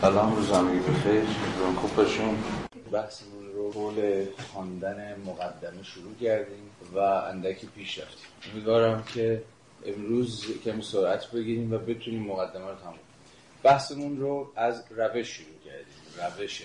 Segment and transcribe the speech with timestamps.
[0.00, 1.22] سلام روز همگی بخیر.
[1.58, 2.44] روان خوب باشیم
[2.92, 8.26] بحثمون رو حول خواندن مقدمه شروع کردیم و اندکی پیش رفتیم.
[8.52, 9.42] امیدوارم که
[9.86, 12.98] امروز کمی سرعت بگیریم و بتونیم مقدمه رو تموم
[13.62, 16.36] بحثمون رو از روش شروع کردیم.
[16.38, 16.62] روش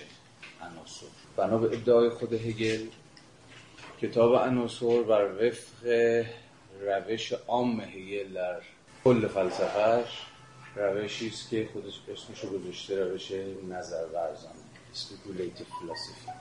[0.61, 1.05] عناصر.
[1.38, 2.86] بنا به ادعای خود هگل
[4.02, 5.88] کتاب عناصر بر وفق
[6.81, 8.61] روش عام هگل در
[9.04, 10.32] کل فلسفهش
[10.75, 13.31] روشی است که خودش اسمش گذاشته روش
[13.69, 14.63] نظر ورزانه
[14.93, 16.31] speculative philosophy.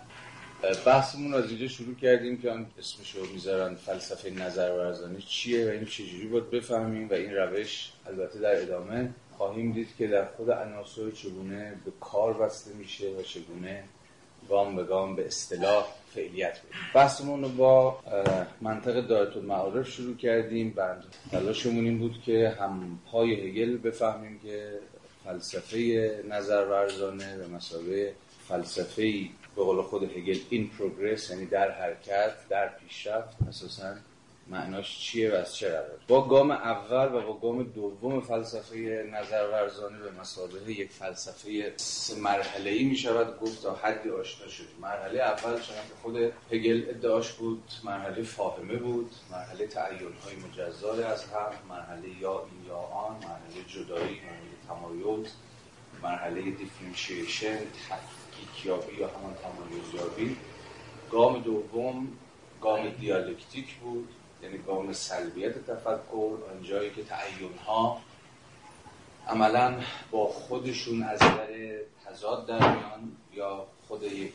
[0.87, 5.71] بحثمون از اینجا شروع کردیم که آن اسمش رو می‌ذارن فلسفه نظر ورزانی چیه و
[5.71, 10.51] این چجوری باید بفهمیم و این روش البته در ادامه خواهیم دید که در خود
[10.51, 13.85] عناصر چگونه به کار بسته میشه و چگونه
[14.49, 18.01] گام به گام به اصطلاح فعلیت بدیم بحثمون رو با
[18.61, 20.71] منطق دایت المعارف شروع کردیم.
[20.71, 24.79] بعد تلاشمون این بود که هم پای هگل بفهمیم که
[25.25, 28.15] فلسفه نظر ورزانه به مسابقه
[28.49, 29.13] فلسفه
[29.57, 33.95] به قول خود هگل این پروگرس یعنی در حرکت در پیشرفت اساسا
[34.49, 39.49] معناش چیه و از چه قرار با گام اول و با گام دوم فلسفه نظر
[39.53, 41.75] ورزانه به مسابقه یک فلسفه
[42.19, 46.17] مرحله ای می شود گفت تا حدی آشنا شد مرحله اول چون که خود
[46.51, 52.69] هگل ادعاش بود مرحله فاهمه بود مرحله تعیین های مجزا از هم مرحله یا این
[52.69, 55.33] یا آن مرحله جدایی مرحله تمایز
[56.03, 60.37] مرحله differentiation تفکیک یابی یا همان تمایز یابی
[61.11, 62.09] گام دوم
[62.63, 64.09] گام دیالکتیک بود.
[64.43, 68.01] یعنی گام سلبیت تفکر آنجایی که تعین ها
[69.29, 74.33] عملا با خودشون از نظر تضاد در میان یا خود یک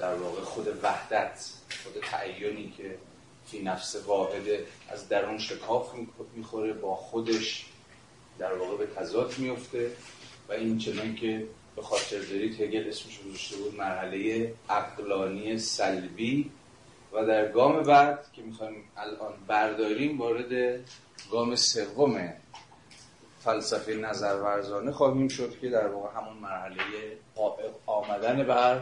[0.00, 1.50] در واقع خود وحدت
[1.84, 2.98] خود تعیونی که
[3.46, 5.90] فی نفس واحده از درون شکاف
[6.34, 7.66] می‌خوره با خودش
[8.38, 9.90] در واقع به تضاد میفته
[10.48, 11.46] و این چنان که
[11.76, 16.50] به خاطر دارید هگل اسمش گذاشته بود مرحله عقلانی سلبی
[17.12, 20.80] و در گام بعد که می‌خوایم الان برداریم وارد
[21.30, 22.32] گام سوم
[23.40, 27.16] فلسفه نظر ورزانه خواهیم شد که در واقع همون مرحله
[27.86, 28.80] آمدن بر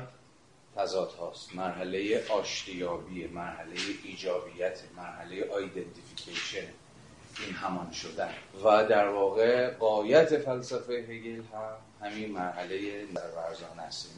[0.76, 1.54] تضاد هاست.
[1.54, 3.74] مرحله آشتیابی مرحله
[4.04, 6.66] ایجابیت مرحله آیدنتیفیکیشن
[7.46, 8.30] این همان شدن.
[8.64, 11.76] و در واقع قایت فلسفه هگل هم
[12.08, 14.10] همین مرحله نظر ورزانه است.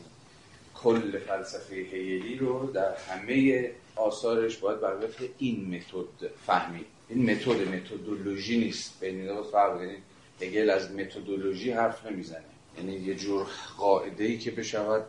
[0.82, 7.68] کل فلسفه هگلی رو در همه آثارش باید بر وفق این متد فهمید این متد
[7.68, 9.00] متدولوژی نیست.
[9.00, 9.96] بین اینا فرق یعنی
[10.40, 12.44] هگل از متدولوژی حرف نمی‌زنه.
[12.78, 13.46] یعنی یه جور
[13.78, 15.06] قاعده ای که بشود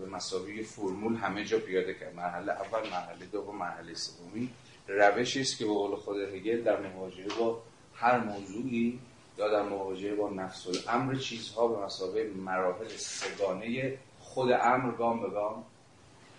[0.00, 2.14] به مسابقه فرمول همه جا پیاده کرد.
[2.14, 4.50] مرحله اول مرحله دوم مرحله سومی.
[4.88, 7.62] روشی است که به قول خود هگل در مواجهه با
[7.94, 8.98] هر موضوعی
[9.38, 13.98] یا در مواجهه با نفس الامر چیزها به مسابقه مراحل سگانه
[14.36, 15.64] خود امر گام به گام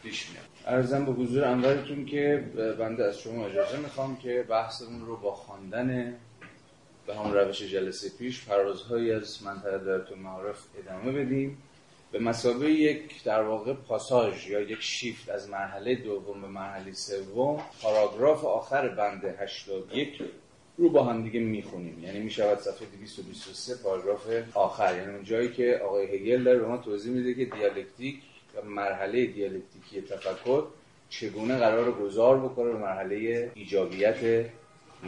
[0.04, 0.46] پیش میاد.
[0.66, 2.44] ارزم به حضور انورتون که
[2.80, 6.16] بنده از شما اجازه می‌خوام که بحثمون رو با خواندن
[7.08, 11.58] به همون روش جلسه پیش فرازهایی از منطقه دایره معارف ادامه بدیم.
[12.12, 17.64] به مسابقه یک در واقع پاساژ یا یک شیفت از مرحله دوم به مرحله سوم
[17.82, 20.22] پاراگراف آخر بند 81
[20.78, 22.04] رو با هم دیگه می‌خونیم.
[22.04, 24.98] یعنی می‌شود صفحه 223 پاراگراف آخر.
[24.98, 28.16] یعنی اون جایی که آقای هگل داره به ما توضیح میده که دیالکتیک
[28.56, 30.64] و مرحله دیالکتیکی تفکر
[31.10, 34.46] چگونه قرار گذار بکنه به مرحله ایجابیت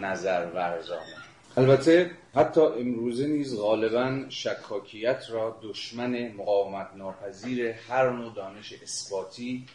[0.01, 1.15] نظر ورزانه
[1.57, 9.65] البته حتی امروزه نیز غالبا شکاکیت را دشمن مقاومت ناپذیر هر نوع دانش اثباتی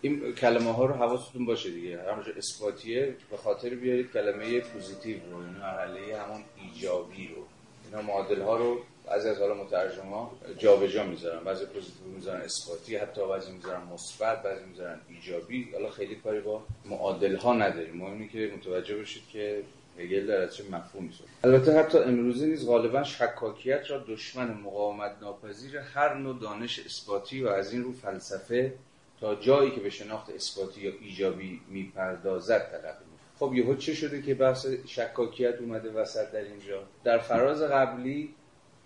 [0.00, 2.12] این کلمه ها رو حواستون باشه دیگه.
[2.12, 7.42] همونجا اثباتیه به خاطر بیارید کلمه positive رو این مرحله همون ایجابی رو.
[7.84, 11.44] اینا معادل ها رو بعضی از حالا مترجما جابجا می‌ذارن.
[11.44, 15.68] بعضی positive می‌ذارن اثباتی حتی بعضی می‌ذارن مثبت بعضی می‌ذارن ایجابی.
[15.72, 19.62] حالا خیلی کاری با معادل ها نداریم مهمه که متوجه بشید که
[19.98, 25.78] هگل در چه مفهومی سود البته حتی امروزه نیز غالبا شکاکیت را دشمن مقاومت ناپذیر
[25.78, 28.72] هر نوع دانش اثباتی و از این رو فلسفه
[29.20, 33.04] تا جایی که به شناخت اثباتی یا ایجابی می‌پردازد تلقی
[33.38, 38.34] خب یهو چه شده که بحث شکاکیت اومده وسط در اینجا در فراز قبلی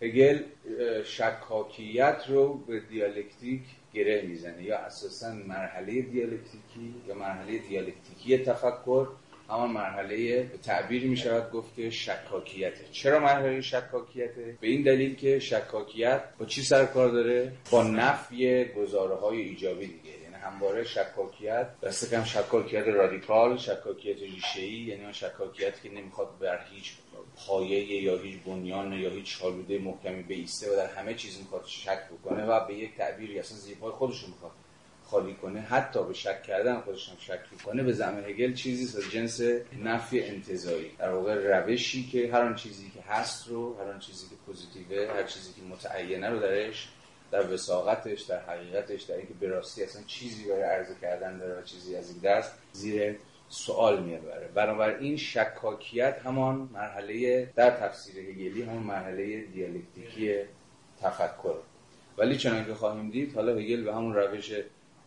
[0.03, 0.43] هگل
[1.05, 3.63] شکاکیت رو به دیالکتیک
[3.95, 9.09] گره می‌زنه یا اساسا مرحله دیالکتیکی یا مرحله دیالکتیکی تفکر
[9.51, 15.15] همان مرحله به تعبیر می شود گفت که شکاکیته چرا مرحله شکاکیته؟ به این دلیل
[15.15, 20.00] که شکاکیت با چی سر کار داره؟ با نفی گزاره های ایجابی
[20.45, 26.93] همواره شکاکیت دست کم شکاکیت رادیکال شکاکیت ریشه‌ای یعنی اون شکاکیت که نمی‌خواد بر هیچ
[27.47, 32.09] پایه یا هیچ بنیان یا هیچ چالوده محکمی بیسته و در همه چیز می‌خواد شک
[32.09, 34.53] بکنه و به یک تعبیری اصلا زیرپای خودش می‌خواد
[35.05, 35.61] خالی کنه.
[35.61, 39.41] حتی به شک کردن خودش هم شک کنه به زعم هگل چیزی از جنس
[39.85, 40.91] نفی انتظایی.
[40.99, 45.13] در واقع روشی که هر آن چیزی که هست رو هر آن چیزی که پوزیتیوه
[45.13, 46.89] هر چیزی که متعینه رو درش
[47.31, 51.63] در وساقتش در حقیقتش در اینکه به راستی اصلا چیزی برای عرضه کردن داره و
[51.63, 53.17] چیزی از این دست زیر
[53.49, 60.37] سوال می‌بره بنابراین شکاکیت همان مرحله در تفسیر هگلی همون مرحله دیالکتیکی
[61.03, 61.55] تفکر.
[62.19, 64.53] ولی چنانکه که خواهیم دید حالا هگل به همون روش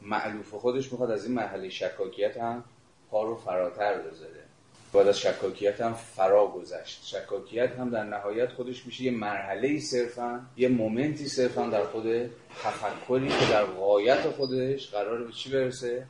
[0.01, 2.63] معلوف خودش می‌خواد از این مرحله شکاکیت هم
[3.09, 4.42] پا رو فراتر بذاره.
[4.93, 7.01] باید از شکاکیت هم فرا گذشت.
[7.05, 12.29] شکاکیت هم در نهایت خودش میشه یه مرحله ای صرفا یه مومنتی صرفا در خود
[12.63, 16.05] تفکری که در غایت خودش قرار به چی برسه؟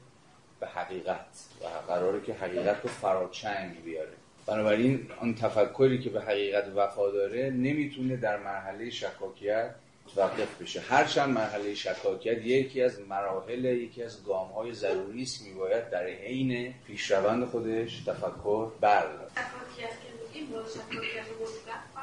[0.59, 1.25] به حقیقت.
[1.61, 4.13] و قراره که حقیقت رو فراچنگ بیاره.
[4.45, 9.75] بنابراین آن تفکری که به حقیقت وفاداره نمی‌تونه در مرحله شکاکیت
[10.07, 10.79] متوقف بشه.
[10.79, 16.73] هرچند مرحله شکاکیت یکی از مراحل یکی از گام های ضروری است میباید در حین
[16.87, 19.31] پیشروند خودش تفکر بردارد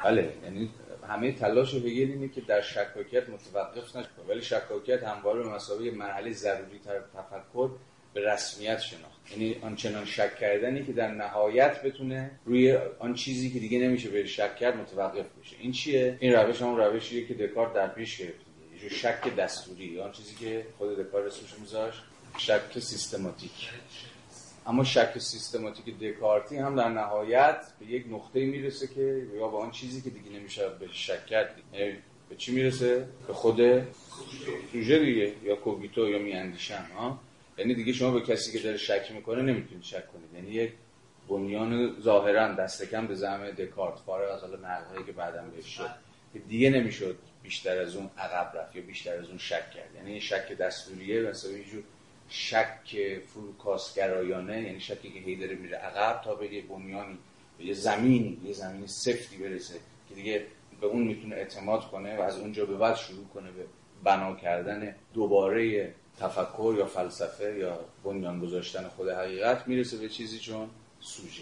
[0.03, 0.69] بله یعنی
[1.09, 6.33] همه تلاش هگل اینه که در شکاکیت متوقف نشه ولی شکاکیت همواره به مسابقه مرحله
[6.33, 7.69] ضروری تر تفکر
[8.13, 9.31] به رسمیت شناخت.
[9.31, 14.25] یعنی آنچنان شک کردنی که در نهایت بتونه روی آن چیزی که دیگه نمیشه به
[14.25, 15.55] شک کرد متوقف بشه.
[15.59, 18.45] این چیه؟ این روش همون روشیه که دکارت در پیش گرفت
[18.83, 19.99] یه شک دستوری.
[19.99, 22.01] آن چیزی که خود دکارت اسمش میذاشت
[22.37, 23.69] شک سیستماتیک.
[24.65, 29.71] اما شک سیستماتیک دکارتی هم در نهایت به یک نقطه می‌رسه که یا به آن
[29.71, 31.93] چیزی که دیگه نمیشه به شک کرد یعنی
[32.29, 33.61] به چی می‌رسه؟ به خود
[34.71, 37.19] سوژه دیگه یا کوگیتو یا میاندیشن ها؟
[37.61, 40.71] یعنی دیگه شما به کسی که داره شک می‌کنه نمی‌تونید شک کنید یعنی یک
[41.29, 45.89] بنیان ظاهرا دست کم به زعم دکارت فارغ از حالا نقدهایی که بعدم بهش شد
[46.33, 49.95] که دیگه نمی‌شد بیشتر از اون عقب رفت یا بیشتر از اون شک کرد.
[49.95, 51.83] یعنی شک دستوریه مثلا یه جور
[52.29, 57.17] شک فروکاسگرایانه یعنی شکی که هی داره میره عقب تا به یه بنیانی
[57.57, 59.73] به یه زمینی یه زمین سفتی برسه
[60.09, 60.45] که دیگه
[60.81, 63.65] به اون می‌تونه اعتماد کنه و از اونجا به بعد شروع کنه به
[64.03, 70.67] بنا کردن دوباره تفکر یا فلسفه یا بنیان گذاشتن خود حقیقت می‌رسه به چیزی چون
[70.99, 71.41] سوژه.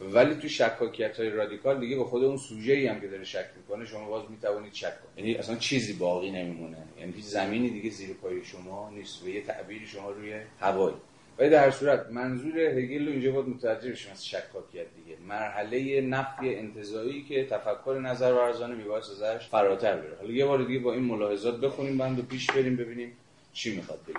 [0.00, 3.46] ولی تو شکاکیت های رادیکال دیگه به خود اون سوژه ای هم که داره شک
[3.56, 5.18] می‌کنه شما باز می‌توانید شک کنید.
[5.18, 6.76] یعنی اصلا چیزی باقی نمیمونه.
[6.98, 10.96] یعنی هیچ زمینی دیگه زیر پای شما نیست و یه تعبیری شما روی هوایی.
[11.38, 15.18] ولی در صورت منظور هگل رو اینجا باید متوجه بشیم از شکاکیت دیگه.
[15.28, 20.16] مرحله نفی انتزاعی که تفکر نظر ورزانه میباید ازش فراتر بره.
[20.20, 23.16] حالا یه بار دیگه با این ملاحظات بخونیم بند پیش بریم ببینیم
[23.52, 24.18] چی می‌خواد بگه؟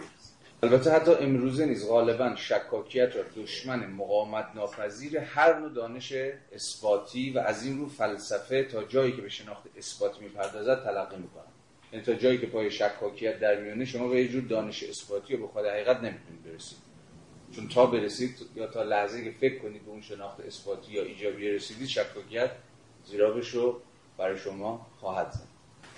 [0.63, 6.13] البته حتی امروزه نیز غالبا شکاکیت را دشمن مقاومت ناپذیر هر نوع دانش
[6.51, 11.43] اثباتی و از این رو فلسفه تا جایی که به شناخت اثباتی می‌پردازد تلقی می‌کنن
[11.93, 15.37] یعنی تا جایی که پای شکاکیت در میونه شما به یه جور دانش اثباتی و
[15.37, 16.77] به خود حقیقت نمی‌تونید برسید.
[17.55, 21.49] چون تا برسید یا تا لحظه که فکر کنید به اون شناخت اثباتی یا ایجابی
[21.49, 22.51] رسیدید شکاکیت
[23.05, 23.81] زیرابش رو
[24.17, 25.48] برای شما خواهد زد.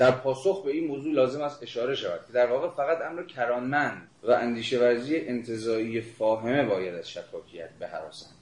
[0.01, 4.09] در پاسخ به این موضوع لازم است اشاره شود که در واقع فقط امر کرانمند
[4.24, 8.36] و اندیشه ورزی انتظایی فاهمه باید از شکاکیت بهراسند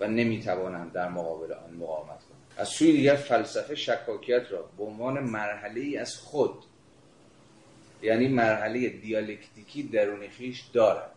[0.00, 2.40] و نمی‌توانند در مقابل آن مقاومت کنند.
[2.56, 6.64] از سوی دیگر فلسفه شکاکیت را به عنوان مرحله ای از خود
[8.02, 11.10] یعنی مرحله دیالکتیکی درون خویش دارد.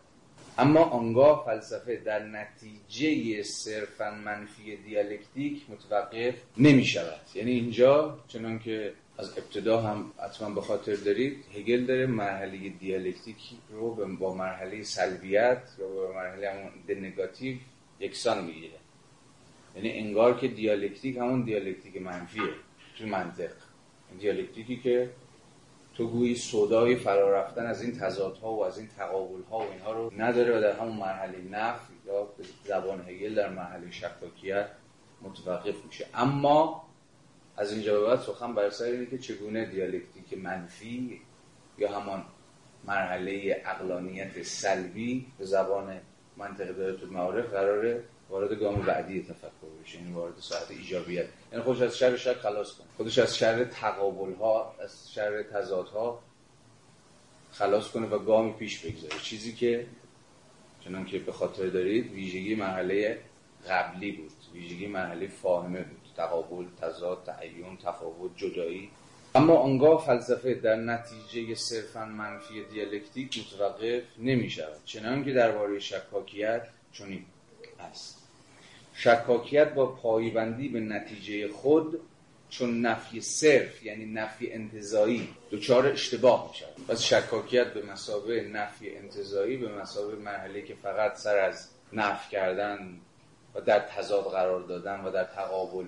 [0.58, 8.92] اما آنگاه فلسفه در نتیجه صرفا منفی دیالکتیک متوقف نمی شود یعنی اینجا چنان که
[9.20, 13.36] از ابتدا هم حتما به خاطر دارید هگل داره مرحله دیالکتیک
[13.70, 17.56] رو با مرحله سلبیت یا با مرحله همون نگاتیو
[18.00, 18.78] یکسان می‌گیره.
[19.76, 22.52] یعنی انگار که دیالکتیک همون دیالکتیک منفیه
[22.98, 23.50] تو منطق.
[24.20, 25.10] دیالکتیکی که
[25.94, 30.12] تو گویی سودای فرا رفتن از این تضادها و از این تقابلها و اینها رو
[30.18, 32.28] نداره و در همون مرحله نفی یا به
[32.64, 34.66] زبان هگل در مرحله شکاکیت
[35.22, 36.06] متوقف میشه.
[36.14, 36.89] اما
[37.60, 41.20] از اینجا به بعد سخن بر سر اینه که چگونه دیالکتیک منفی
[41.78, 42.24] یا همان
[42.84, 46.00] مرحله عقلانیت سلبی به زبان
[46.36, 51.26] منطق داره معارف قراره وارد گام بعدی تفکر بشه یعنی وارد ساعت ایجابیت.
[51.52, 52.86] یعنی خودش از شر شک خلاص کنه.
[52.96, 56.22] خودش از شر تقابل ها از شر تضاد ها
[57.52, 59.18] خلاص کنه و گامی پیش بگذاره.
[59.22, 59.86] چیزی که
[60.80, 63.18] چنان که به خاطر دارید ویژگی مرحله
[63.68, 65.99] قبلی بود ویژگی مرحله فاهمه بود.
[66.20, 68.90] تقابل تضاد تعیون تفاوت جدایی.
[69.34, 76.62] اما آنگاه فلسفه در نتیجه صرفا منفی دیالکتیک متوقف نمی شود چنان که درباره شکاکیت
[76.92, 77.24] چنین
[77.80, 78.18] است.
[78.94, 82.00] شکاکیت با پایبندی به نتیجه خود
[82.50, 89.56] چون نفی صرف یعنی نفی انتظایی دچار اشتباه میشه پس شکاکیت به مسابه نفی انتظایی
[89.56, 93.00] به مسابه مرحله که فقط سر از نفی کردن
[93.54, 95.86] و در تضاد قرار دادن و در تقابل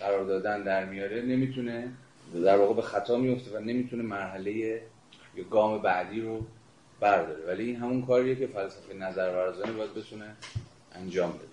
[0.00, 1.88] قرار دادن در میاره نمی‌تونه
[2.44, 4.82] در واقع به خطا میفته و نمی‌تونه مرحله
[5.36, 6.46] یا گام بعدی رو
[7.00, 7.46] برداره.
[7.46, 10.36] ولی این همون کاریه که فلسفه نظر ورزانه باید بتونه
[10.94, 11.50] انجام بده.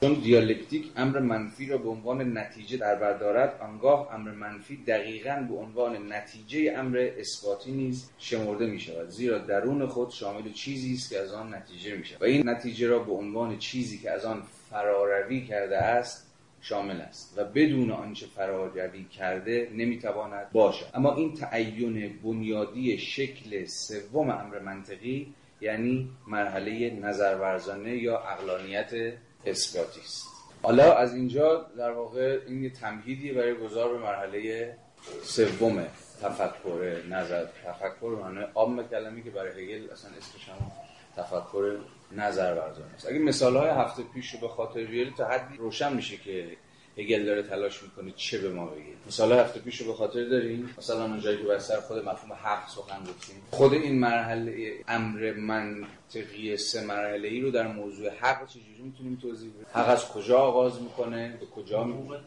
[0.00, 5.54] چون دیالکتیک امر منفی را به عنوان نتیجه در بردارد آنگاه امر منفی دقیقا به
[5.54, 11.18] عنوان نتیجه امر اثباتی نیز شمرده می شود زیرا درون خود شامل چیزی است که
[11.18, 14.42] از آن نتیجه می شود و این نتیجه را به عنوان چیزی که از آن
[14.70, 16.29] فراروی کرده است
[16.60, 24.30] شامل است و بدون آنچه فراروی کرده نمی‌تواند باشد اما این تعین بنیادی شکل سوم
[24.30, 29.14] امر منطقی یعنی مرحله نظرورزانه یا اقلانیت
[29.46, 30.26] اثباتی است.
[30.62, 34.74] حالا از اینجا در واقع این یه تمهیدی برای گذار به مرحله
[35.22, 35.86] سوم
[36.22, 40.70] تفکر نظر تفکر معنی عام کلمی که برای هگل اصلا اسمش هم
[41.16, 41.76] تفکر
[42.12, 45.92] نظر ورزانه است اگه مثال های هفته پیش رو به خاطر بیاری تا حدی روشن
[45.92, 46.56] میشه که
[46.98, 48.92] هگل داره تلاش می‌کنه چه به ما بگه.
[49.06, 52.68] مثلا هفته پیش رو به خاطر داریم مثلا اونجایی که بر سر خود مفهوم حق
[52.68, 53.42] سخن گفتیم.
[53.50, 59.50] خود این مرحله امر منطقی سه مرحله ای رو در موضوع حق چجوری می‌تونیم توضیح
[59.50, 62.18] بدیم؟ حق از کجا آغاز می‌کنه؟ به کجا می‌کنه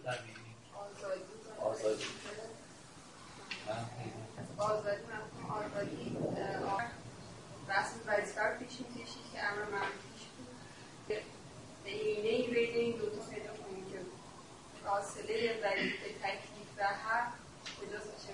[1.60, 2.04] آزادی.
[4.58, 4.94] آزادی.
[5.48, 6.18] آزادی
[7.70, 10.48] رسم وظیفه رو پیش می‌کشید که امر منفیش بود
[11.84, 11.92] به
[12.34, 14.00] اینه بین این دوتا پیدا کنیم که
[14.84, 17.34] فاصله وظیفه تکلیف و حق
[17.82, 18.34] کجاست چه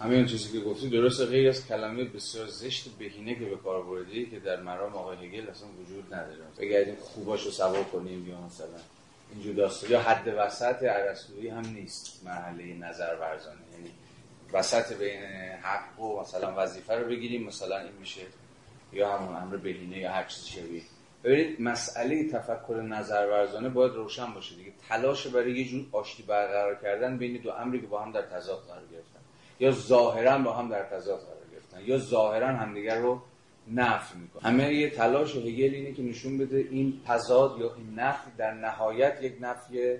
[0.00, 4.26] همین چیزی که گفتی درست غیر از کلمه بسیار زشت بهینه که به کار بردی
[4.26, 6.38] که در مرام آقای هگل اصلا وجود نداره.
[6.58, 8.80] بگردیم خوباش رو سوا کنیم یا مثلا
[9.34, 9.90] اینجور داستان.
[9.90, 12.20] یا حد وسط عرستویی هم نیست.
[12.24, 13.90] مرحله نظر ورزانه یعنی
[14.52, 15.22] وسط بین
[15.62, 17.44] حق و مثلا وظیفه رو بگیریم.
[17.44, 18.22] مثلا این میشه
[18.92, 20.82] یا همون امر بهینه یا هر چیز شبیه.
[21.24, 24.72] ببینید مسئله تفکر نظر ورزانه باید روشن باشه دیگه.
[24.88, 28.62] تلاش برای یه جور آشتی برقرار کردن بین دو امری که با هم در تضاد
[28.68, 29.20] قرار گرفتن.
[29.60, 33.22] یا ظاهرا با هم در تضاد قرار گرفتن یا ظاهرا همدیگر رو
[33.74, 38.30] نفی می‌کنه همه یه تلاش هگل اینه که نشون بده این تضاد یا این نفی
[38.38, 39.98] در نهایت یک نفی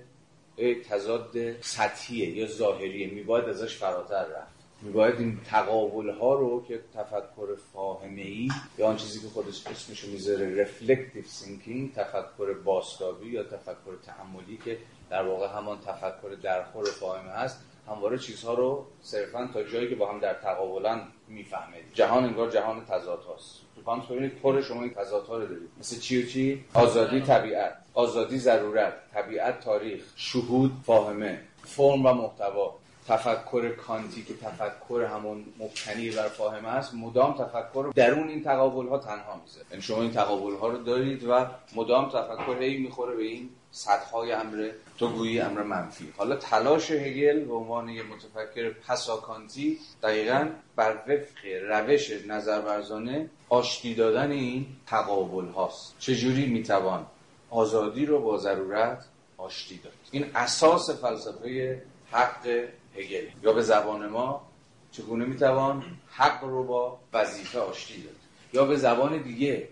[0.57, 3.07] یک تضاد سطحیه یا ظاهریه.
[3.13, 4.56] میباید ازش فراتر رفت.
[4.81, 10.07] میباید این تقابل ها رو که تفکر فاهمه ای یا آن چیزی که خودش اسمشو
[10.07, 14.77] می‌ذاره reflective thinking تفکر بازتابی یا تفکر تأملی که
[15.09, 20.11] در واقع همان تفکر درخور فاهمه هست همواره چیزها رو صرفا تا جایی که با
[20.11, 23.61] هم در تقابلن می‌فهمه جهان انگار جهان تضاد هاست.
[23.75, 25.69] تو کانت ببینید پر شما این تضاد ها رو دارید.
[25.79, 27.73] مثل چی و چی؟ آزادی طبیعت.
[27.93, 28.93] آزادی ضرورت.
[29.13, 30.01] طبیعت تاریخ.
[30.15, 31.41] شهود فاهمه.
[31.63, 32.75] فرم و محتوا.
[33.07, 38.97] تفکر کانتی که تفکر همون مبتنی بر فاهمه است مدام تفکر درون این تقابل ها
[38.97, 39.65] تنها می‌ذاره.
[39.71, 41.45] یعنی شما این تقابل ها رو دارید و
[41.75, 46.13] مدام تفکر هی می‌خوره به این سطح های امر تو گویی امر منفی.
[46.17, 54.31] حالا تلاش هگل به عنوان یه متفکر پساکانتی دقیقا بر وفق روش نظرورزانه آشتی دادن
[54.31, 57.05] این تقابل هاست چجوری می‌توان
[57.49, 59.05] آزادی رو با ضرورت
[59.37, 63.25] آشتی داد؟ این اساس فلسفه حق هگل.
[63.43, 64.47] یا به زبان ما
[64.91, 68.15] چگونه می‌توان حق رو با وظیفه آشتی داد؟
[68.53, 69.67] یا به زبان دیگه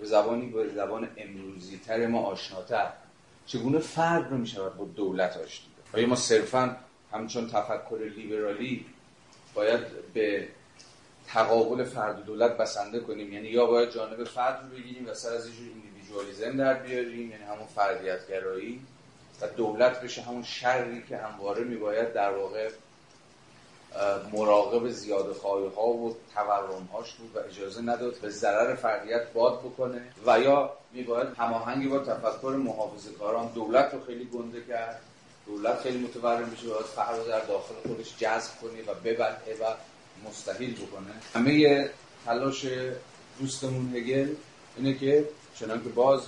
[0.00, 2.92] به زبانی به زبان امروزی تر ما آشناتر
[3.46, 6.76] چگونه فرد رو می‌شود با دولت آشتی داد؟ آیا ما صرفا
[7.12, 8.86] همچون تفکر لیبرالی
[9.54, 9.80] باید
[10.14, 10.48] به
[11.26, 15.32] تقابل فرد و دولت بسنده کنیم؟ یعنی یا باید جانب فرد رو بگیریم و سر
[15.32, 18.80] از یه جور ایندیویدوالیسم در بیاریم یعنی همون فردیت گرایی
[19.40, 22.70] و دولت بشه همون شری که همواره میباید در واقع
[24.32, 29.60] مراقب زیاد خواهی ها و تورم هاش بود و اجازه نداد به ضرر فردیت باد
[29.60, 35.00] بکنه و یا میباید هماهنگی با تفکر محافظه کاران دولت رو خیلی گنده کرد.
[35.46, 39.74] دولت خیلی متورم بشه باید فقر رو در داخل خودش جذب کنه و ببلعه و
[40.28, 41.10] مستحیل بکنه.
[41.34, 41.90] همه
[42.26, 42.66] تلاش
[43.40, 44.34] دوستمون هگل
[44.76, 46.22] اینه که چنانکه باز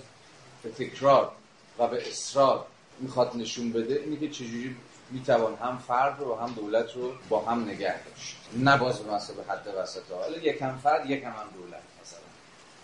[0.63, 1.33] به تکرار
[1.79, 2.67] و به اصرار
[3.01, 4.77] می‌خواد نشون بده اینه که چجوری
[5.11, 8.37] می‌توان هم فرد رو هم دولت رو با هم نگه داشت.
[8.57, 10.11] نه باز به مسئله حد وسط.
[10.11, 12.21] ها حالا یکم فرد یکم هم دولت مثلا.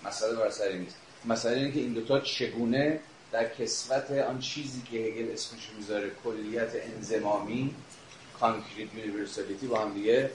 [0.05, 0.97] مسئله بر سر این نیست.
[1.25, 3.01] مسئله اینه که این دوتا چگونه
[3.33, 7.75] در کسوت آن چیزی که هگل اسمش می‌ذاره کلیت انضمامی
[8.41, 10.31] concrete universality با هم دیگه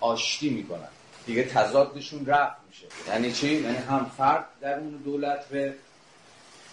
[0.00, 0.88] آشتی می‌کنن.
[1.26, 2.86] دیگه تضادشون رفت میشه.
[3.08, 5.74] یعنی چی؟ یعنی هم فرد در اون دولت به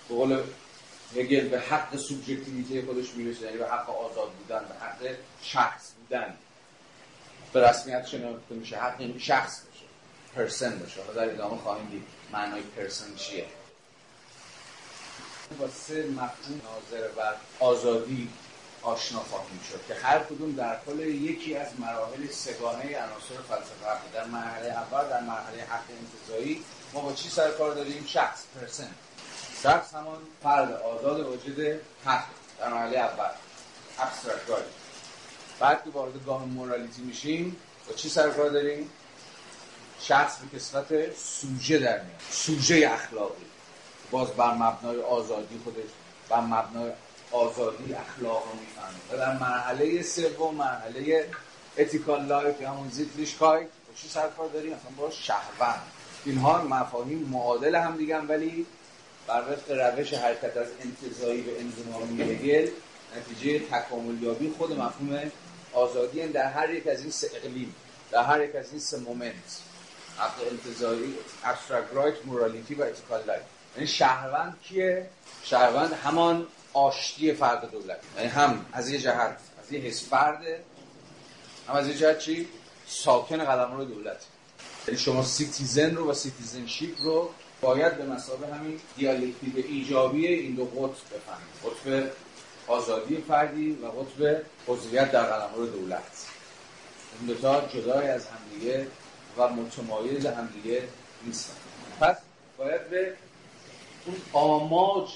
[0.09, 0.39] قول
[1.15, 6.33] هگل به حق سوبژکتیویته خودش می‌رسه یعنی به حق آزاد بودن به حق شخص بودن.
[7.53, 9.85] به رسمیت شناخته میشه حق این شخص بشه
[10.35, 11.01] پرسن باشه.
[11.01, 13.45] حالا در ادامه خواهیم دید معنای پرسن چیه.
[15.59, 18.29] با سه مفهوم ناظر بر آزادی
[18.81, 24.25] آشنا خواهیم شد که هر کدوم در کل یکی از مراحل سگانه عناصر فلسفه در
[24.25, 28.89] مرحله اول در مرحله حق انتزاعی ما با چی سر کار داریم؟ شخص پرسن
[29.63, 32.23] شخص همان فرد آزاد واجد حق
[32.59, 33.29] در مرحله اول.
[33.99, 34.63] ابسترکت
[35.59, 37.55] بعد که وارد گام مورالیتی میشیم
[37.87, 38.89] با چی سر کار داریم؟
[40.01, 42.21] شخص به کسفت سوژه در میاد.
[42.29, 43.45] سوژه اخلاقی.
[44.11, 45.89] باز بر مبنای آزادی خودش
[46.29, 46.91] بر مبنای
[47.31, 48.97] آزادی اخلاق رو می‌فهمه.
[49.11, 51.29] و در مرحله سوم مرحله
[51.77, 55.81] ethical life یا همون Sittlichkeit با چی سرکار داریم؟ اصلا با شهروند
[56.25, 58.65] اینها مفاهیم معادل هم دیگه ولی
[59.27, 62.69] بر وفق روش حرکت از انتزاعی به انضمامی هگل
[63.17, 65.31] نتیجه تکامل یابی خود مفهوم
[65.73, 67.75] آزادی در هر یک از این سه اقلیم
[68.11, 69.61] در هر یک از این سه moment
[70.19, 73.41] حق انتزاعی abstract right morality و ethical life
[73.75, 75.09] یعنی شهروند کیه؟
[75.43, 77.99] شهروند همان آشتی فرد دولت.
[78.17, 80.63] یعنی هم از یه جهت از یه حیث فرده
[81.67, 82.47] هم از یه جهت چی؟
[82.87, 84.17] ساکن قلمرو دولت.
[84.87, 87.29] یعنی شما citizen رو و citizenship رو
[87.61, 92.11] باید به مثابه همین دیالکتیک ایجابی این دو قطب بفهمید قطب
[92.67, 96.27] آزادی فردی و قطب عضویت در قلمرو دولت.
[97.19, 98.87] این دوتا جدای از همدیگه
[99.37, 100.83] و متمایز همدیگه
[101.25, 101.53] نیستن.
[101.99, 102.15] پس
[102.57, 103.13] باید به
[104.05, 105.15] اون آماج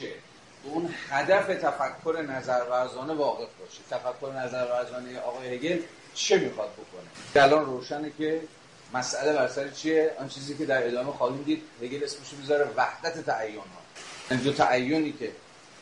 [0.64, 3.86] به اون هدف تفکر نظرورزانه واقف باشید.
[3.90, 5.82] تفکر نظرورزانه آقای هگل
[6.14, 8.42] چه می‌خواد بکنه؟ الان روشنه که
[8.94, 13.26] مسئله بر سر چیه؟ آن چیزی که در ادامه خواهیم دید هگل اسمش می‌ذاره وحدت
[13.26, 13.64] تعین ها
[14.32, 15.32] این دو تعینی که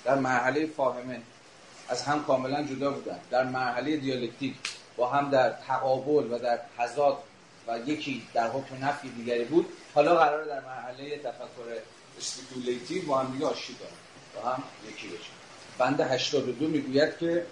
[0.04, 1.22] در مرحله فاهمه
[1.90, 3.20] از هم کاملا جدا بودن.
[3.32, 4.56] در مرحله دیالکتیک
[4.98, 7.18] با هم در تقابل و در تضاد
[7.68, 9.66] و یکی در حکم نفی دیگری بود.
[9.96, 11.82] حالا قراره در مرحله تفکر
[12.18, 13.94] speculative با هم دیگه آشتی دارن
[14.36, 15.32] با هم یکی بشن
[15.78, 17.46] بند 82 می‌گوید که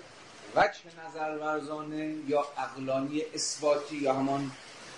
[0.55, 4.51] وجه نظر ورزانه یا عقلانی اثباتی یا همان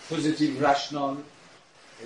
[0.09, 1.17] positive rational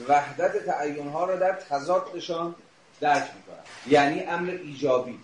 [0.07, 2.55] وحدت تعین ها را در تضادشان
[2.99, 5.19] درک می‌کنند یعنی امر ایجابی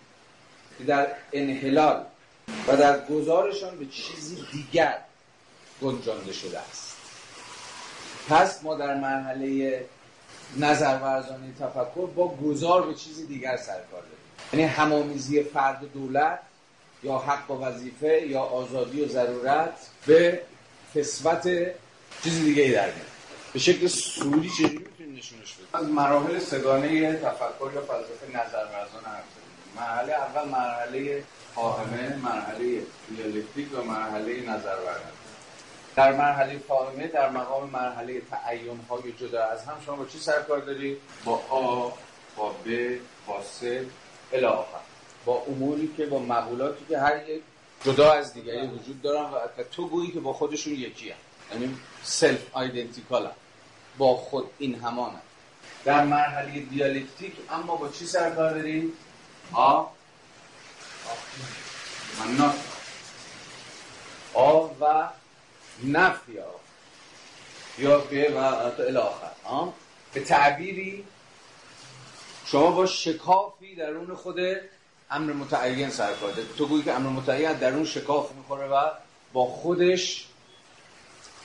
[0.78, 2.06] که در انحلال
[2.68, 4.98] و در گذارشان به چیزی دیگر
[5.82, 6.98] گنجانده شده است.
[8.30, 9.86] پس ما در مرحله
[10.58, 14.54] نظر ورزانه تفکر با گذار به چیزی دیگر سرکار داریم.
[14.54, 16.40] یعنی همامیزی فرد دولت
[17.04, 19.74] یا حق و وظیفه یا آزادی و ضرورت
[20.06, 20.42] به
[20.96, 21.48] کسوت
[22.24, 23.08] چیز دیگه ای در میاد.
[23.54, 29.08] به شکل سوری چجوری می‌تونیم نشونش بدیم از مراحل سگانه تفکر یا فلسفه نظر ورزانه
[29.08, 29.24] حرف
[29.76, 31.24] مرحله اول مرحله
[31.56, 35.20] فاهمه مرحله دیالکتیک و مرحله نظر ورزانه
[35.96, 40.60] در مرحله فاهمه در مقام مرحله تعین های جدا از هم شما با چی سرکار
[40.60, 41.90] دارید با آ
[42.36, 43.64] با ب با س
[44.34, 44.80] الی آخر.
[45.26, 47.42] با اموری که با مقولاتی که هر یک
[47.86, 51.18] جدا از دیگری وجود دارن و تو گویی که با خودشون یکی هم.
[51.52, 53.32] یعنی self-identical
[53.98, 55.22] با خود این همان هم.
[55.86, 58.94] در مرحله دیالکتیک اما با چی سر و کار داریم؟
[59.54, 59.84] آ؟
[62.20, 62.54] من
[64.34, 65.10] آ و
[65.84, 66.44] نفی آ
[67.78, 68.38] یا ب و
[68.82, 69.32] الی آخر
[70.14, 71.04] به تعبیری.
[72.46, 74.40] شما با شکافی درون خود
[75.12, 76.56] امر متعین سر و کار دارید.
[76.56, 78.90] تو گویی که امر متعین درون شکاف می‌خوره و
[79.34, 80.29] با خودش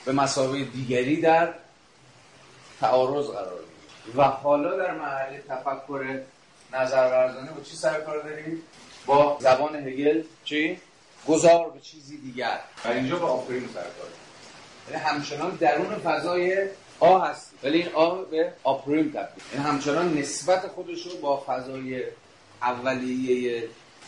[0.05, 1.53] به مسابقه دیگری در
[2.81, 3.59] تعارض قرار
[4.15, 6.19] و حالا در مرحله تفکر
[6.73, 8.61] نظر ورزانه با چی سرکار داریم؟
[9.05, 10.79] با زبان هگل چی؟
[11.27, 12.59] گذار به چیزی دیگر.
[12.85, 14.09] و اینجا با آفرین سرکار
[14.91, 16.67] یعنی همچنان درون فضای
[16.99, 22.03] آ هست ولی این آ به آپریم تبدیل یعنی همچنان نسبت خودش رو با فضای
[22.61, 23.63] اولیه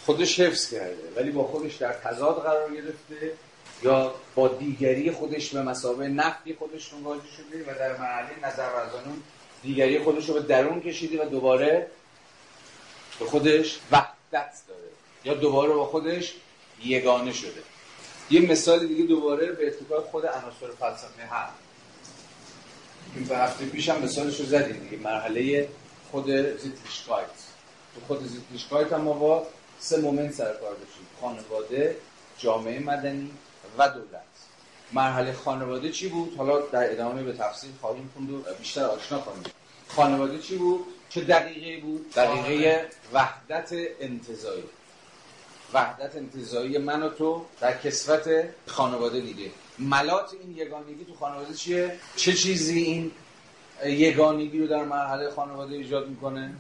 [0.06, 1.12] خودش حفظ کرده.
[1.16, 3.32] ولی با خودش در تضاد قرار گرفته.
[3.84, 9.24] یا با دیگری خودش به مسابقه نفتی خودش مواجه شده و در مرحله نظر ورزانون
[9.64, 11.88] دیگری خودش رو به درون کشیده و دوباره
[13.20, 14.90] به خودش وحدت داره.
[15.26, 16.34] یا دوباره با خودش
[16.84, 17.62] یگانه شده.
[18.30, 21.54] یه مثال دیگه دوباره به اتفاق خود عناصر فلسفه هست.
[23.16, 24.88] این به هفته پیش هم مثالش رو زدیم.
[24.90, 25.70] دیگه مرحله
[26.12, 27.28] خود زیتلیشکایت
[27.96, 29.48] تو خود زیتلیشکایت هم ما با
[29.80, 31.08] سه مومنت سرکار داشتیم.
[31.22, 31.96] خانواده
[32.38, 33.32] جامعه مدنی
[33.78, 34.22] و دولت.
[34.94, 39.44] مرحله خانواده چی بود؟ حالا در ادامه به تفصیل خواهیم خوند و بیشتر آشنا کنیم
[39.88, 44.64] خانواده چی بود؟ چه دقیقه بود؟ دقیقه وحدت انتظایی.
[45.74, 49.52] وحدت انتظایی من و تو در کسوت خانواده دیگه.
[49.80, 53.12] ملات این یگانگی تو خانواده چیه؟ چه چیزی این
[53.86, 56.54] یگانگی رو در مرحله خانواده ایجاد می‌کنه؟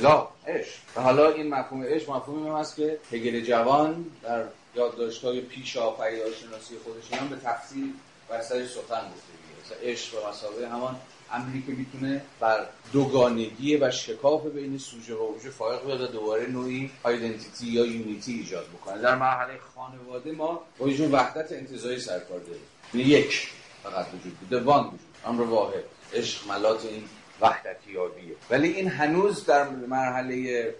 [0.00, 0.78] لا عشق.
[0.96, 6.74] و حالا این مفهوم عشق مفهومی هم هست که هگل جوان در یادداشت‌های پیش شناسی
[6.84, 7.92] خودش هم به تفصیل
[8.28, 10.96] بر سر سخن گفته عشق و مسابقه همان
[11.32, 16.46] امری که می‌تونه بر دوگانگی و شکاف بین سوژه و اوژه فائق بیاد و دوباره
[16.46, 19.02] نوعی آیدنتیتی یا یونیتی ایجاد بکنه.
[19.02, 22.62] در مرحله خانواده ما با وحدت انتظاری سرکار داریم.
[22.94, 23.48] یعنی یک
[23.82, 25.00] فقط وجود بوده وان وجود.
[25.26, 25.84] امر واحد.
[26.14, 27.04] عشق ملات این
[27.40, 28.36] وحدتیابیه.
[28.50, 30.74] ولی این هنوز در مرحله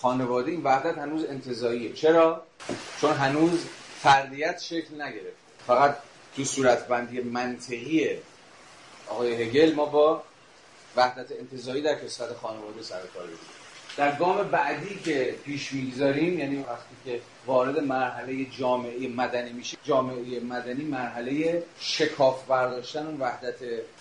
[0.00, 1.92] خانواده این وحدت هنوز انتظاییه.
[1.92, 2.42] چرا؟
[3.00, 3.66] چون هنوز
[4.00, 5.32] فردیت شکل نگرفته
[5.66, 5.96] فقط
[6.36, 8.16] تو صورتبندی منطقی
[9.08, 10.22] آقای هگل ما با
[10.96, 13.24] وحدت انتظایی در کسفت خانواده سر کار
[13.96, 20.40] در گام بعدی که پیش می‌گذاریم یعنی وقتی که وارد مرحله جامعه مدنی میشه جامعه
[20.40, 23.56] مدنی مرحله شکاف برداشتن اون وحدت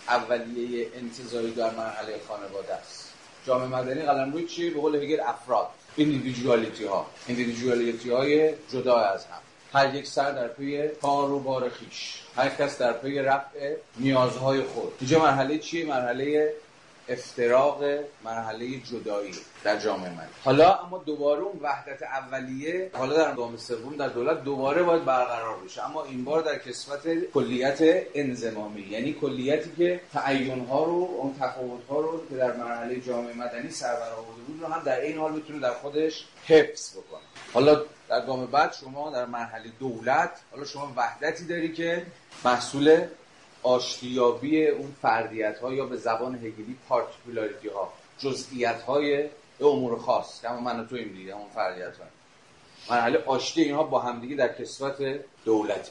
[0.09, 3.13] اولیه انتزاعی در مرحله خانواده است.
[3.47, 5.67] جامعه مدنی قلمروی چیه به قول هگل افراد.
[5.95, 9.37] individuality ها individuality های جدا از هم.
[9.73, 12.21] هر یک سر در پی کار و بار خویش.
[12.35, 14.93] هر کس در پی رفع نیازهای خود.
[14.99, 16.53] اینجا مرحله چیه؟ مرحله
[17.09, 17.83] افتراق
[18.23, 19.31] مرحله جدایی
[19.63, 20.27] در جامعه من.
[20.43, 25.57] حالا اما دوباره اون وحدت اولیه حالا در گام سوم در دولت دوباره باید برقرار
[25.65, 25.85] بشه.
[25.85, 27.79] اما این بار در کسوت کلیت
[28.13, 33.33] انضمامی یعنی کلیتی که تعین ها رو اون تفاوت ها رو که در مرحله جامعه
[33.33, 37.21] مدنی سربرآورده بود رو هم در این حال بتونه در خودش حفظ بکنه.
[37.53, 42.05] حالا در گام بعد شما در مرحله دولت حالا شما وحدتی داری که
[42.45, 43.01] محصول
[43.65, 49.29] آشتیابی اون فردیت ها یا به زبان هگلی particularity ها جزئیات های
[49.61, 52.05] امور خاص که من و تو این دیگه اون فردیت ها
[52.89, 55.89] مرحله آشتی اینها با همدیگه در کسوت دولت.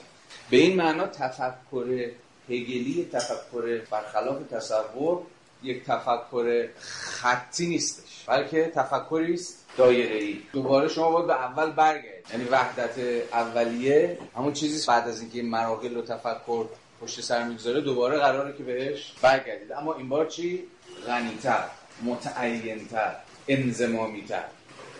[0.50, 2.10] به این معنا تفکر
[2.48, 5.22] هگلی تفکر برخلاف تصور
[5.62, 12.14] یک تفکر خطی نیستش بلکه تفکری است دایره ای دوباره شما باید به اول برگردید.
[12.32, 12.98] یعنی وحدت
[13.32, 16.66] اولیه همون چیزی بعد از اینکه مراحل و تفکر
[17.04, 19.72] پشت سر می‌گذاره دوباره قراره که بهش برگردید.
[19.72, 20.64] اما این بار چی؟
[21.06, 21.64] غنیتر
[22.02, 23.16] متعینتر
[23.48, 24.44] انزمامیتر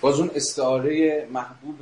[0.01, 1.77] باز اون استعاره محبوب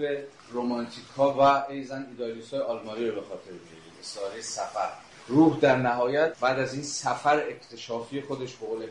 [0.51, 1.41] رومانتیکا و
[1.73, 4.89] ایزن ایدالیست های آلمانی رو به خاطر بیارید استعاره سفر.
[5.29, 8.87] روح در نهایت بعد از این سفر اکتشافی خودش به قول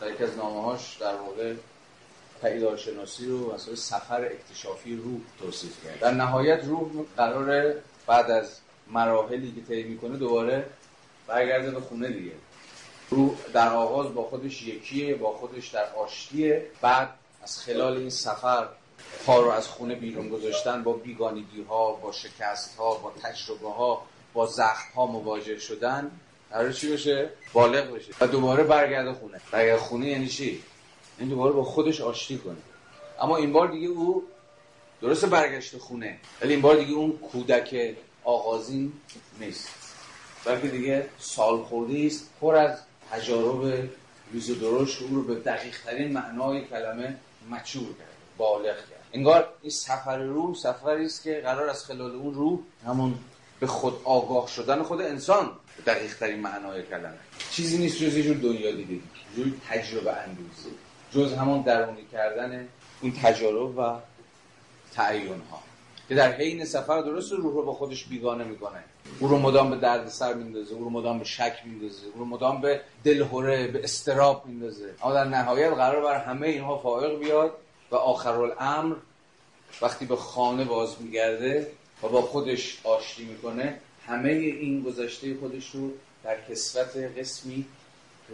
[0.00, 1.54] در یک از نامه‌هاش در واقع
[2.76, 6.00] شناسی رو مثلا سفر اکتشافی روح توصیف کرد.
[6.00, 8.58] در نهایت روح قراره بعد از
[8.90, 10.66] مراحلی که طی می‌کنه دوباره
[11.26, 12.32] برگرده به خونه دیگه.
[13.10, 16.66] روح در آغاز با خودش یکیه با خودش در آشتیه.
[16.80, 17.08] بعد
[17.42, 18.68] از خلال این سفر
[19.26, 24.02] پا رو از خونه بیرون گذاشتن با بیگانگی ها با شکست ها با تجربه ها
[24.34, 26.10] با زخم ها مواجه شدن.
[26.50, 28.12] قرار چی بشه؟ بالغ بشه.
[28.20, 29.40] و دوباره برگرده خونه.
[29.50, 30.62] برگرده خونه یعنی چی؟
[31.18, 32.56] این دوباره با خودش آشتی کنه.
[33.20, 34.24] اما این بار دیگه او
[35.02, 38.92] درست برگشت خونه ولی این بار دیگه اون کودک آغازین
[39.40, 39.68] نیست.
[40.44, 42.78] بلکه دیگه سال خورده است پر از
[43.10, 43.88] تجارب
[44.32, 47.16] ریز و درشت او رو به دقیق ترین معنای کلمه
[47.50, 49.08] مچور کرد بالغ کرد.
[49.12, 53.14] انگار این سفر روح سفری است که قرار از خلال اون روح همون
[53.60, 57.18] به خود آگاه شدن خود انسان به دقیق ترین معنای کلمه.
[57.50, 59.00] چیزی نیست جز یه جور دنیا دیگه
[59.36, 60.70] جور تجربه اندوزی.
[61.12, 62.68] جز همون درونی کردن
[63.00, 63.98] اون تجارب و
[64.94, 65.62] تعین ها
[66.08, 68.84] که در حین سفر درست روح رو با خودش بیگانه می‌کنه.
[69.20, 72.24] او رو مدام به درد سر میندازه او رو مدام به شک میندازه او رو
[72.24, 74.94] مدام به دلهوره به اضطراب میندازه.
[75.02, 77.52] اما در نهایت قرار بر همه اینها فائق بیاد
[77.90, 78.96] و آخر الامر
[79.82, 81.70] وقتی به خانه باز میگرده
[82.02, 85.90] و با خودش آشتی می‌کنه همه این گذشته خودش رو
[86.24, 87.64] در کسوت قسمی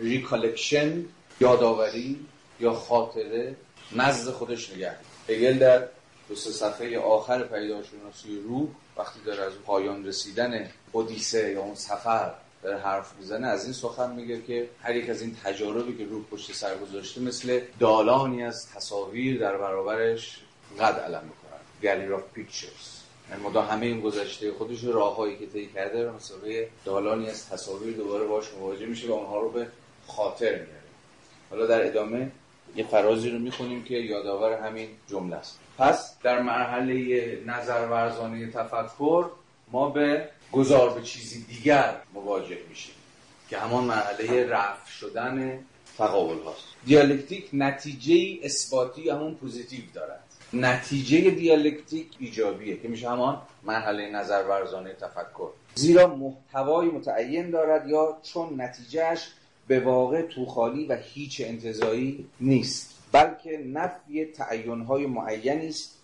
[0.01, 1.05] recollection
[1.41, 2.27] یادآوری
[2.61, 3.57] یا خاطره
[3.93, 4.97] نزد خودش نگه
[5.29, 5.89] هگل در
[6.31, 12.35] دو سه صفحه آخر پیداشناسی روح وقتی داره از پایان رسیدن اودیسه یا اون سفر
[12.63, 16.25] داره حرف می‌زنه از این سخن میگه که هر یک از این تجاربی که روح
[16.31, 20.41] پشت سر گذاشته مثل دالانی از تصاویر در برابرش
[20.81, 21.61] قد علم می‌کنن.
[21.83, 23.01] گالری اف پیکچرز
[23.45, 28.27] مدام همه این گذشته خودش راههایی که طی کرده رو مسابقه دالانی از تصاویر دوباره
[28.27, 29.67] باش مواجه میشه و اونها رو به
[30.07, 30.91] خاطر میاره.
[31.51, 32.33] حالا در ادامه
[32.77, 35.59] یه فرازی رو می‌خونیم که یادآور همین جمله است.
[35.79, 39.27] پس در مرحله نظر ورزانی تفکر
[39.73, 42.95] ما به گذار به چیزی دیگر مواجه میشیم
[43.51, 45.59] که همان مرحله رفع شدن
[45.99, 50.25] تقابل هاست دیالکتیک نتیجه اثباتی همون positive دارد.
[50.53, 55.51] نتیجه دیالکتیک ایجابیه که میشه همان مرحله نظر ورزانه تفکر.
[55.75, 59.29] زیرا محتوای متعین دارد یا چون نتیجهش
[59.71, 65.99] به واقع توخالی و هیچ انتظایی نیست بلکه نفی تعینهای معینی است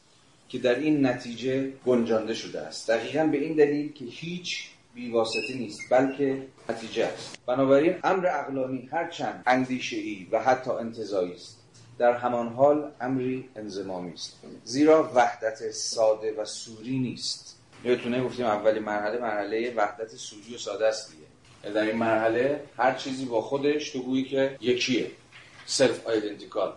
[0.49, 2.91] که در این نتیجه گنجانده شده است.
[2.91, 7.39] دقیقا به این دلیل که هیچ بیواسطه نیست بلکه نتیجه است.
[7.47, 11.59] بنابراین امر اقلانی هرچند اندیشه ای و حتی انتظایی است
[11.99, 14.37] در همان حال امری انزمامی است.
[14.65, 17.59] زیرا وحدت ساده و سوری نیست.
[17.85, 21.26] یادتونه گفتیم اولی مرحله مرحله وحدت سوری و ساده است دیگه.
[21.73, 25.11] در این مرحله هر چیزی با خودش تو گویی که یکیه.
[25.67, 26.73] سلف آیدنتیکال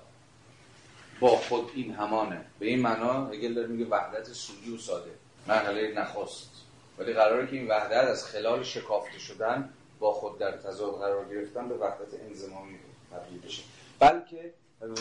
[1.20, 2.46] با خود این همانه.
[2.60, 5.12] به این معنا هگل داره میگه وحدت سوری و ساده.
[5.48, 6.50] مرحله نخست.
[6.98, 11.70] ولی قراره که این وحدت از خلال شکافته شدن با خود در تضاد قرار گرفتن
[11.70, 12.76] به وحدت انزمامی
[13.12, 13.64] تبدیل بشه.
[14.00, 14.54] بلکه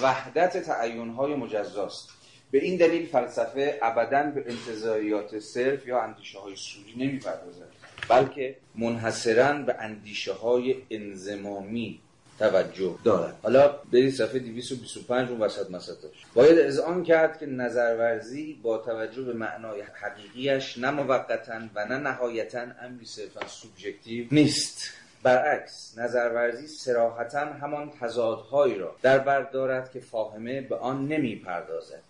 [0.03, 2.09] وحدت تعینهای مجزاست.
[2.51, 7.68] به این دلیل فلسفه ابدا به انتظاریات صرف یا اندیشه های سوری نمی‌پردازد.
[8.09, 12.01] بلکه منحصرا به اندیشه های انزمامی
[12.39, 13.37] توجه دارد.
[13.43, 19.33] حالا برید صفحه 225 اون وسط مسطش باید اذعان کرد که نظرورزی با توجه به
[19.33, 24.93] معنای حقیقیش نه موقتا و نه نهایتا امری صرفا سوبژکتیو نیست.
[25.23, 32.03] برعکس نظرورزی سراحتا همان تضادهایی را در بر دارد که فاهمه به آن نمی پردازد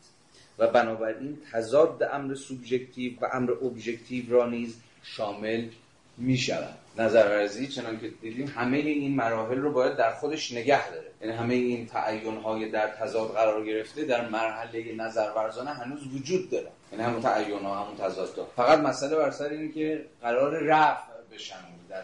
[0.59, 5.69] و بنابراین تضاد امر سوبژکتیو و امر ابژکتیو را نیز شامل
[6.19, 11.11] می شود نظرورزی چنان که دیدیم همه این مراحل رو باید در خودش نگه داره.
[11.21, 16.71] یعنی همه این تعین های در تضاد قرار گرفته در مرحله نظرورزانه هنوز وجود داره.
[16.93, 21.55] یعنی همون تعین ها همون تضاد فقط مسئله بر سر اینه که قرار رفع بشن
[21.89, 22.03] در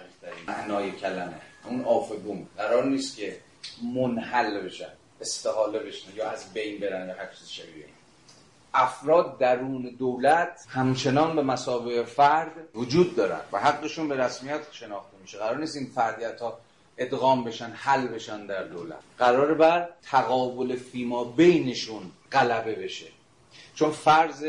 [0.48, 1.40] معنای کلمه.
[1.64, 3.36] اون آفگون قرار نیست که
[3.94, 4.88] منحل بشن
[5.20, 7.84] استحاله بشن یا از بین برن یا هر چیز شبیه
[8.74, 15.38] افراد درون دولت همچنان به مسابقه فرد وجود دارن و حقشون به رسمیت شناخته میشه.
[15.38, 16.58] قرار نیست این فردیت ها
[16.98, 18.98] ادغام بشن حل بشن در دولت.
[19.18, 23.06] قرار بر تقابل فیما بینشون غلبه بشه.
[23.74, 24.46] چون فرض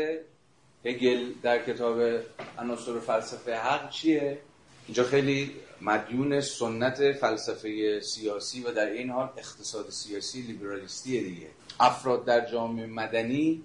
[0.84, 2.20] هگل در کتاب
[2.58, 4.38] عناصر فلسفه حق چیه؟
[4.86, 11.46] اینجا خیلی مدیون سنت فلسفه سیاسی و در این حال اقتصاد سیاسی لیبرالیستی دیگه.
[11.80, 13.62] افراد در جامعه مدنی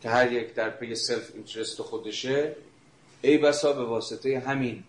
[0.00, 2.56] که هر یک در پی self-interest خودشه
[3.22, 4.84] ای بسا به واسطه همین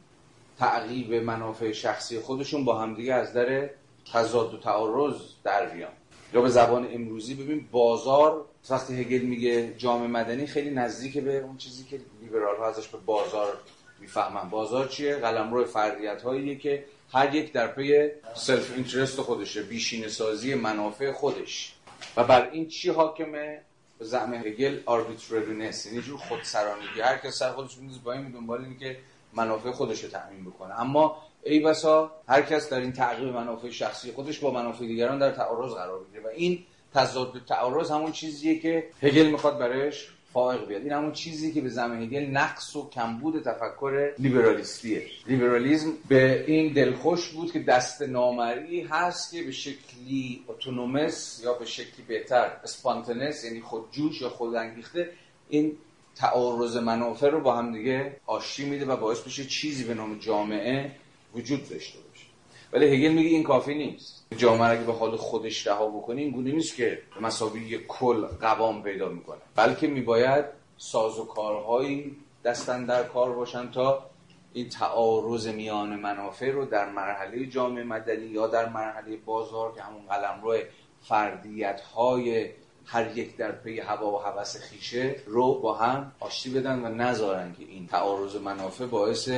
[0.60, 3.70] تعقیب منافع شخصی خودشون با همدیگه از در
[4.14, 5.92] تضاد و تعارض در بیان.
[6.34, 11.58] یا به زبان امروزی ببین بازار وقتی هگل میگه جامعه مدنی خیلی نزدیک به اون
[11.58, 13.58] چیزی که لیبرال ها ازش به بازار
[14.00, 14.50] می‌فهمن.
[14.50, 21.12] بازار چیه؟ قلمرو فردیت هاییه که هر یک در پی self-interest خودشه بیشینه سازی منافع
[21.12, 21.74] خودش.
[22.18, 23.62] و بر این چی حاکمه؟
[24.02, 27.02] به زعم هگل arbitrariness یعنی جور خودسرانگی.
[27.04, 28.98] هر کس سر خودش میندازه با این دنبال اینه که
[29.34, 30.82] منافع خودش رو تامین بکنه.
[30.82, 35.32] اما ای بسا هر کس در این تعقیب منافع شخصی خودش با منافع دیگران در
[35.32, 40.82] تعارض قرار بگیره و این تضاد تعارض همون چیزیه که هگل می‌خواد برش فائق بیاد.
[40.82, 45.04] این همون چیزی که به زعم هگل نقص و کمبود تفکر لیبرالیستیه.
[45.28, 51.66] لیبرالیسم به این دلخوش بود که دست نامرئی هست که به شکلی autonomous یا به
[51.66, 55.10] شکلی بهتر spontaneous یعنی خودجوش یا خودانگیخته
[55.50, 55.78] این
[56.16, 60.92] تعارض منافع رو با هم دیگه آشتی میده و باعث بشه چیزی به نام جامعه
[61.36, 62.26] وجود داشته باشه.
[62.74, 64.21] ولی هگل میگه این کافی نیست.
[64.38, 68.84] جامعه اگه به حال خودش رها بکنه این گونه نیست که به مسابقه کل قوام
[68.84, 69.40] پیدا می‌کنه.
[69.56, 70.46] بلکه میباید
[70.78, 74.06] ساز و کارهایی دستن در کار باشن تا
[74.54, 80.02] این تعارض میان منافع رو در مرحله جامعه مدنی یا در مرحله بازار که همون
[80.10, 80.58] قلمرو
[81.02, 82.50] فردیت های
[82.86, 87.56] هر یک در پی هوا و هوس خیشه رو با هم آشتی بدن و نذارن
[87.60, 89.30] که این تعارض منافع باعث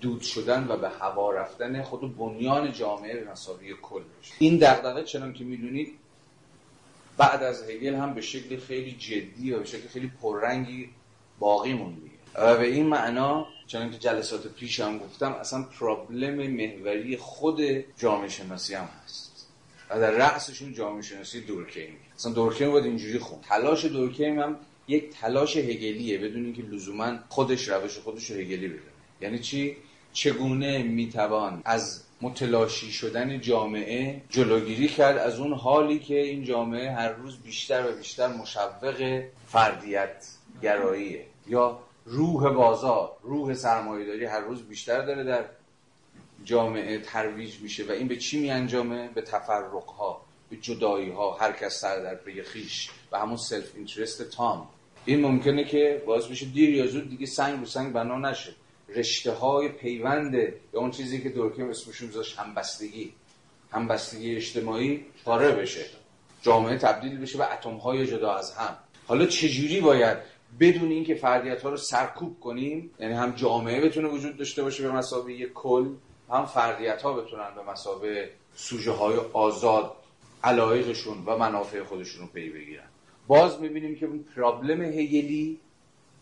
[0.00, 3.30] دود شدن و به هوا رفتن خود بنیان جامعه به
[3.82, 5.92] کل بشه این دغدغه چنان که می‌دونید
[7.16, 10.88] بعد از هگل هم به شکل خیلی جدی و به شکل خیلی پررنگی
[11.38, 12.00] باقی مونده.
[12.34, 17.60] و به این معنا چنان که جلسات پیش هم گفتم اصلا پرابلم محوری خود
[17.98, 19.48] جامعه شناسی هم هست.
[19.90, 24.56] و در رأسشون جامعه شناسی دورکیم اصلا دورکیم باید اینجوری خون تلاش دورکیم هم
[24.88, 28.80] یک تلاش هگلیه بدون اینکه لزوما خودش روش خودش رو هگلی بده.
[29.20, 29.76] یعنی چی؟
[30.12, 37.08] چگونه می‌توان از متلاشی شدن جامعه جلوگیری کرد از اون حالی که این جامعه هر
[37.08, 40.26] روز بیشتر و بیشتر مشوق فردیت
[40.62, 45.44] گراییه یا روح بازار روح سرمایهداری هر روز بیشتر داره در
[46.44, 50.20] جامعه ترویج میشه و این به چی میانجامه؟ به تفرقها
[50.50, 54.68] به جدایی ها هر کس سر در پی خویش و همون self-interest تام
[55.04, 58.52] این ممکنه که باعث بشه دیر یا زود دیگه سنگ رو سنگ بنا نشه.
[58.96, 63.12] رشته های پیوند یا اون چیزی که دورکیم اسمشون میذاشت همبستگی.
[63.72, 65.84] همبستگی اجتماعی پاره بشه.
[66.42, 68.76] جامعه تبدیل بشه به اتم های جدا از هم.
[69.06, 70.18] حالا چجوری باید
[70.60, 74.92] بدون اینکه فردیت ها رو سرکوب کنیم یعنی هم جامعه بتونه وجود داشته باشه به
[74.92, 75.88] مثابه یک کل
[76.30, 79.92] هم فردیت ها بتونن به مسابقه سوژه های آزاد
[80.44, 82.84] علایقشون و منافع خودشون رو پی بگیرن.
[83.26, 85.60] باز می‌بینیم که اون پرابلم هگلی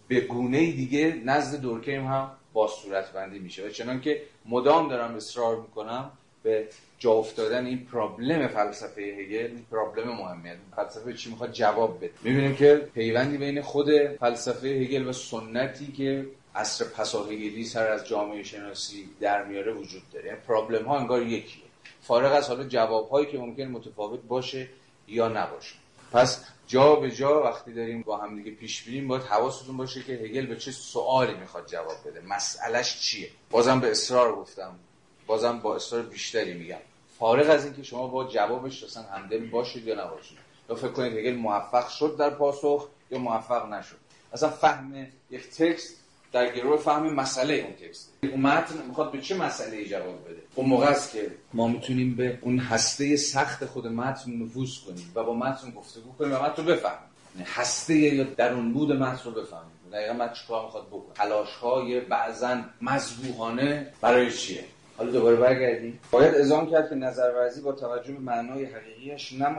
[0.08, 3.66] به گونه دیگه نزد دورکیم هم با صورت بندی میشه.
[3.66, 6.10] و چنان که مدام دارم اصرار می‌کنم
[6.42, 6.68] به
[6.98, 12.10] جا افتادن این پرابلم فلسفه هگل این پرابلم مهمیه فلسفه چی می‌خواد؟ جواب بده.
[12.22, 18.06] می‌بینیم که پیوندی بین خود فلسفه هگل و سنتی که عصر پسا هگلی سر از
[18.06, 20.26] جامعه شناسی در میاره وجود داره.
[20.26, 21.64] یعنی پرابلم ها انگار یکیه.
[22.02, 24.68] فارغ از حالا جواب هایی که ممکن متفاوت باشه
[25.08, 25.74] یا نباشه.
[26.12, 30.12] پس جا به جا وقتی داریم با هم دیگه پیش بریم باید حواستون باشه که
[30.12, 32.20] هگل به چه سوالی می‌خواد جواب بده.
[32.20, 34.78] مسئلهش چیه؟ بازم به اصرار گفتم.
[35.26, 36.78] بازم با اصرار بیشتری میگم.
[37.18, 40.38] فارغ از اینکه شما با جوابش اصلا همدل باشید یا نباشید.
[40.70, 43.96] یا فکر کنید هگل موفق شد در پاسخ یا موفق نشد.
[44.32, 45.97] اصلا فهم یک تکست
[46.32, 50.68] در گروه فهم مسئله اون تکست اون متن می‌خواد به چه مسئله جواب بده؟ اون
[50.68, 55.34] موقع است که ما می‌تونیم به اون هسته سخت خود متن نفوذ کنیم و با
[55.34, 57.08] متن گفتگو کنیم و متن رو بفهمیم.
[57.34, 59.70] یعنی هسته یا درون بود متن رو بفهمیم.
[59.92, 64.64] دقیقا متن چیکار می‌خواد بکنه؟ تلاش های بعضا مذبوحانه برای چیه؟
[64.96, 66.00] حالا دوباره برگردیم.
[66.10, 69.56] باید ازام کرد که نظرورزی با توجه به معنای حقیقیش نه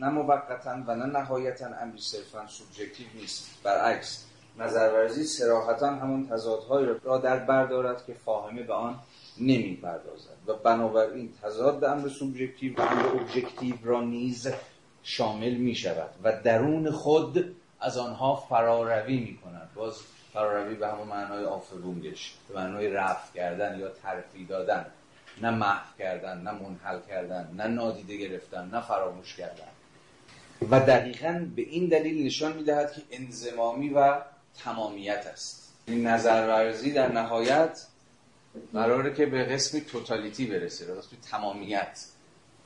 [0.00, 3.50] نه موقتا و نه نهایتا امری صرفا سوبژکتیو نیست.
[3.62, 4.24] برعکس
[4.58, 8.98] نظرورزی سراحتا همون تضادهایی را در بردارد که فاهمه به آن
[9.40, 14.48] نمی پردازد و بنابراین تضاد امر سوبژکتیو و امر ابژکتیو را نیز
[15.02, 19.94] شامل می شود و درون خود از آنها فراروی می کند باز
[20.32, 24.86] فراروی به همون معنای آفرونگش به معنای رفت کردن یا ترفی دادن.
[25.42, 29.68] نه محو کردن نه منحل کردن نه نادیده گرفتن نه فراموش کردن.
[30.70, 34.20] و دقیقا به این دلیل نشان می‌دهد که انزمامی و
[34.58, 35.72] تمامیت است.
[35.86, 37.86] این نظرورزی در نهایت
[38.72, 42.04] قراره که به قسم توتالیتی برسه به قسم تمامیت.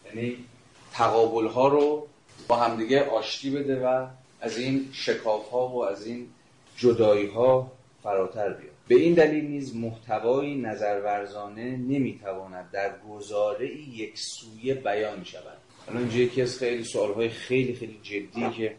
[0.06, 0.44] یعنی
[0.92, 2.08] تقابل ها رو
[2.48, 4.06] با همدیگه آشتی بده و
[4.40, 6.28] از این شکاف ها و از این
[6.76, 7.72] جدایی ها
[8.02, 8.72] فراتر بیاد.
[8.88, 15.58] به این دلیل نیز محتوای نظرورزانه نمی‌تواند در گزاره یک سویه بیان شود.
[15.88, 18.76] الان اینجا یکی از خیلی سوال های خیلی خیلی جدی که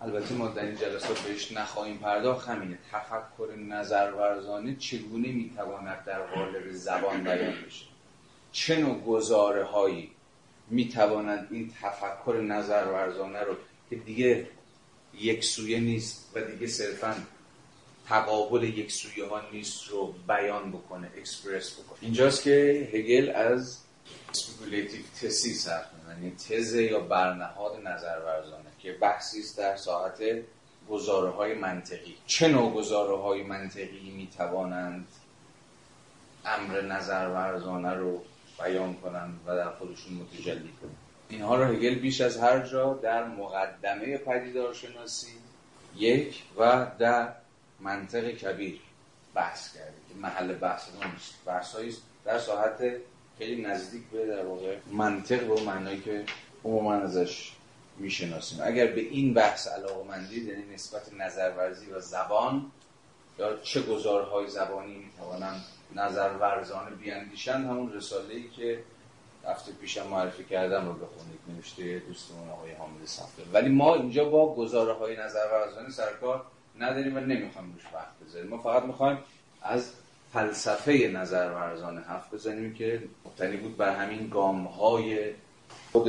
[0.00, 2.78] البته ما در این جلسات بهش نخواهیم پرداخت همینه.
[2.92, 7.84] تفکر نظرورزانه چگونه می‌تواند در قالب زبان بیان بشه؟
[8.52, 10.10] چه نوع گزاره هایی
[10.70, 13.56] می‌توانند این تفکر نظرورزانه رو
[13.90, 14.48] که دیگه
[15.14, 17.14] یک سویه نیست و دیگه صرفا
[18.08, 23.78] تقابل یک سویه ها نیست رو بیان بکنه اکسپرس بکنه؟ اینجاست که هگل از
[24.32, 28.75] speculative thesis حرف یعنی تزه یا برنهاد نظرورزانه.
[28.86, 30.22] که بحثی است در ساحت
[30.90, 32.16] گزاره های منطقی.
[32.26, 35.06] چه نوع گزاره های منطقی می توانند
[36.44, 38.22] امر نظرورزانه رو
[38.58, 40.96] بیان کنند و در خودشون متجلی کنند؟
[41.28, 45.32] اینها رو هگل بیش از هر جا در مقدمه پدیدارشناسی
[45.96, 47.32] یک و در
[47.80, 48.80] منطق کبیر
[49.34, 51.34] بحث کرده که محل بحث نیست.
[51.46, 51.76] بحث
[52.24, 52.96] در ساعت
[53.38, 56.24] خیلی نزدیک به در واقع منطق به معنایی که
[56.64, 57.55] عموما ازش
[57.98, 58.58] می‌شناسیم.
[58.62, 62.70] اگر به این بحث علاقه مندید یعنی نسبت نظرورزی و زبان
[63.38, 68.82] یا چه گزارهای زبانی می‌توانند نظرورزانه بیاندیشند همون رساله ای که
[69.46, 74.54] هفته پیشم معرفی کردم رو بخونید نوشته دوستمون آقای حامد صفر ولی ما اینجا با
[74.54, 76.44] گزاره های نظرورزانه سرکار
[76.78, 78.50] نداریم و نمی‌خوایم روش وقت بذاریم.
[78.50, 79.18] ما فقط می‌خوایم
[79.62, 79.92] از
[80.32, 85.30] فلسفه نظرورزانه حرف بزنیم که مبتنی بود بر همین گام های
[85.92, 86.08] خود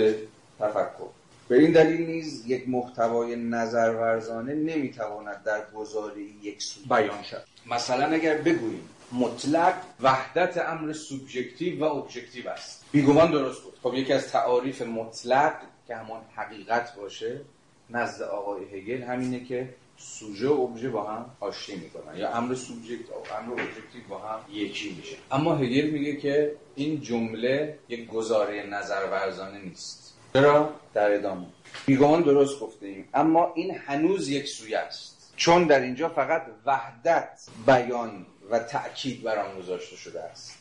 [0.59, 1.09] تفکر.
[1.47, 8.05] به این دلیل نیز یک محتوای نظرورزانه نمی‌تواند در گزاره یک سو بیان شد مثلا
[8.05, 12.85] اگر بگوییم مطلق وحدت امر سوبژکتیو و ابژکتیو است.
[12.91, 13.73] بیگمان درست بود.
[13.83, 15.53] خب یکی از تعاریف مطلق
[15.87, 17.41] که همان حقیقت باشه
[17.89, 22.17] نزد آقای هگل همینه که سوژه و ابژه با هم آشتی می‌کنن.
[22.17, 25.15] یا امر سوبژکتیو و امر ابژکتیو با هم یکی میشه.
[25.31, 30.06] اما هگل میگه که این جمله یک گزاره نظرورزانه نیست.
[30.37, 31.45] چرا؟ در ادامه.
[31.85, 35.33] بیگمان درست گفتیم اما این هنوز یک سویه است.
[35.35, 40.57] چون در اینجا فقط وحدت بیان و تأکید بر آن گذاشته شده است.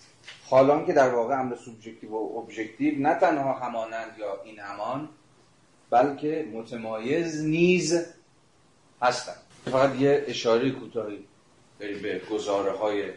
[0.51, 5.09] حال آن که در واقع امر سوبژکتیو و ابژکتیو نه تنها همانند یا این همان
[5.91, 8.07] بلکه متمایز نیز
[9.03, 9.41] هستند.
[9.65, 11.25] فقط یه اشاره کوتاهی
[11.79, 13.11] به گزاره های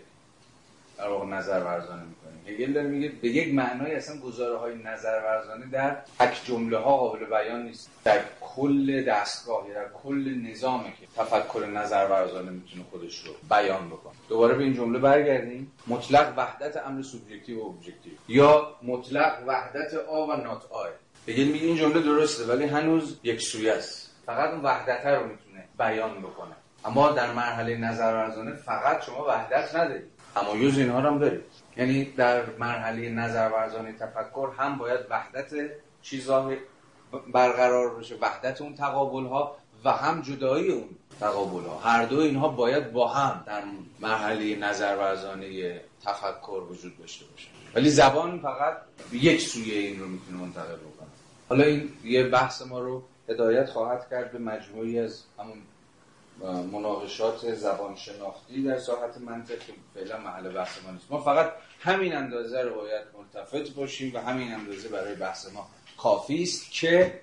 [0.98, 2.04] در واقع نظر ورزانه
[2.50, 6.98] هگل داره میگه به یک معنای اصلا گزاره های نظر ورزانه در تک جمله ها
[6.98, 7.90] قابل بیان نیست.
[8.04, 14.14] در کل دستگاه در کل نظامه که تفکر نظر ورزانه می‌تونه خودش رو بیان بکنه.
[14.30, 15.72] دوباره به این جمله برگردیم.
[15.88, 18.14] مطلق وحدت امر سوبژکتیو و ابژکتیو.
[18.28, 20.86] یا مطلق وحدت A و not A
[21.28, 24.16] هگل میگه این جمله درسته ولی هنوز یک سویه است.
[24.26, 26.56] فقط اون وحدت رو می‌تونه بیان بکنه.
[26.86, 30.04] اما در مرحله نظر ورزانه فقط شما وحدت ندارید.
[30.36, 31.42] تمایز اینها هم دارید.
[31.80, 35.50] یعنی در مرحله نظر ورزانه تفکر هم باید وحدت
[36.02, 36.52] چیزها
[37.34, 42.48] برقرار بشه وحدت اون تقابل ها و هم جدایی اون تقابل ها هر دو اینها
[42.48, 43.64] باید با هم در
[44.00, 47.48] مرحله نظر ورزانه تفکر وجود داشته باشه.
[47.76, 48.78] ولی زبان فقط
[49.12, 51.10] یک سویه این رو می‌تونه منتقل بکنه.
[51.50, 55.58] حالا این یه بحث ما رو هدایت خواهد کرد به مجموعی از همون
[56.46, 59.58] مناقشات زبان شناختی در ساحت منطق
[59.94, 61.12] فعلا محل بحث ما نیست.
[61.12, 65.68] ما فقط همین اندازه رو باید ملتفت باشیم و همین اندازه برای بحث ما
[65.98, 67.20] کافی است که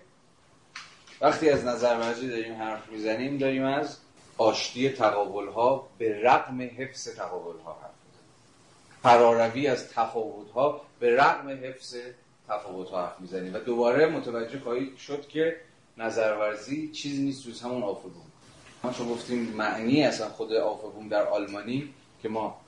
[1.20, 3.96] وقتی از نظر ورزی داریم حرف می‌زنیم داریم از
[4.38, 8.30] آشتی تقابل ها به رقم حفظ تقابل ها حرف می‌زنیم.
[9.02, 11.96] فراروی از تفاوت ها به رقم حفظ
[12.48, 13.54] تفاوت ها حرف می‌زنیم.
[13.54, 15.56] و دوباره متوجه خواهید شد که
[15.96, 18.25] نظرورزی چیزی نیست جز همون آفرون
[18.92, 22.60] چون گفتیم معنی اصلا خود آفبوم در آلمانی که ما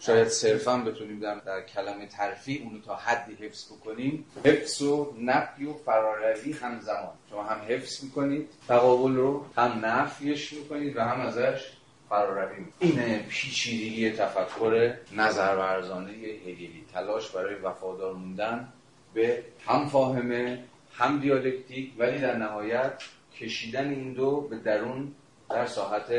[0.00, 4.24] شاید صرفا بتونیم در, در کلمه ترفی اونو تا حدی حفظ بکنیم.
[4.44, 7.12] حفظ و نفی و فراروی همزمان.
[7.30, 11.70] شما هم حفظ می‌کنید تقابل رو هم نفیش می‌کنید و هم ازش
[12.08, 16.84] فراروی این پیچیدگی تفکر نظرورزانه هگلی.
[16.92, 18.68] تلاش برای وفادار موندن
[19.14, 23.02] به هم فاهمه هم دیالکتیک ولی در نهایت
[23.36, 25.14] کشیدن این دو به درون
[25.50, 26.12] در ساحت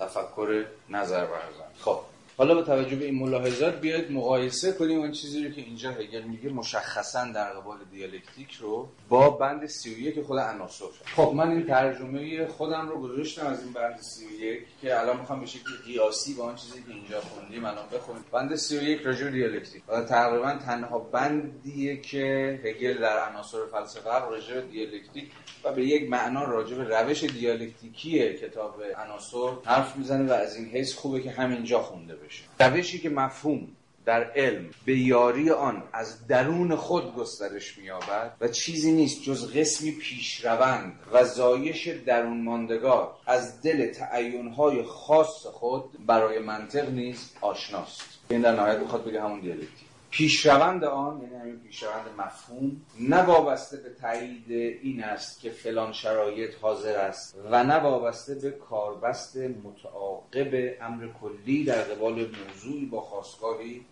[0.00, 1.70] تفکر نظر برزن.
[1.80, 2.00] خب.
[2.38, 6.22] حالا با توجه به این ملاحظات بیاید مقایسه کنیم اون چیزی رو که اینجا هگل
[6.22, 10.84] میگه مشخصا در قبال دیالکتیک رو با بند 31 که خود عناصر.
[11.16, 15.46] خب من این ترجمه خودم رو گذاشتم از این بند 31 که الان می‌خوام به
[15.46, 18.24] شکل قیاسی با اون چیزی که اینجا خوندیم الان بخونیم.
[18.32, 19.82] بند 31 راجع به دیالکتیک.
[19.88, 25.30] و تقریبا تنها بندیه که هگل در عناصر فلسفه راجع به دیالکتیک
[25.64, 30.66] و به یک معنا راجع به روش دیالکتیکی کتاب عناصر حرف می‌زنه و از این
[30.66, 32.27] حیث خوبه که همینجا خونده بشه.
[32.60, 33.68] روشی که مفهوم
[34.04, 39.90] در علم به یاری آن از درون خود گسترش می‌یابد و چیزی نیست جز قسمی
[39.90, 48.02] پیشروند و زایش درون ماندگار از دل تعینهای خاص خود برای منطق نیز آشناست.
[48.30, 49.87] این در نهایت می‌خواد بگه همون دیالکتیک.
[50.10, 54.50] پیشروند آن یعنی همین پیشروند مفهوم نه وابسته به تایید
[54.82, 61.64] این است که فلان شرایط حاضر است و نه وابسته به کاربست متعاقب امر کلی
[61.64, 63.84] در قبال موضوعی با خاستگاهی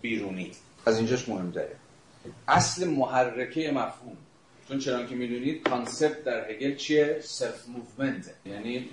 [0.00, 0.52] بیرونی.
[0.86, 1.76] از اینجاش مهمتره.
[2.48, 4.16] اصل محرکه مفهوم.
[4.68, 8.34] چون چرا که می‌دونید concept در هگل چیه؟ self movement.
[8.46, 8.88] یعنی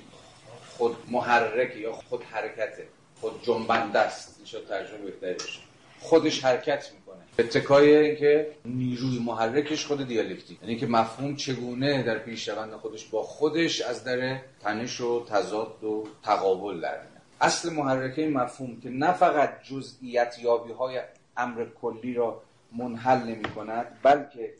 [0.77, 2.87] خود محرکه یا خود حرکته.
[3.21, 4.35] خود جنبنده است.
[4.37, 5.66] این شد ترجمه بهتری باشه.
[5.99, 7.17] خودش حرکت می‌کنه.
[7.39, 10.61] اتکای اینکه نیروی محرکش خود دیالکتیک.
[10.61, 16.07] یعنی که مفهوم چگونه در پیشروند خودش با خودش از در تنش و تضاد و
[16.23, 16.97] تقابل در
[17.41, 21.01] اصل محرکه مفهوم که نه فقط جزئیت یابی های
[21.37, 22.41] امر کلی را
[22.77, 24.53] منحل نمی کند بلکه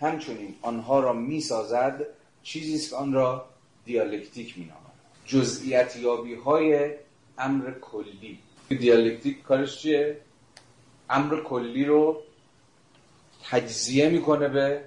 [0.00, 2.06] همچنین آنها را می سازد
[2.42, 3.46] چیزی است که آن را
[3.84, 4.84] دیالکتیک می نامد
[5.26, 6.90] جزئیت یابی های
[7.38, 8.38] امر کلی.
[8.68, 10.16] دیالکتیک کارش چیه؟
[11.10, 12.22] امر کلی رو
[13.50, 14.84] تجزیه می‌کنه به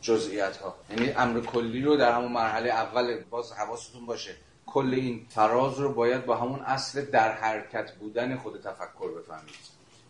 [0.00, 4.34] جزئیات ها یعنی امر کلی رو در همون مرحله اول باز حواستون باشه.
[4.66, 9.54] کل این فراز رو باید با همون اصل در حرکت بودن خود تفکر بفهمید.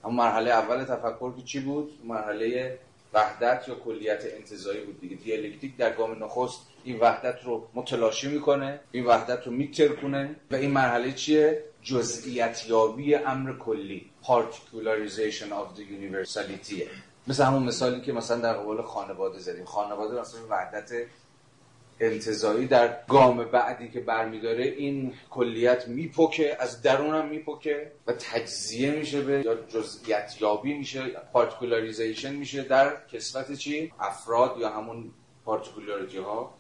[0.05, 2.79] همون مرحله اول تفکر که چی بود؟ مرحله
[3.15, 5.17] وحدت یا کلیت انتظایی بود دیگه.
[5.17, 10.71] دیالکتیک در گام نخست این وحدت رو متلاشی می‌کنه این وحدت رو میترکونه و این
[10.71, 16.83] مرحله چیه؟ جزئیت یابی امر کلی particularization of the universality.
[17.27, 19.65] مثل همون مثالی که مثلا در قبال خانواده زدیم.
[19.65, 20.93] خانواده مثلا وحدت
[22.01, 29.21] انتظایی در گام بعدی که برمیداره این کلیت میپکه از درونم میپکه و تجزیه میشه
[29.21, 35.11] به یا جزئیت یابی میشه particularization میشه در کسوت چی؟ افراد یا همون
[35.45, 36.55] particularity ها.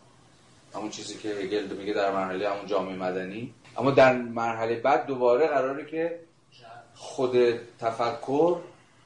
[0.74, 3.54] همون چیزی که هگل میگه در مرحله همون جامعه مدنی.
[3.78, 6.20] اما در مرحله بعد دوباره قراره که
[6.94, 7.36] خود
[7.78, 8.56] تفکر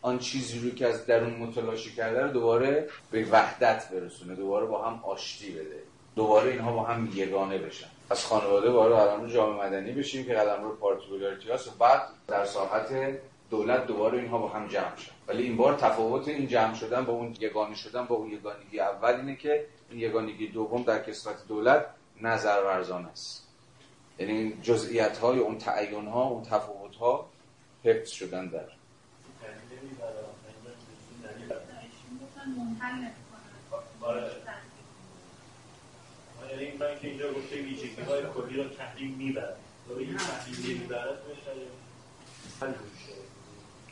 [0.02, 4.84] آن چیزی رو که از درون متلاشی کرده رو دوباره به وحدت برسونه دوباره با
[4.84, 5.82] هم آشتی بده.
[6.16, 7.86] دوباره اینها با هم یگانه بشن.
[8.10, 13.18] از خانواده وارد قلمرو جامعه مدنی بشیم که قلمرو particularity هست و بعد در ساحت
[13.50, 15.12] دولت دوباره اینها با هم جمع شن.
[15.28, 19.14] ولی این بار تفاوت این جمع شدن با اون یگانه شدن با اون یگانگی اول
[19.14, 21.86] اینه که این یگانگی دوم در کسرت دولت
[22.20, 23.51] نظر ورزان است.
[24.22, 27.30] یعنی جزئیات های اون تعین ها اون تفاوت ها
[27.84, 28.58] حفظ شدن در.
[28.58, 28.68] که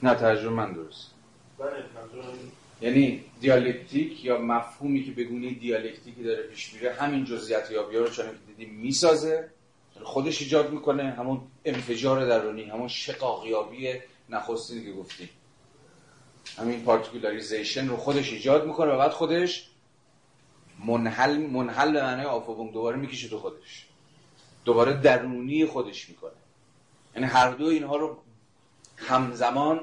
[0.02, 1.10] نه ترجمه من درست.
[2.80, 8.26] یعنی دیالکتیک یا مفهومی که بگونی دیالکتیکی داره پیش میره همین جزئیات یابی رو چون
[8.26, 9.50] که دیدیم می‌سازه.
[10.04, 13.94] خودش ایجاد می‌کنه همون انفجار درونی همون شقاقیابی
[14.28, 15.28] نخستینی که گفتیم
[16.58, 19.66] همین particularization رو خودش ایجاد می‌کنه و بعد خودش
[20.86, 23.86] منحل منحل به معنای Aufhebung دوباره می‌کشه تو خودش.
[24.64, 26.30] دوباره درونی خودش می‌کنه.
[27.14, 28.18] یعنی هر دو اینها رو
[28.96, 29.80] همزمان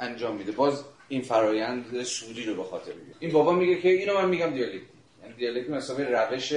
[0.00, 0.52] انجام میده.
[0.52, 3.16] باز این فرایند سودی رو به خاطر می‌گیره.
[3.20, 4.82] این بابا میگه که اینو من میگم دیالکتیک.
[5.22, 6.52] یعنی دیالکتیک مثلا روش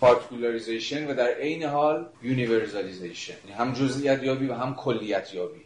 [0.00, 3.34] particularization و در عین حال universalization.
[3.44, 5.60] یعنی هم جزئیات یابی و هم کلیت یابی.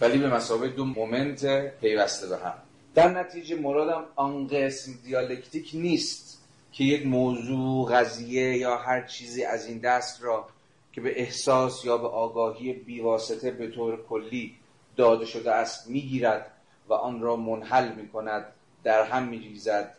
[0.00, 2.54] ولی به مثابه دو moment پیوسته به هم.
[2.94, 6.38] در نتیجه مرادم آن قسم دیالکتیک نیست
[6.72, 10.48] که یک موضوع قضیه یا هر چیزی از این دست را
[10.92, 14.54] که به احساس یا به آگاهی بیواسطه به طور کلی
[14.96, 16.50] داده شده است می‌گیرد
[16.88, 18.46] و آن را منحل می کند
[18.84, 19.94] در هم می ریزد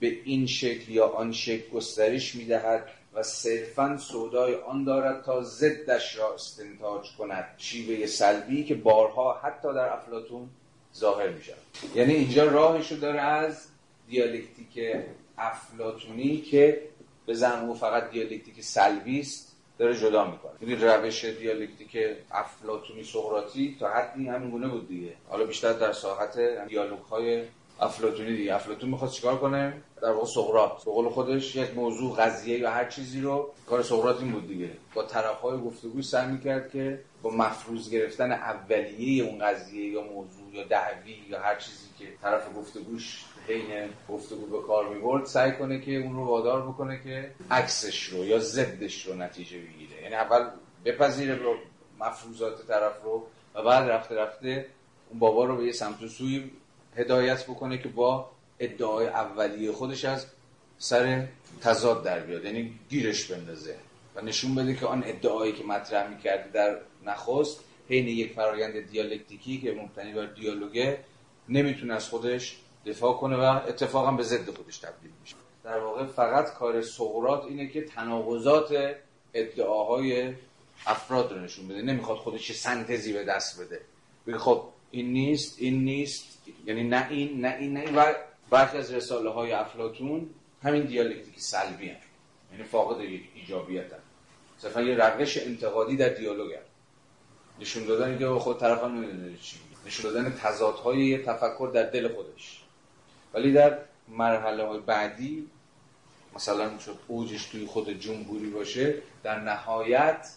[0.00, 5.42] به این شکل یا آن شکل گسترش می دهد و صرفا سودای آن دارد تا
[5.42, 7.44] ضدش را استنتاج کند.
[7.56, 10.48] شیوه سلبی که بارها حتی در افلاتون
[10.94, 11.56] ظاهر می شود
[11.94, 13.66] یعنی اینجا راهشو داره از
[14.08, 14.96] دیالکتیک
[15.38, 16.82] افلاتونی که
[17.26, 20.52] به زنمو فقط دیالکتیک سلبی است داره جدا می‌کنه.
[20.60, 21.98] یعنی روش دیالکتیک
[22.30, 25.12] افلاتونی سقراطی تا حدی همین گونه بود دیگه.
[25.28, 26.38] حالا بیشتر در ساحت
[26.68, 27.44] دیالوگ های
[27.82, 28.54] افلاتونی دیگه.
[28.54, 30.84] افلاتون می‌خواد چیکار کنه؟ در واقع سقراط.
[30.84, 34.70] به قول خودش یک موضوع قضیه یا هر چیزی رو کار سقراط این بود دیگه.
[34.94, 40.54] با طرف های گفتگو سعی می‌کرد که با مفروض گرفتن اولیه اون قضیه یا موضوع
[40.54, 45.80] یا دعوی یا هر چیزی که طرف گفتگوش حین گفتگو به کار می‌برد سعی کنه
[45.80, 50.02] که اون رو وادار بکنه که عکسش رو یا ضدش رو نتیجه بگیره.
[50.02, 50.50] یعنی اول
[50.84, 51.54] بپذیره رو
[52.00, 54.66] مفروضات طرف رو و بعد رفته رفته
[55.10, 56.50] اون بابا رو به یه سمت و سوی
[56.96, 60.26] هدایت بکنه که با ادعای اولیه خودش از
[60.78, 61.26] سر
[61.60, 62.44] تضاد در بیاد.
[62.44, 63.76] یعنی گیرش بندازه
[64.14, 69.60] و نشون بده که آن ادعایی که مطرح می‌کرده در نخست حین یک فرایند دیالکتیکی
[69.60, 70.98] که مبتنی بر دیالوگه
[71.48, 75.36] نمی‌تونه از خودش دفاع کنه و اتفاقا به ضد خودش تبدیل میشه.
[75.64, 78.94] در واقع فقط کار سقراط اینه که تناقضات
[79.34, 80.34] ادعاهای
[80.86, 81.82] افراد رو نشون بده.
[81.82, 83.80] نمی‌خواد خودش سنتزی به دست بده.
[84.26, 86.24] بگه خب این نیست این نیست
[86.66, 88.12] یعنی نه این نه این نه این و
[88.50, 90.30] برخی از رساله های افلاتون
[90.62, 91.96] همین دیالکتیک سلبی هم.
[92.52, 93.00] یعنی فاقد
[93.34, 93.98] ایجابیت هم.
[94.58, 96.60] صرفا یه روش انتقادی در دیالوگ هم.
[97.60, 102.08] نشون دادن که خود طرف هم نمی‌دونه چی نشون دادن تضادهای یه تفکر در دل
[102.08, 102.62] خودش
[103.34, 103.78] ولی در
[104.08, 105.50] مرحله های بعدی
[106.34, 110.28] مثلا شاید اوجش توی خود جمهوری باشه در نهایت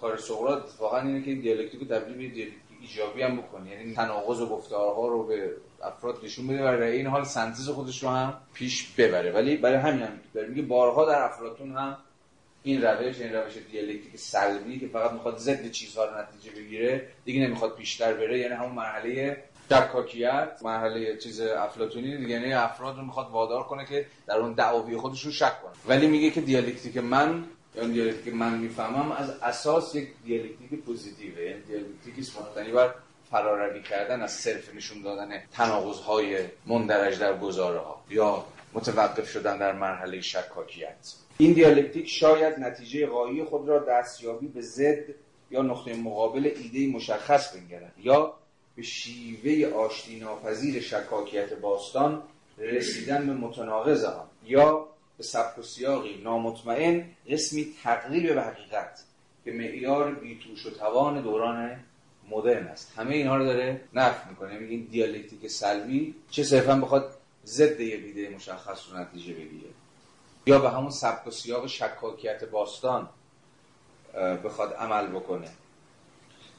[0.00, 2.52] کار سقراط واقعا اینه که دیالکتیک رو تبدیل به
[2.88, 5.50] ایجابی هم بکنه یعنی تناقض و گفتارها رو به
[5.82, 9.32] افراد نشون بده و این حال سنتز خودش رو هم پیش ببره.
[9.32, 10.48] ولی برای همین هم داره.
[10.48, 11.96] میگه بارها در افلاطون هم
[12.62, 17.40] این روش این روش دیالکتیک سلبی که فقط می‌خواد ضد چیزها رو نتیجه بگیره دیگه
[17.40, 18.38] نمی‌خواد پیشتر بره.
[18.38, 22.30] یعنی همون مرحله شکاکیت مرحله چیز افلاطونی دیگه.
[22.30, 25.72] یعنی افراد رو می‌خواد وادار کنه که در اون دعاوی خودشون شک کنه.
[25.88, 27.44] ولی میگه که دیالکتیک من
[27.74, 32.94] یا دیالکتیک من می‌فهمم از اساس یک دیالکتیک positive ه یعنی دیالکتیکی مبتنی بر
[33.30, 39.58] فراروی کردن از صرف نشون دادن تناقض های مندرج در گزاره ها یا متوقف شدن
[39.58, 41.14] در مرحله شکاکیت.
[41.38, 45.04] این دیالکتیک شاید نتیجه غایی خود را دستیابی به ضد
[45.50, 48.34] یا نقطه مقابل ایده مشخص بنگرد یا
[48.76, 52.22] به شیوه آشتی ناپذیر شکاکیت باستان
[52.58, 59.04] رسیدن به متناقض آن یا به سبک و سیاقی نامطمئن قسمی تقریب به حقیقت
[59.44, 61.76] که معیار بیتوش و توان دوران
[62.30, 62.92] مدرن است.
[62.96, 64.58] همه اینها رو داره نفت می‌کنه.
[64.58, 67.14] میگه این دیالکتیک سلبی چه صرفا بخواد
[67.46, 69.70] ضد یه ایده مشخص رو نتیجه بگیره.
[70.46, 73.08] یا به همون سبک و سیاق شکاکیت باستان
[74.44, 75.48] بخواد عمل بکنه.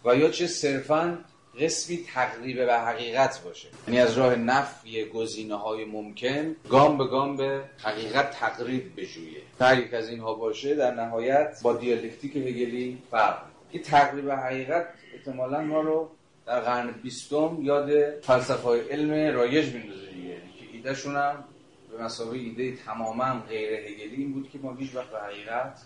[0.05, 1.25] و یا چه صرفا
[1.59, 3.67] قسمی تقریب به حقیقت باشه.
[3.87, 9.41] یعنی از راه نفی گزینه های ممکن گام به گام به حقیقت تقریب بجویه.
[9.59, 13.41] هر یک از اینها باشه در نهایت با دیالکتیک هگلی فرق
[13.71, 16.09] این تقریب حقیقت احتمالا ما رو
[16.45, 20.35] در قرن بیستم یاد فلسفه های علم رایج میندازه دیگه.
[20.35, 21.43] که ایدهشون هم
[21.91, 25.81] به مسابقه ایده تماما غیر هگلی این بود که ما هیچ وقت به حقیقت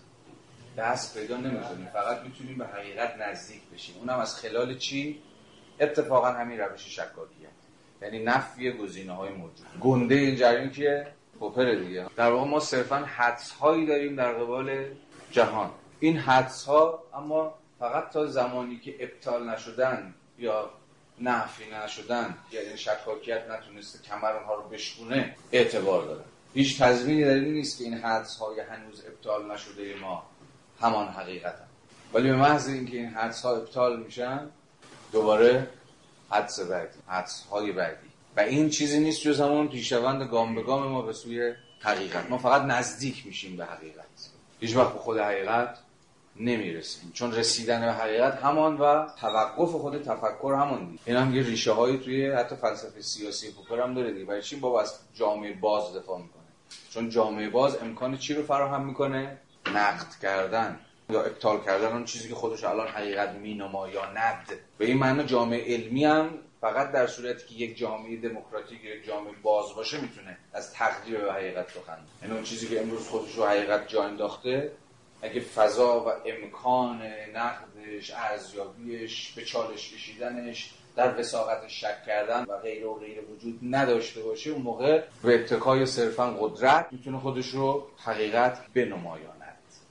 [0.78, 1.88] دست پیدا نمی‌کنیم.
[1.92, 3.94] فقط می‌تونیم به حقیقت نزدیک بشیم.
[3.98, 5.18] اونم از خلال چی
[5.80, 7.48] اتفاقا همین روش شکاکیه.
[8.02, 9.66] یعنی نفی گزینه های موجود.
[9.80, 11.06] گنده این جریان که
[11.38, 12.06] پوپر دیگه.
[12.16, 14.84] در واقع ما صرفا حدس هایی داریم در قبال
[15.30, 15.70] جهان.
[16.00, 20.70] این حدس ها اما فقط تا زمانی که ابطال نشدن یا
[21.20, 26.24] نفی نشدن یعنی شکاکیت نتونسته کمر اونها رو بشکونه اعتبار داره.
[26.54, 30.22] هیچ تضمینی در این نیست که این حدس های هنوز ابطال نشده ما.
[30.80, 31.66] همان حقیقت هم.
[32.14, 34.50] ولی به محض اینکه این حدس ها ابطال میشن
[35.12, 35.68] دوباره
[36.30, 38.10] حدس بعدی حدس های بعدی.
[38.36, 42.30] و این چیزی نیست جز همون پیشروند گام به گام ما به سوی حقیقت.
[42.30, 44.04] ما فقط نزدیک میشیم به حقیقت.
[44.60, 45.78] هیچ وقت به خود حقیقت
[46.36, 47.10] نمی‌رسیم.
[47.14, 51.00] چون رسیدن به حقیقت همان و توقف خود تفکر همان دیگه.
[51.04, 54.24] این هم یه ریشه هایی توی حتی فلسفه سیاسی پوپر هم داره دیگه.
[54.24, 56.42] برای چی بابا از جامعه باز دفاع می‌کنه؟
[56.90, 59.38] چون جامعه باز امکان چی رو فراهم می‌کنه؟
[59.74, 60.78] نقد کردن.
[61.12, 64.46] یا ابطال کردن اون چیزی که خودش الان حقیقت مینما یا نقد
[64.78, 66.30] به این معنی جامعه علمی هم
[66.60, 71.32] فقط در صورتی که یک جامعه دموکراتیک یک جامعه باز باشه می‌تونه از تقدیر به
[71.32, 71.98] حقیقت سخن.
[72.22, 74.72] یعنی اون چیزی که امروز خودش رو حقیقت جا انداخته
[75.22, 77.02] اگه فضا و امکان
[77.34, 84.22] نقدش ارزیابیش به چالش کشیدنش در وساقت شک کردن و غیر و غیر وجود نداشته
[84.22, 89.39] باشه اون موقع به اتکای صرفا قدرت می‌تونه خودش رو حقیقت بنمایاند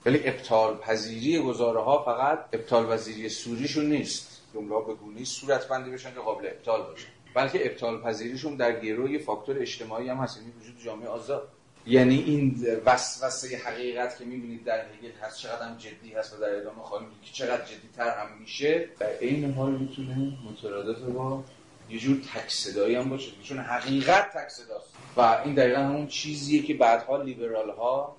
[0.05, 4.41] ولی ابطال پذیری گزاره ها فقط ابطال پذیری سوریشون نیست.
[4.53, 7.07] جمله ها به گونه‌ای صورت بندی بشن که قابل ابطال باشه.
[7.33, 10.37] بلکه ابطال پذیریشون در گروه فاکتور اجتماعی هم هست.
[10.37, 11.47] یعنی وجود جامعه آزاد.
[11.85, 16.55] یعنی این وسوسه حقیقت که می‌بینید در هگل هست چقدر هم جدی هست و در
[16.55, 18.89] ادامه خواهیم که چقدر جدی تر هم میشه.
[18.99, 21.43] در این حال می‌تونه مترادف با
[21.89, 23.31] یه جور تک صدایی هم باشه.
[23.43, 28.15] چون حقیقت تک صداست و این دقیقا همون چیزیه که بعدها لیبرال ها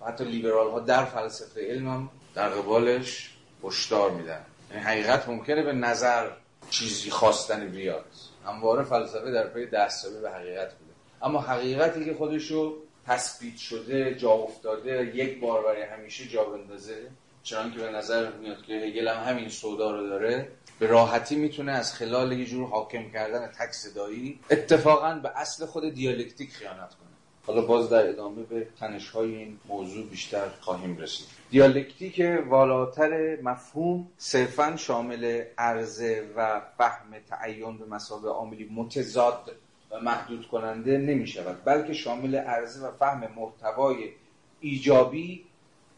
[0.00, 3.30] و حتی لیبرال ها در فلسفه علم هم در قبالش
[3.64, 4.40] هشدار میدن.
[4.70, 6.30] یعنی حقیقت ممکنه به نظر
[6.70, 8.04] چیزی خواستن بیاد.
[8.46, 10.90] همواره فلسفه در پی دستیابی به حقیقت بوده.
[11.22, 12.76] اما حقیقتی که خودشو
[13.06, 17.10] تثبیت شده جا افتاده یک بار برای همیشه جا بندازه
[17.42, 20.48] چنان که به نظر میاد که هگل هم همین سودا رو داره
[20.78, 25.94] به راحتی می‌تونه از خلال یه جور حاکم کردن تک صدایی اتفاقا به اصل خود
[25.94, 27.09] دیالکتیک خیانت کنه.
[27.46, 31.26] حالا باز در ادامه به تنش های این موضوع بیشتر خواهیم رسید.
[31.50, 39.52] دیالکتیک والاتر مفهوم صرفا شامل عرضه و فهم تعین به مثابه عاملی متضاد
[39.90, 43.96] و محدود کننده نمی شود بلکه شامل عرضه و فهم محتوای
[44.60, 45.44] ایجابی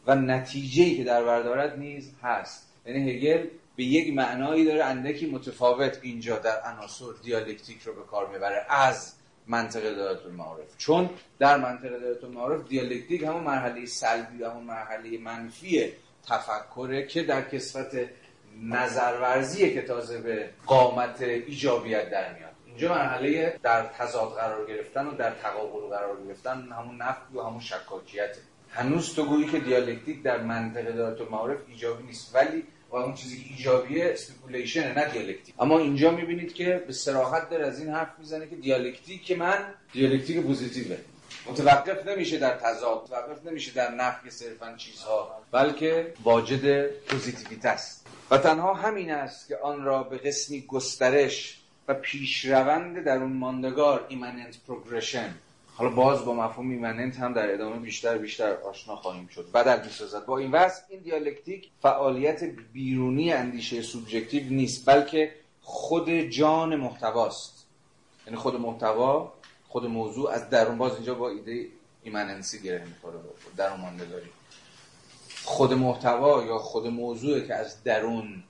[0.07, 2.68] و نتیجه‌ای که در بردارد نیز هست.
[2.86, 8.28] یعنی هگل به یک معنایی داره اندکی متفاوت اینجا در عناصر دیالکتیک رو به کار
[8.28, 8.66] می‌بره.
[8.68, 9.12] از
[9.47, 15.93] منطق دایرةالمعارف چون در منطق دایرةالمعارف دیالکتیک همون مرحله سلبی و همون مرحله منفی
[16.28, 17.97] تفکره که در کسوت
[18.62, 22.53] نظرورزیه که تازه به قامت ایجابیت در میاد.
[22.66, 27.61] اینجا مرحله در تضاد قرار گرفتن و در تقابل قرار گرفتن همون نفی و همون
[27.61, 28.38] شکاکیته.
[28.70, 33.51] هنوز تو گویی که دیالکتیک در منطق دایرةالمعارف ایجابی نیست ولی و اون چیزی که
[33.57, 38.47] ایجابیه speculation نه دیالکتیک اما اینجا می‌بینید که به صراحت داره از این حرف می‌زنه
[38.47, 40.99] که دیالکتیک که من دیالکتیک positive ه
[41.47, 48.07] متوقف نمیشه در تضاد متوقف نمیشه در نفی صرفا چیزها بلکه واجد positivité است.
[48.30, 55.34] و تنها همین است که آن را به قسمی گسترش و پیشروند درون‌ماندگار immanent progression
[55.77, 59.53] حالا باز با مفهوم immanent هم در ادامه بیشتر بیشتر آشنا خواهیم شد.
[59.55, 60.25] بدل می‌سازد.
[60.27, 67.66] با این وصف این دیالکتیک فعالیت بیرونی اندیشه سوبژکتیو نیست بلکه خود جان محتواست.
[68.27, 69.33] یعنی خود محتوا
[69.68, 71.66] خود موضوع از درون باز اینجا با ایده
[72.03, 73.18] immanency گره می‌خوره
[73.57, 74.27] درون ماندگاری
[75.45, 78.43] خود محتوا یا خود موضوعی که از درون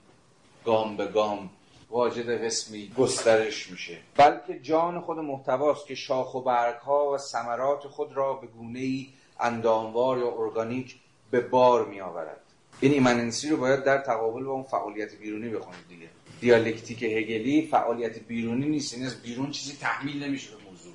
[0.64, 1.51] گام به گام
[1.93, 3.99] واجد قسمی گسترش میشه.
[4.16, 8.78] بلکه جان خود محتواست که شاخ و برگ ها و ثمرات خود را به گونه
[8.78, 9.09] ای
[9.40, 10.97] انداموار یا ارگانیک
[11.30, 12.40] به بار می آورد
[12.80, 16.09] این immanency رو باید در تقابل با اون فعالیت بیرونی بخونید دیگه.
[16.40, 20.93] دیالکتیک هگلی فعالیت بیرونی نیست این از بیرون چیزی تحمیل نمیشه به موضوع.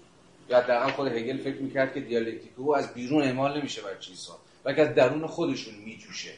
[0.50, 4.40] یا حداقل خود هگل فکر می‌کرد که دیالکتیک او از بیرون اعمال نمیشه بر چیزها
[4.64, 6.32] بلکه از درون خودشون میجوشه.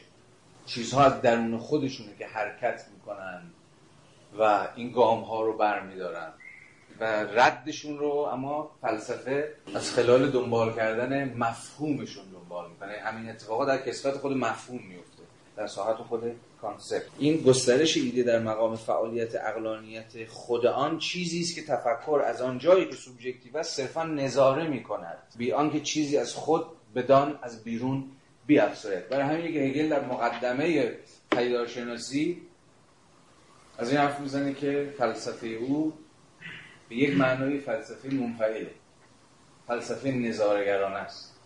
[0.66, 3.42] چیزها از درون خودشونه که حرکت می‌کنن.
[4.38, 6.32] و این گام ها رو برمیدارن.
[7.00, 12.92] و ردشون رو اما فلسفه از خلال دنبال کردن مفهومشون دنبال می‌کنه.
[12.92, 15.22] همین اتفاقا در کسوت خود مفهوم میفته
[15.56, 16.22] در ساحت خود
[16.62, 17.02] concept.
[17.18, 22.58] این گسترش ایده در مقام فعالیت عقلانیت خود آن چیزی است که تفکر از آن
[22.58, 25.18] جایی که subjective است صرفا نظاره می‌کند.
[25.36, 28.04] بی آنکه چیزی از خود بدان از بیرون
[28.46, 29.08] بیافزاید.
[29.08, 30.94] برای همین که هگل در مقدمه
[31.30, 32.42] پیدارشناسی
[33.80, 35.92] از این حرف می‌زنه که فلسفه او
[36.88, 38.70] به یک معنای فلسفه منفعله.
[39.66, 41.36] فلسفه نظاره‌گرانه است.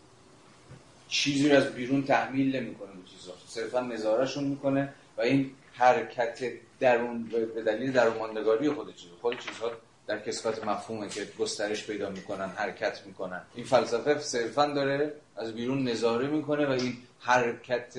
[1.08, 3.32] چیزی از بیرون تحمیل نمی‌کنه به چیزا.
[3.46, 7.24] صرفا نظارهشون می‌کنه و این حرکت درون
[7.54, 9.70] به دلیل درون ماندگاری خود چیز خود چیزها
[10.06, 13.42] در کسوت مفهومه که گسترش پیدا می‌کنن حرکت می‌کنن.
[13.54, 17.96] این فلسفه صرفا داره از بیرون نظاره می‌کنه و این حرکت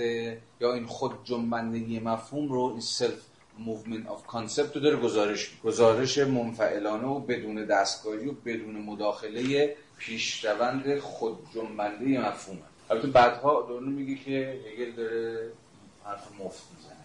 [0.61, 3.21] یا این خود جنبندگی مفهوم رو این self
[3.59, 10.99] movement of concept رو داره گزارش گزارش منفعلانه و بدون دستکاری و بدون مداخله پیشروند
[10.99, 12.61] خود جنبنده مفهومه.
[12.89, 15.51] البته بعدها دورنو میگه که هگل داره
[16.05, 16.95] حرف مفت می‌زنه.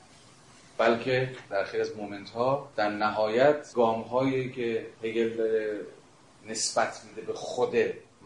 [0.78, 5.80] بلکه در خیلی از مومنت ها در نهایت گام هایی که هگل داره
[6.48, 7.76] نسبت میده به خود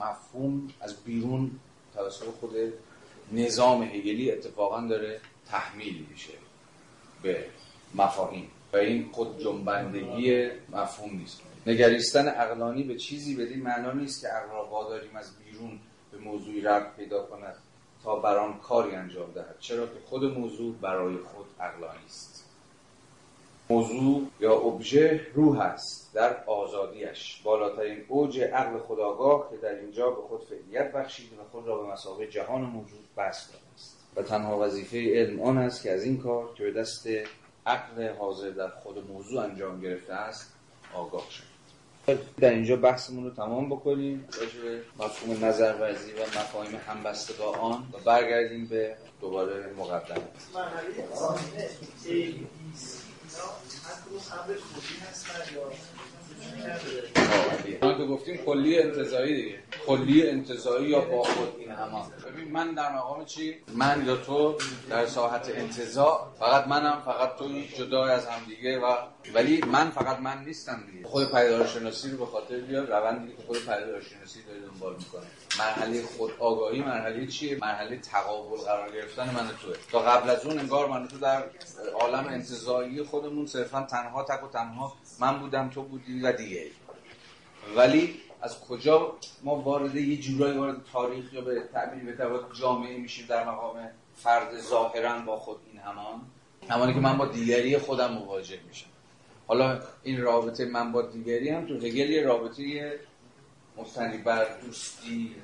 [0.01, 1.51] مفهوم از بیرون
[1.95, 2.51] توسط خود
[3.33, 5.21] نظام هگلی اتفاقا داره
[5.51, 6.33] تحمیل میشه
[7.23, 7.45] به
[7.95, 8.51] مفاهیم.
[8.75, 11.41] و این خود جنبندگی مفهوم نیست.
[11.67, 15.79] نگریستن اقلانی به چیزی بدین معنا نیست که عقل را واداریم از بیرون
[16.13, 17.55] به موضوعی ربط پیدا کند
[18.05, 19.57] تا بران کاری انجام دهد.
[19.61, 22.45] چرا که خود موضوع برای خود اقلانی است.
[23.71, 27.41] موضوع یا ابژه روح است در آزادیش.
[27.45, 31.93] بالاترین اوج عقل خداگاه که در اینجا به خود فعلیت بخشیده و خود را به
[31.93, 33.97] مسابقه جهان موجود بست است.
[34.17, 37.09] و تنها وظیفه علم آن است که از این کار که به دست
[37.67, 40.53] عقل حاضر در خود موضوع انجام گرفته است
[40.95, 41.55] آگاه شد
[42.41, 44.29] در اینجا بحثمون رو تمام بکنیم.
[44.41, 50.23] راجع مفهوم نظرورزی و مفاهیم همبسته با آن و برگردیم به دوباره مقدمه.
[57.83, 59.59] ما که گفتیم کلی انتظایی دیگه.
[59.87, 64.55] کلی انتظایی یا با خود این همان ببین من در مقام چی؟ من یا تو
[64.91, 66.33] در ساحت انتظا.
[66.39, 68.97] فقط منم فقط تو جدا از هم دیگه و
[69.35, 71.09] ولی من فقط من نیستم دیگه.
[71.09, 71.27] خود
[71.67, 75.23] شناسی رو به خاطر بیار روندی که خود شناسی داره دنبال می‌کنه.
[75.59, 79.75] مرحله خود آگاهی مرحله چیه؟ مرحله تقابل قرار گرفتن من توه.
[79.93, 81.45] تا قبل از اون انگار من تو در
[82.01, 86.67] عالم انتظایی خودمون صرفا تنها تک و تنها من بودم تو بودی و دیگه.
[87.77, 93.27] ولی از کجا ما وارد یه جورایی وارد تاریخ یا به تعبیر به جامعه میشیم
[93.27, 96.21] در مقام فرد ظاهرا با خود این همان؟
[96.71, 98.87] همانی که من با دیگری خودم مواجه میشم.
[99.47, 102.93] حالا این رابطه من با دیگری هم تو هگل یه رابطه
[103.77, 105.35] مستنی بر دوستی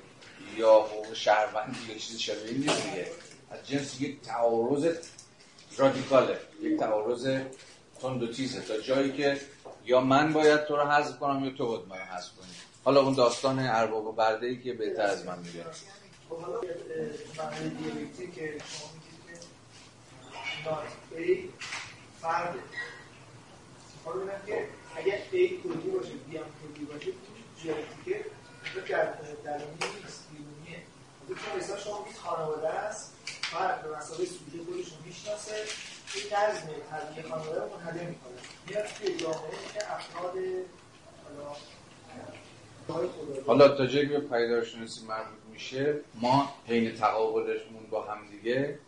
[0.56, 3.06] یا حقوق شهروندی یا چیز شبیه نیست دیگه.
[3.50, 4.96] از جنس یک تعارض
[5.76, 6.38] رادیکاله.
[6.62, 7.40] یک تعارض
[8.02, 9.40] تند و تیزه تا جایی که
[9.90, 12.48] یا من باید تو رو حذف کنم یا تو باید من حذف کنی؟
[12.84, 15.64] حالا اون داستان ارباب و برده ای که بهتر از من میگه
[16.28, 16.66] خب حالا که
[18.30, 18.58] که
[24.46, 27.10] که اگر ای کلی باشه بی هم کلی باشه
[27.62, 28.26] دیالکتیک
[28.88, 29.12] در
[29.44, 30.82] درونی نیست بیرونیه.
[31.58, 35.54] مثلا شما خانواده است فرد به مسابقه سوژه خودش رو می‌شناسه
[36.14, 38.32] این نظم طبیعی خانواده رو منحله می‌کنه
[38.66, 40.34] میاد توی جامعه که افراد
[43.46, 48.78] حالا تا جایی به پیدارشناسی مربوط میشه ما حین تقابلشمون با هم دیگه.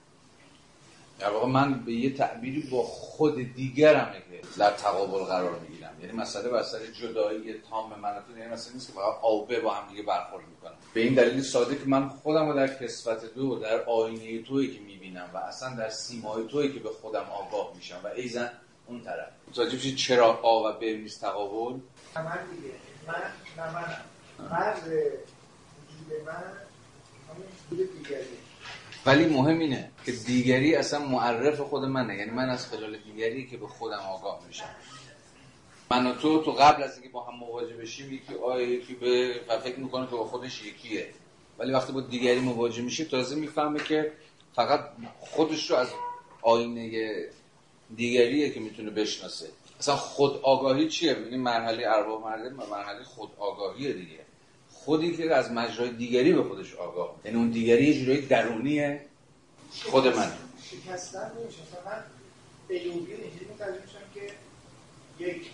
[1.19, 5.82] در واقع من به یه تعبیری با خود دیگرم که در تقابل قرار می‌گیرم.
[6.03, 10.03] یعنی مسئله بسر جدایی تام من یعنی مسئله نیست که فقط آبه با هم دیگه
[10.03, 14.43] برخورد می‌کنم به این دلیل ساده که من خودم رو در کسفت دو در آینه
[14.43, 18.51] تویی که می‌بینم و اصلا در سیمای تویی که به خودم آگاه میشم و ایزن
[18.87, 19.29] اون طرف.
[19.49, 21.79] متوجه چرا آ و ب نیست تقابل؟
[22.17, 22.75] من دیگه.
[23.07, 23.15] من
[23.57, 24.05] نه منم.
[24.51, 28.25] مرز وجود من همون وجود دیگری.
[29.07, 32.17] ولی مهم اینه که دیگری اصلا معرف خود منه.
[32.17, 34.69] یعنی من از خلال دیگری که به خودم آگاه میشم.
[35.93, 39.35] من و تو تو قبل از اینکه با هم مواجه بشیم یکی آیا یکی به
[39.65, 41.09] فکر می‌کنه که با خودش یکیه.
[41.59, 44.13] ولی وقتی با دیگری مواجه میشه تازه می‌فهمه که
[44.55, 44.81] فقط
[45.21, 45.89] خودش رو از
[46.43, 47.13] آینه
[47.97, 49.49] دیگریه که می‌تونه بشناسه.
[49.81, 54.19] اصلا خود آگاهی چیه؟ این مرحله ارباب مرده مرحله خود آگاهیه دیگه.
[54.73, 59.01] خودی که از مجرای دیگری به خودش آگاه یعنی اون دیگری یه جورایی درونیه.
[59.85, 60.33] خود من.
[60.71, 61.59] شکستن نمیشه.
[61.87, 62.05] من
[62.69, 64.33] ایوبی اینجوری متوجه میشم که
[65.25, 65.51] یک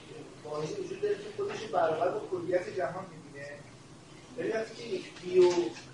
[0.50, 3.48] واحدی وجود داره که خودش برابر با کلیت جهان می‌بینه.
[4.38, 5.50] ولی وقتی که یک بیو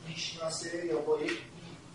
[0.09, 1.39] می‌شناسه یا با یک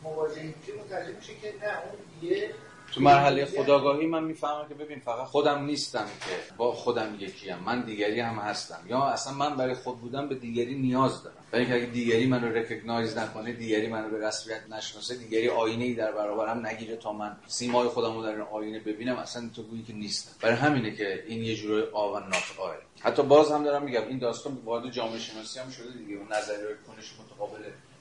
[0.03, 2.53] مواجهه میشه متوجه میشه که نه اون یه
[2.93, 7.81] تو مرحله خداگاهی من می‌فهمم که ببین فقط خودم نیستم که با خودم یکیم من
[7.81, 8.79] دیگری هم هستم.
[8.87, 11.38] یا اصلا من برای خود بودن به دیگری نیاز دارم.
[11.51, 15.93] برای اینکه اگه دیگری منو رکگنایز نکنه دیگری منو به رسمیت نشناسه دیگری آینه ای
[15.93, 19.83] در برابرم نگیره تا من سیمای خودم رو در این آینه ببینم اصلا تو گویی
[19.83, 20.31] که نیستم.
[20.41, 24.19] برای همینه که این یه جورای آون نات آه حتی باز هم دارم میگم این
[24.19, 26.15] داستان وارد جامعه شناسی هم شده دیگه.
[26.15, 27.59] اون نظریه کنش متقابل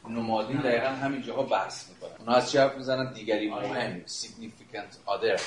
[0.09, 5.41] نمادین دقیقا همین جاها بحث می‌کنن اونا از چه حرف می‌زنن؟ دیگری مهم significant other.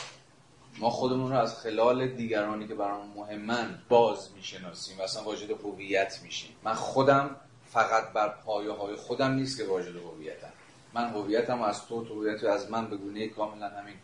[0.78, 6.20] ما خودمون رو از خلال دیگرانی که برامون مهمن باز می‌شناسیم و اصلا واجد هویت
[6.24, 6.56] میشیم.
[6.64, 7.36] من خودم
[7.74, 10.52] فقط بر پایه های خودم نیست که واجد هویتم.
[10.94, 13.96] من هویتم از تو تو هویتت از من به گونه کاملا همین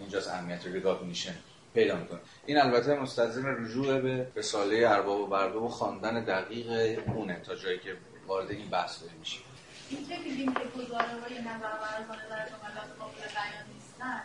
[0.00, 1.34] اینجاست اهمیت recognition
[1.74, 2.20] پیدا می‌کنه.
[2.46, 7.78] این البته مستلزم رجوع به رساله ارباب و برده و خواندن دقیق اونه تا جایی
[7.78, 7.96] که
[8.26, 9.42] وارد این بحث میشیم
[9.90, 14.22] این که دیدیم که گزاره های نظر ورزانه در جملات قابل بیان نیستن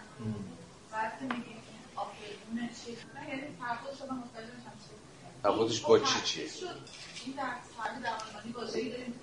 [0.91, 2.91] وقتی میگیم این آفرونه چی
[3.29, 4.73] یعنی تفاوت شما متوجه هم
[5.43, 6.47] تفاوتش با چی چیه؟
[7.25, 7.35] این
[8.89, 9.13] داریم؟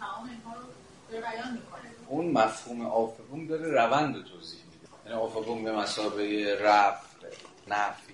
[1.52, 1.90] می‌کنه.
[2.08, 4.86] اون مفهوم آفبوم داره روند رو توضیح میده.
[5.06, 7.06] یعنی آفبوم به مسابقه رفع
[7.68, 8.12] نفی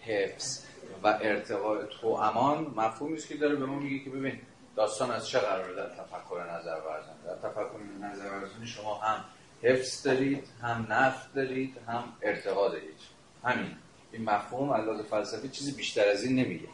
[0.00, 0.64] حفظ
[1.02, 4.40] و ارتقاء تو امان مفهومی است که داره به ما میگه که ببین
[4.76, 9.24] داستان از چه قراره در تفکر نظر ورزان در تفکر نظر ورزان شما هم
[9.62, 12.96] حفظ دارید هم نفت دارید هم ارتقا دارید.
[13.44, 13.76] همین.
[14.12, 16.68] این مفهوم از فلسفی چیزی بیشتر از این نمیگه.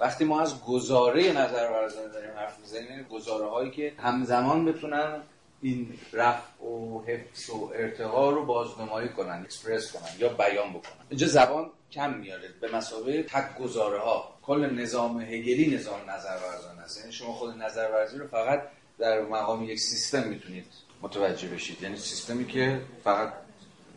[0.00, 5.20] وقتی ما از گزاره نظر ورزانه داریم حرف می‌زنیم یعنی گزاره هایی که همزمان بتونن
[5.62, 11.06] این رفع و حفظ و ارتقا رو بازنمایی کنن اکسپرس کنن یا بیان بکنن.
[11.08, 16.78] اینجا زبان کم میاره به مسابقه تک گزاره ها کل نظام هگلی نظام نظر ورزان
[16.78, 17.00] است.
[17.00, 18.62] یعنی شما خود نظر ورزی رو فقط
[18.98, 20.66] در مقام یک سیستم می‌تونید
[21.02, 21.82] متوجه بشید.
[21.82, 23.32] یعنی سیستمی که فقط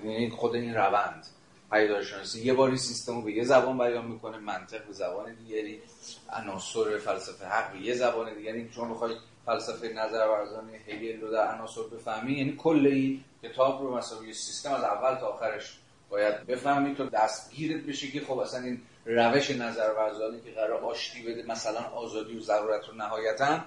[0.03, 1.25] یعنی خود این روند.
[1.73, 5.79] پیدارشناسی یه باری سیستم رو به یه زبان بیان می‌کنه منطق به زبان دیگری
[6.29, 11.55] عناصر فلسفه حق به یه زبان دیگری چون بخواید فلسفه نظر ورزان هگل رو در
[11.55, 15.77] عناصر بفهمی یعنی کل این کتاب رو مثلا یه سیستم از اول تا آخرش
[16.09, 21.23] باید بفهمی تو دستگیرت بشه که خب اصلا این روش نظر ورزانی که قرار آشتی
[21.23, 23.59] بده مثلا آزادی و ضرورت رو نهایتا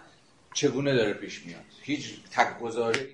[0.54, 2.62] چگونه داره پیش میاد؟ هیچ تک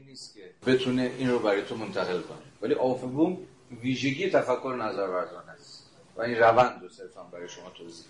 [0.08, 2.38] نیست که بتونه این رو برای تو منتقل کنه.
[2.62, 3.38] ولی آفبوم
[3.80, 5.82] ویژگی تفکر نظر ورزان است.
[6.16, 8.04] و این روند رو صرفا برای شما توضیح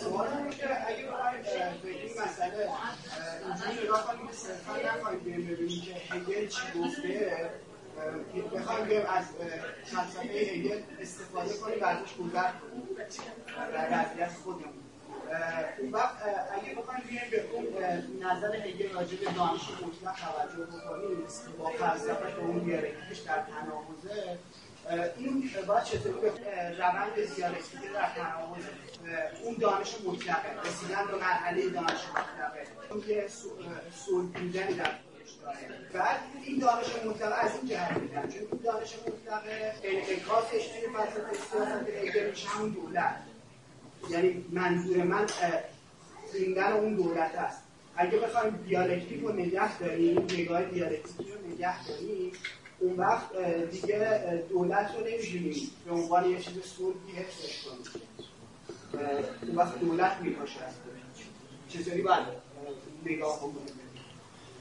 [0.00, 1.02] سوال که اگه
[1.82, 2.68] به این مسئله
[3.46, 7.50] اینجوری نگاه کنیم که صرفا نخواهیم ببینیم که هگل چی گفته
[8.54, 9.24] بخوایم از
[9.84, 12.50] فلسفه هگل استفاده کنیم و ازش گذر
[13.72, 14.82] در وضعیت خودمون.
[16.52, 21.24] اگه بخوایم بیایم به نظر هگل راجع به دانش مطلق توجه بکنیم
[21.58, 24.38] با فلسفه که اون دیالکتیکش در تناقضه.
[24.90, 26.30] این باید چطوری به
[26.78, 28.64] روند دیالکتیکی در تناقض
[29.42, 32.66] اون دانش مطلقه رسیدن به مرحله دانش مطلقه.
[32.90, 33.28] اون یه
[34.06, 34.90] سول بودنی در
[35.92, 39.42] بعد این دانش مطلق از این جهت میدن چون این دانش مطلق
[39.82, 43.16] انعکاسش توی فلسفه سیاست هگل میشه همون دولت.
[44.10, 45.26] یعنی منظور من
[46.30, 47.62] خوندن اون دولت است.
[47.96, 52.32] اگه بخوایم دیالکتیک رو نگه داریم نگاه دیالکتیکی رو نگه داریم
[52.82, 53.36] اون وقت
[53.70, 58.06] دیگه دولت رو نمیشونیم به عنوان یه چیز سلطی حفظش کنیم
[59.42, 60.74] اون وقت دولت میپاشه از
[61.68, 62.26] چطوری باید
[63.06, 63.82] نگاه کنیم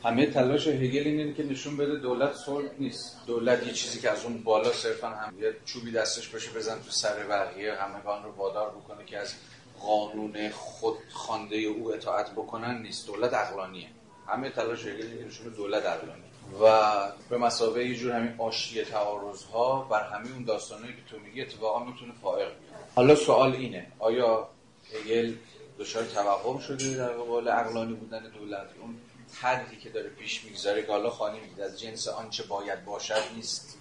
[0.03, 3.17] همه تلاش هگل اینه که نشون بده دولت صلح نیست.
[3.27, 6.91] دولت یه چیزی که از اون بالا صرفا هم یه چوبی دستش باشه بزن تو
[6.91, 9.33] سر بقیه همگان رو وادار بکنه که از
[9.79, 13.07] قانون خود خوانده او اطاعت بکنن نیست.
[13.07, 13.87] دولت عقلانیه.
[14.27, 16.30] همه تلاش هگل اینه نشون دولت عقلانیه.
[16.59, 16.91] و
[17.29, 21.41] به مسابقه یه جور همین آشتی تعارض ها بر همه اون داستانایی که تو میگی
[21.41, 22.79] اتفاقا می‌تونه فائق بیاد.
[22.95, 24.49] حالا سوال اینه آیا
[24.93, 25.33] هگل
[25.79, 28.95] دچار توهم شده در قبال عقلانی بودن دولت؟ اون
[29.41, 33.77] طرحی که داره پیش می‌گذاره که حالا خانی میگید از جنس آنچه باید باشد نیست.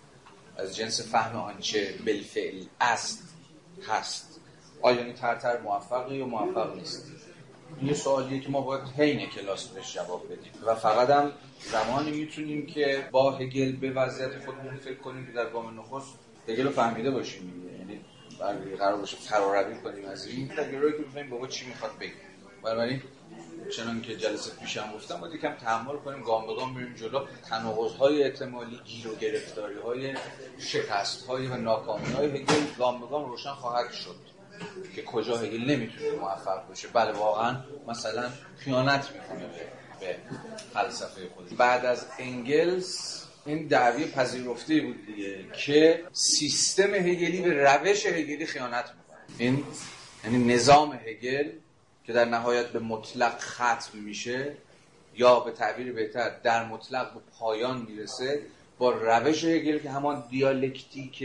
[0.57, 3.35] از جنس فهم آنچه بالفعل است
[3.89, 4.41] هست.
[4.83, 7.07] آیا این ترتر موفقه یا موفق نیست؟
[7.83, 10.53] یه سوالیه که ما باید حین کلاس بهش جواب بدیم.
[10.67, 11.33] و فقط هم
[11.73, 16.19] زمانی می‌تونیم که با هگل به وضعیت خودمون فکر کنیم که در گام نخست
[16.49, 17.67] هگل رو فهمیده باشیم.
[17.79, 18.01] یعنی
[18.41, 20.49] برای قرار باشه فراروی کنیم از این.
[20.49, 22.13] تغییراتی که بفهمیم بابا چی می‌خواد بگه.
[22.63, 23.03] بنابراین
[23.77, 27.27] چنان که جلسه پیشم گفتم باید یکم تحمل کنیم گام به گام بریم جلو.
[27.49, 30.15] تناقض های احتمالی گیر و گرفتاری های
[30.59, 34.30] شکست های و ناکامی های هگل گام به گام روشن خواهد شد.
[34.97, 36.89] که کجا هگل نمی‌تونه موفق باشه.
[36.89, 37.57] بله واقعا
[37.89, 39.47] مثلا خیانت می‌کنه
[40.01, 40.17] به,
[40.75, 41.53] فلسفه خودش.
[41.53, 48.85] بعد از انگلس این دعوی پذیرفته بود دیگه که سیستم هگلی به روش هگلی خیانت
[48.85, 49.19] می‌کنه.
[49.39, 49.65] این
[50.25, 51.51] یعنی نظام هگل
[52.05, 54.53] که در نهایت به مطلق ختم میشه
[55.15, 58.43] یا به تعبیر بهتر در مطلق به پایان می‌رسه
[58.79, 61.25] با روش هگل که همان دیالکتیک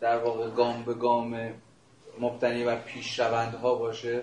[0.00, 1.54] در واقع گام به گام
[2.20, 4.22] مبتنی بر پیشروندها باشه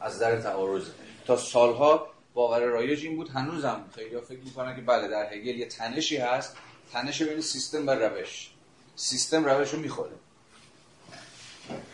[0.00, 0.88] از در تعارض.
[1.26, 5.66] تا سالها باور رایج این بود هنوزم خیلی فکر می‌کنن که بله در هگل یه
[5.66, 6.56] تنشی هست.
[6.92, 8.50] تنش بین سیستم و روش.
[8.96, 10.10] سیستم روش رو می‌خوره.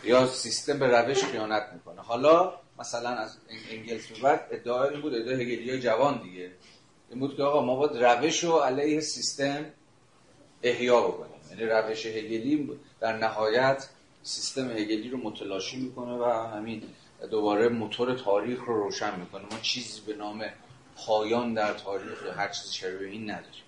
[0.03, 2.01] یا سیستم به روش خیانت می‌کنه.
[2.01, 3.37] حالا مثلا از
[3.71, 6.51] انگلس به بعد ادعا این بود ادعای هگلی جوان دیگه.
[7.09, 9.65] این بود که آقا ما باید روش رو علیه سیستم
[10.63, 11.41] احیا بکنیم.
[11.49, 13.87] یعنی روش هگلی در نهایت
[14.23, 16.83] سیستم هگلی رو متلاشی می‌کنه و همین
[17.31, 19.41] دوباره موتور تاریخ رو روشن می‌کنه.
[19.51, 20.45] ما چیزی به نام
[20.95, 23.63] پایان در تاریخ هر چیزی شبیه این نداریم.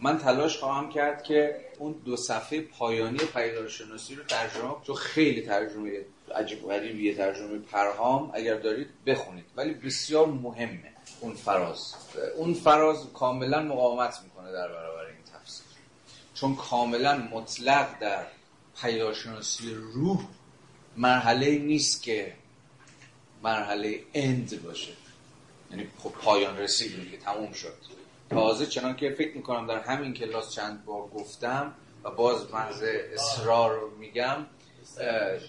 [0.00, 5.90] من تلاش خواهم کرد که اون دو صفحه پایانی پیدارشناسی رو ترجمه چون خیلی ترجمه
[6.34, 9.44] عجیب غریبیه ترجمه پرهام اگر دارید بخونید.
[9.56, 11.94] ولی بسیار مهمه اون فراز.
[12.36, 15.66] اون فراز کاملا مقاومت می‌کنه در برابر این تفسیر.
[16.34, 18.26] چون کاملا مطلق در
[18.82, 20.20] پیداشناسی روح
[20.96, 22.32] مرحله نیست که
[23.42, 24.92] مرحله اند باشه.
[25.70, 27.74] یعنی خب پایان رسیدیم که تموم شد.
[28.30, 31.74] تازه چنان که فکر می‌کنم در همین کلاس چند بار گفتم
[32.04, 34.46] و باز منز اصرار رو میگم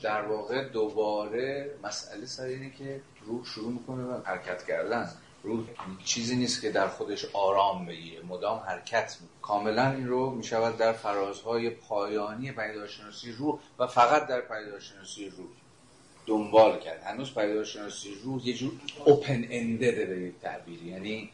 [0.03, 5.11] در واقع دوباره مسئله سر اینه که روح شروع می‌کنه و حرکت کردن.
[5.47, 5.65] روح
[6.05, 8.21] چیزی نیست که در خودش آرام بگیره.
[8.25, 9.37] مدام حرکت می‌کنه.
[9.41, 15.47] کاملا این رو می‌شود در فرازهای پایانی پیداشناسی روح و فقط در پیداشناسی روح
[16.25, 17.03] دنبال کرد.
[17.03, 18.71] هنوز پیداشناسی روح یه جور
[19.05, 21.29] اوپن اندده به یک تعبیری یعنی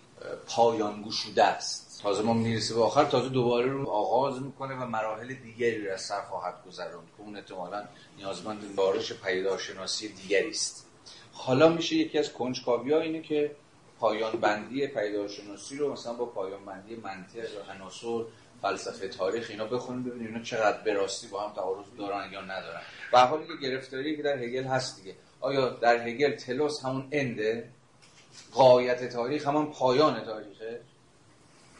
[0.47, 2.01] پایان گشوده است.
[2.03, 6.01] تازه ما می‌رسه به آخر تازه دوباره رو آغاز می‌کنه و مراحل دیگری رو از
[6.01, 7.84] سر خواهد گذراند که اون احتمالا
[8.18, 10.89] نیازمند بارش پیداشناسی دیگری است.
[11.32, 13.55] حالا میشه یکی از کنجکاوی اینه که
[14.04, 18.24] پایان بندی پیداشناسی رو مثلا با پایان بندی منطق یا عناصر
[18.62, 22.82] فلسفه تاریخ اینا بخونیم ببینیم اینا چقدر به راستی با هم تعارض دارن یا ندارن.
[23.14, 25.16] و حالی که گرفتاری که در هگل هست دیگه.
[25.39, 27.70] آیا در هگل تلوس همون انده
[28.51, 30.82] قایت تاریخ همان پایان تاریخه؟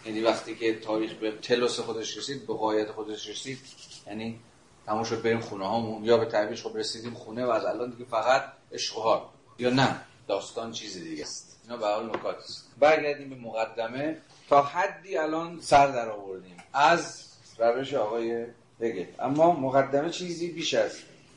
[0.05, 3.59] یعنی وقتی که تاریخ به تلوس خودش رسید به قایت خودش رسید
[4.07, 4.39] یعنی
[4.86, 6.03] تمام شد بریم خونه هامون.
[6.03, 9.21] یا به تعبیرش خب رسیدیم خونه و از الان دیگه فقط اشغال
[9.59, 11.53] یا نه داستان چیزی دیگه است.
[11.64, 12.68] اینا به حال نکات است.
[12.80, 14.18] برگردیم به مقدمه.
[14.49, 16.57] تا حدی الان سر در آوردیم.
[16.74, 18.45] از روش آقای
[18.82, 20.91] هگل اما مقدمه چیزی بیش از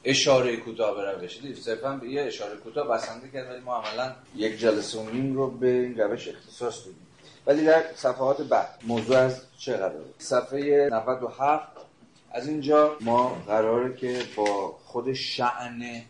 [0.04, 1.40] اشاره کوتاه به روش.
[1.40, 5.34] دید صرفا به یه اشاره کوتاه بسنده کرد ولی ما عملا یک جلسه و نیم
[5.34, 7.06] رو به این روش اختصاص دادیم.
[7.46, 11.68] ولی در صفحات بعد موضوع از چه قراره؟ صفحه 97
[12.30, 16.02] از اینجا ما قراره که با خود شعن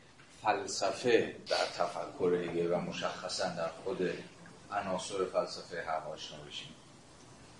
[0.46, 4.10] فلسفه در تفکر هگل و مشخصا در خود
[4.72, 6.74] عناصر فلسفه هم آشنا بشیم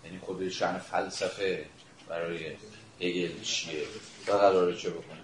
[0.05, 1.67] یعنی خود شعن فلسفه
[2.09, 2.57] برای
[3.01, 3.83] هگل چیه
[4.29, 5.19] و قراره چه بکنه.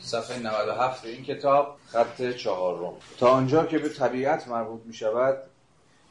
[0.00, 2.94] صفحه 97 این کتاب خط چهارم.
[3.18, 5.38] تا آنجا که به طبیعت مربوط می شود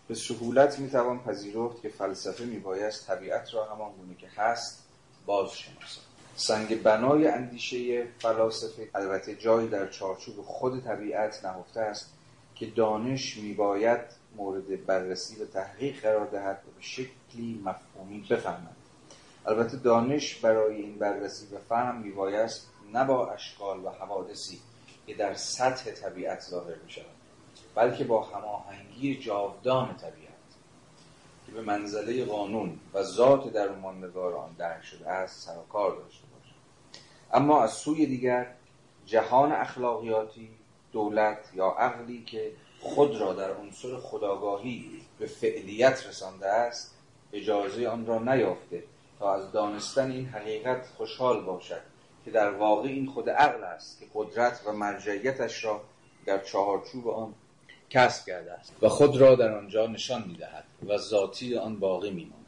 [0.08, 4.84] به سهولت می توان پذیرفت که فلسفه می بایست طبیعت را همان گونه که هست
[5.26, 6.09] باز شناسد
[6.40, 12.14] سنگ بنای اندیشه فلاسفه البته جایی در چارچوب خود طبیعت نهفته است
[12.56, 14.00] که دانش می باید
[14.36, 18.76] مورد بررسی و تحقیق قرار دهد و به شکلی مفهومی بفهمد.
[19.46, 24.60] البته دانش برای این بررسی و فهم می بایست نه با اشکال و حوادثی
[25.08, 27.06] که در سطح طبیعت ظاهر می شود
[27.76, 30.30] بلکه با هماهنگی جاودان طبیعت
[31.46, 36.29] که به منزله قانون و ذات در آن درک شده است سر کار داشته
[37.34, 38.48] اما از سوی دیگر
[39.06, 40.50] جهان اخلاقیاتی
[40.92, 46.96] دولت یا عقلی که خود را در عنصر خداگاهی به فعلیت رسانده است
[47.34, 48.84] اجازه آن را نیافته
[49.20, 51.82] تا از دانستن این حقیقت خوشحال باشد
[52.26, 55.82] که در واقع این خود عقل است که قدرت و مرجعیتش را
[56.26, 57.34] در چهارچوب آن
[57.90, 62.46] کسب کرده است و خود را در آنجا نشان می‌دهد و ذاتی آن باقی میماند.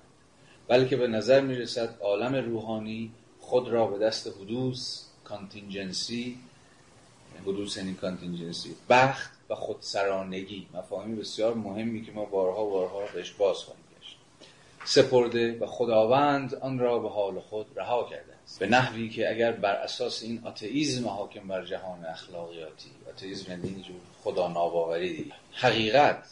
[0.68, 3.12] بلکه به نظر می‌رسد عالم روحانی
[3.52, 6.38] خود را به دست حدوث contingency
[7.42, 10.68] حدوث یعنی contingency بخت و خودسرانگی.
[10.74, 14.18] مفاهیم بسیار مهمی که ما بارها بارها بهش باز خواهیم گشت.
[14.86, 18.60] سپرده و خداوند آن را به حال خود رها کرده است.
[18.60, 23.96] به نحوی که اگر بر اساس این atheism حاکم بر جهان اخلاقیاتی atheism یعنی اینجور
[24.24, 26.24] خدا ناباوری دیگه حقیقت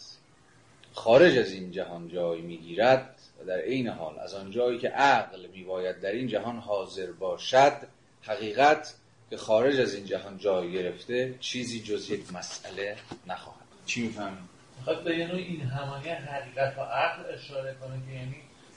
[0.94, 5.48] خارج از این جهان جای می‌گیرد و در عین حال از آن جایی که عقل
[5.48, 7.74] میباید در این جهان حاضر باشد
[8.22, 8.94] حقیقت
[9.30, 13.60] که خارج از این جهان جای گرفته چیزی جز یک مسئله نخواهد.
[13.86, 18.36] چی می‌فهمیم؟ می‌خواد به یه این همانی حقیقت و عقل اشاره کنه که یعنی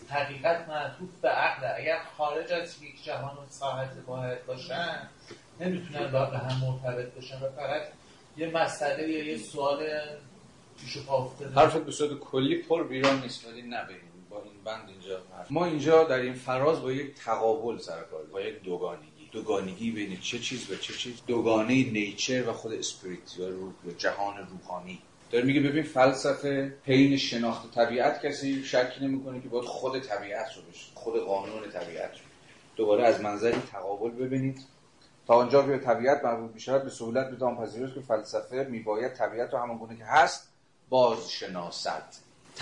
[0.09, 5.09] حقیقت معطوف به عقل اگر خارج از یک جهان و ساحت واحد باشن
[5.61, 7.83] نمی‌تونن با به هم مرتبط بشن و فقط
[8.37, 9.87] یه مسئله یا یه سوال
[10.81, 14.89] پیش و پا حرفت به صورت کلی پر بیران نیست ولی نبریم با این بند
[14.89, 15.21] اینجا
[15.51, 19.29] ما اینجا در این فراز با یک تقابل سر کار با یک دوگانگی.
[19.33, 21.23] دوگانگی بین چه چیز و چه چیز.
[21.27, 25.03] دوگانه نیچر و خود اسپریت یا روح یا جهان روحانی.
[25.31, 30.63] داره میگه ببین فلسفه حین شناخت طبیعت کسی شک نمی‌کنه که باید خود طبیعت رو
[30.63, 30.87] بشه.
[30.95, 32.25] خود قانون طبیعت رو.
[32.77, 34.61] دوباره از منظر تقابل ببینید.
[35.27, 39.59] تا آنجا که طبیعت مربوط میشه به سهولت می‌توان پذیرفت که فلسفه میباید طبیعت رو
[39.59, 40.49] همون گونه که هست
[40.89, 42.05] بازشناسد.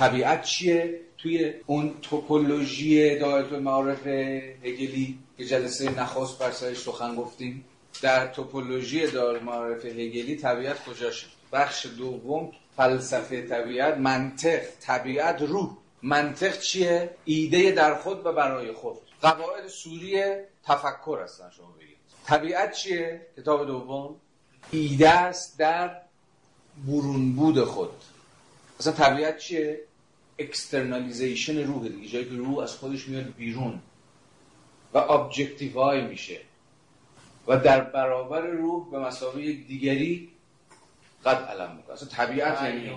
[0.01, 7.65] طبیعت چیه؟ توی اون توپولوژی دایره المعارف هگلی که جلسه نخست بر سرش سخن گفتیم
[8.03, 15.71] در توپولوژی دایره المعارف هگلی طبیعت کجاشه؟ بخش دوم فلسفه طبیعت منطق طبیعت روح.
[16.03, 18.97] منطق چیه؟ ایده در خود و برای خود.
[19.23, 20.23] قواعد صوری
[20.65, 21.97] تفکر هستن شما بگید.
[22.27, 24.17] طبیعت چیه؟ کتاب دوم.
[24.71, 26.01] ایده است در
[26.87, 27.91] برون بود خود.
[28.81, 29.81] اصلا طبیعت چیه؟
[30.41, 32.09] externalization روح دیگه.
[32.09, 33.81] جایی که روح از خودش میاد بیرون
[34.95, 36.41] و objectify میشه.
[37.47, 40.29] و در برابر روح به مثابه یک دیگری
[41.25, 41.93] قد علم می‌کنه.
[41.93, 42.93] اصلا طبیعت یعنی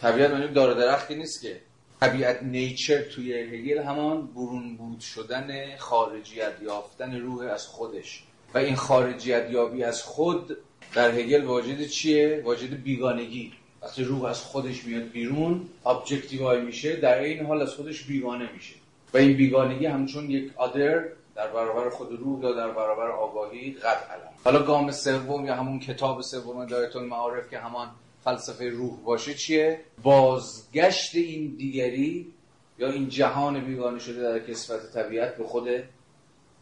[0.00, 1.60] طبیعت یعنی دار درختی نیست که.
[2.00, 8.22] طبیعت نیچر توی هگل همان برون بود شدن خارجیت یافتن روح از خودش.
[8.54, 10.56] و این خارجیت یابی از خود
[10.94, 13.52] در هگل واجد چیه؟ واجد بیگانگی.
[13.86, 18.74] وقتی روح از خودش میاد بیرون ابجکتیوای میشه در این حال از خودش بیگانه میشه.
[19.14, 23.86] و این بیگانگی همچون یک آدر در برابر خود روح یا در برابر آگاهی قد
[24.10, 27.88] علم حالا گام سوم یا همون کتاب سوم دایره المعارف که همان
[28.24, 32.32] فلسفه روح باشه چیه؟ بازگشت این دیگری
[32.78, 35.68] یا این جهان بیگانه شده در کسفت طبیعت به خود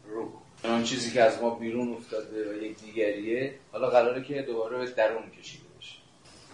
[0.09, 0.27] روح.
[0.63, 4.85] اون چیزی که از ما بیرون افتاده و یک دیگریه حالا قراره که دوباره به
[4.85, 5.64] درون بشه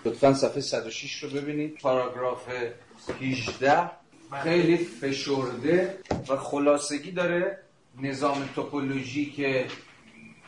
[0.06, 1.78] لطفا صفحه 106 رو ببینید.
[1.82, 2.48] پاراگراف
[3.22, 3.92] 18
[4.44, 5.98] خیلی فشرده
[6.30, 7.58] و خلاصگی داره
[8.02, 9.66] نظام توپولوژی که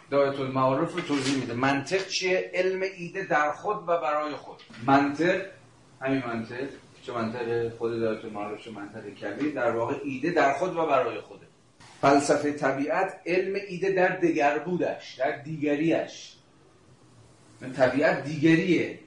[0.10, 1.54] دایره المعارف رو توضیح میده.
[1.54, 4.62] منطق چیه؟ علم ایده در خود و برای خود.
[4.88, 5.46] منطق
[6.02, 6.68] همین منطق
[7.04, 11.22] چه منطق خود دایره المعارف چه منطق کبیر در واقع ایده در خود و برای
[11.22, 11.46] خوده.
[12.02, 16.34] فلسفه طبیعت علم ایده در دگر بودش در دیگریش.
[17.76, 19.00] طبیعت دیگریه.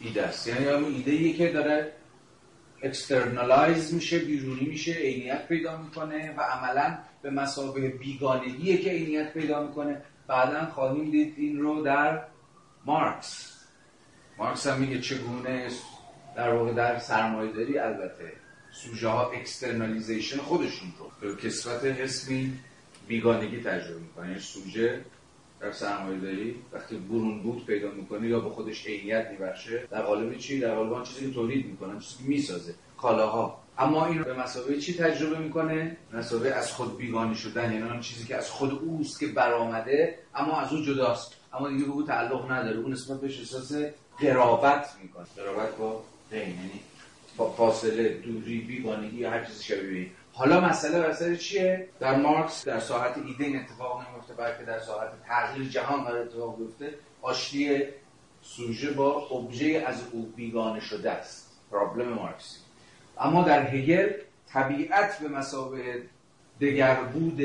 [0.00, 0.46] ایده است.
[0.46, 1.92] یعنی اون ایده که داره
[2.82, 9.66] externalize میشه بیرونی میشه عینیت پیدا می‌کنه و عملا به مثابه بیگانگیه که عینیت پیدا
[9.66, 10.02] می‌کنه.
[10.26, 12.22] بعدا خواهیم دید این رو در
[12.86, 13.56] مارکس.
[14.38, 15.68] مارکس هم میگه چگونه
[16.36, 18.32] در واقع در سرمایه داری؟ البته
[18.72, 21.10] سوژه ها externalization خودشون رو.
[21.20, 22.52] به کسوت قسمی
[23.08, 25.04] بیگانگی تجربه می‌کنه یعنی سوژه
[25.60, 30.38] در سرمایه داری وقتی برون بود پیدا می‌کنه یا به خودش عینیت میبخشه در قالب
[30.38, 32.74] چی؟ در قالب آن چیزی که تولید می‌کنه چیزی که می‌سازه.
[32.98, 33.60] کالاها.
[33.78, 38.26] اما این به مثابه چی تجربه می‌کنه؟ مثابه از خود بیگانه شدن یعنی آن چیزی
[38.26, 41.34] که از خود اوست که برآمده اما از او جداست.
[41.52, 42.78] اما دیگه به او تعلق نداره.
[42.78, 43.72] اون نسبت بهش احساس
[44.18, 45.26] قرابت می‌کنه.
[45.36, 46.80] قرابت با غیر یعنی
[47.56, 50.06] فاصله دوری بیگانگی یا هر چیزی شبیه
[50.40, 55.08] حالا مسئله بسر چیه؟ در مارکس در ساعت ایده این اتفاق نمیفته بلکه در ساعت
[55.28, 56.94] تغییر جهان قرار اتفاق بیفته.
[57.22, 57.82] آشتی
[58.42, 61.60] سوژه با ابژه از او بیگانه شده است.
[61.70, 62.56] پرابلم مارکسی.
[63.18, 64.12] اما در هگل
[64.48, 66.02] طبیعت به مسابقه
[66.60, 67.42] دگربود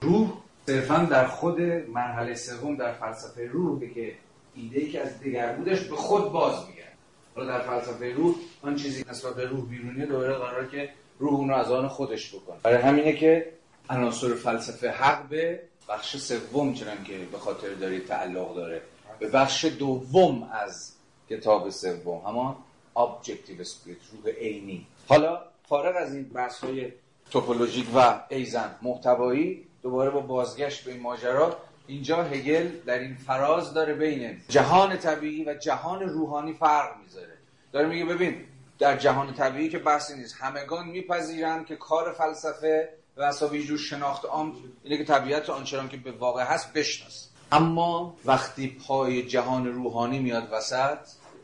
[0.00, 0.32] روح
[0.66, 4.12] صرفا در خود مرحله سوم در فلسفه روح که
[4.54, 6.96] ایده که از دگربودش به خود باز میگرد
[7.34, 11.48] حالا در فلسفه روح آن چیزی نسبت به روح بیرونی دوباره قرار که روح اون
[11.48, 13.52] رو از آن خودش بکنه برای همینه که
[13.90, 18.82] عناصر فلسفه حق به بخش سوم چنان که به خاطر دارید تعلق داره.
[19.18, 20.92] به بخش دوم از
[21.30, 22.22] کتاب سوم.
[22.26, 22.56] همان
[22.96, 24.86] Objective Spirit روح عینی.
[25.08, 26.92] حالا فارغ از این بحث های
[27.30, 31.56] توپولوژیک و ایزن محتوایی دوباره با بازگشت به این ماجرا
[31.86, 37.32] اینجا هگل در این فراز داره بین جهان طبیعی و جهان روحانی فرق می‌ذاره.
[37.72, 38.44] داره میگه ببین
[38.78, 40.36] در جهان طبیعی که بحثی نیست.
[40.40, 45.96] همگان میپذیرند که کار فلسفه و اصلا جور شناخت عام اینه که طبیعت آنچنان که
[45.96, 47.28] به واقع هست بشناس.
[47.52, 50.98] اما وقتی پای جهان روحانی میاد وسط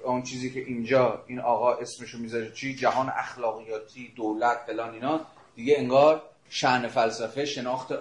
[0.04, 5.20] اون چیزی که اینجا این آقا اسمشو می‌ذاره چی؟ جهان اخلاقیاتی دولت فلان اینا
[5.56, 7.94] دیگه انگار شعن فلسفه شناخت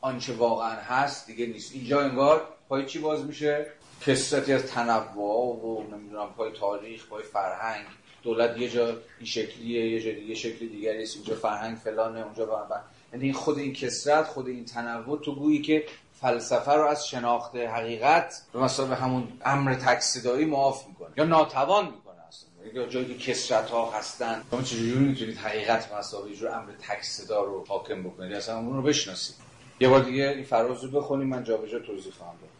[0.00, 1.72] آنچه واقعا هست دیگه نیست.
[1.74, 3.66] اینجا انگار پای چی باز میشه؟
[4.06, 7.84] کسرتی از تنوع و نمی‌دونم پای تاریخ پای فرهنگ.
[8.22, 12.46] دولت یه جا این شکلیه یه جا دیگه شکل دیگری است اینجا فرهنگ فلانه اونجا
[12.46, 12.66] با
[13.12, 15.84] یعنی خود این کسرت خود این تنوع تو گویی که
[16.20, 22.26] فلسفه رو از شناخت حقیقت به مثلا همون امر تکصدایی معاف می‌کنه یا ناتوان می‌کنه
[22.28, 22.48] اصلا.
[22.74, 24.42] یا جایی که کسرت ها هستن.
[24.50, 28.82] شما چجوری می‌تونید حقیقت مثلا یه جور امر تکصدا رو حاکم بکنید؟ اصلا اون رو
[28.82, 29.36] بشناسید.
[29.80, 31.28] یه بار دیگه این فراز رو بخونیم.
[31.28, 32.50] من جابجا توضیح خواهم داد.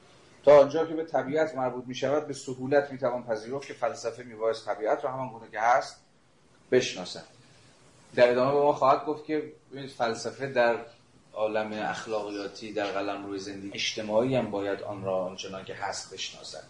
[0.44, 4.23] تا آنجا که به طبیعت مربوط می شود به سهولت می توان پذیرفت که فلسفه
[4.23, 5.97] میبایست طبیعت رو همان گونه که هست
[6.70, 7.24] بشناسد.
[8.14, 9.52] در ادامه به ما خواهد گفت که
[9.98, 10.77] فلسفه در
[11.32, 16.64] عالم اخلاقیاتی در قلم روی زندگی اجتماعی هم باید آن را آنچنان که هست بشناسد.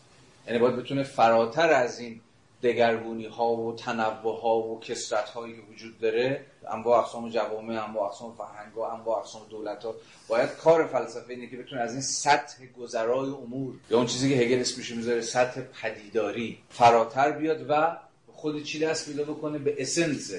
[0.46, 2.20] یعنی باید بتونه فراتر از این
[2.62, 8.06] دگرگونی ها و تنوع ها و کسرت هایی که وجود داره انواع اقسام جوامع انواع
[8.06, 9.94] اقسام فرهنگ ها انواع اقسام دولت ها
[10.28, 14.44] باید کار فلسفه اینه که بتونه از این سطح گذرای امور یا اون چیزی که
[14.44, 17.96] هگل اسمش می‌ذاره سطح پدیداری فراتر بیاد و
[18.32, 20.32] خود چی دست پیدا بکنه؟ به اسنس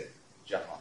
[0.46, 0.80] جهان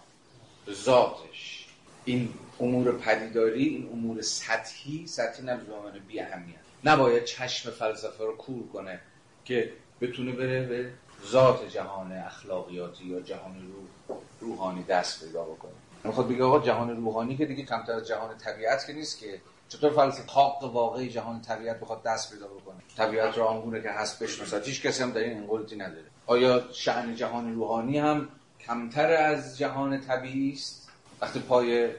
[0.66, 1.66] به ذاتش.
[2.05, 2.28] این
[2.60, 5.60] امور پدیداری این امور سطحی سطحی نه
[6.09, 9.01] بی اهمیت نباید چشم فلسفه رو کور کنه
[9.44, 10.90] که بتونه بره به
[11.26, 13.72] ذات جهان اخلاقیاتی یا جهان
[14.08, 15.72] روح روحانی دست پیدا بکنه.
[16.04, 19.90] می‌خواد بگه آقا جهان روحانی که دیگه کمتر از جهان طبیعت که نیست که چطور
[19.90, 24.64] فلسفه حق واقعی جهان طبیعت بخواد دست پیدا بکنه؟ طبیعت رو آنگونه که هست بشناسد.
[24.64, 26.04] هیچ کسی هم در این انقلتی نداره.
[26.26, 28.28] آیا شأن جهان روحانی هم
[28.60, 30.88] کمتر از جهان طبیعی است؟
[31.20, 31.90] وقتی پای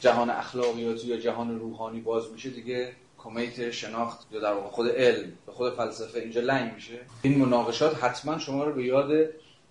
[0.00, 2.92] جهان اخلاقیاتی یا جهان روحانی باز میشه دیگه
[3.24, 6.98] کمیت شناخت یا در واقع خود علم به خود فلسفه اینجا لنگ میشه.
[7.22, 9.10] این مناقشات حتما شما رو به یاد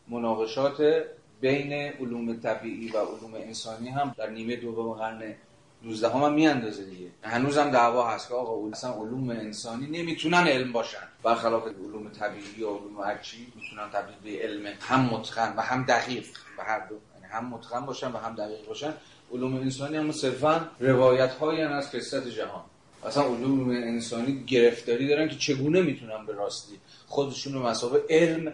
[0.07, 1.03] مناقشات
[1.41, 5.35] بین علوم طبیعی و علوم انسانی هم در نیمه دوم قرن
[5.83, 7.07] 19 هم, میاندازه دیگه.
[7.23, 11.07] هنوز هم دعوا هست که آقا اصلا علوم انسانی نمی‌تونن علم باشن.
[11.23, 16.25] برخلاف علوم طبیعی یا علوم هرچی می‌تونن تبدیل به علم هم متقن و هم دقیق
[16.57, 16.95] و هر دو.
[17.15, 18.93] یعنی هم متقن باشن و هم دقیق باشن.
[19.31, 22.63] علوم انسانی هم صرفا روایت هایی از کسرت جهان.
[23.05, 28.53] اصلا علوم انسانی گرفتاری دارن که چگونه می‌تونن به راستی خودشون رو مسابقه علم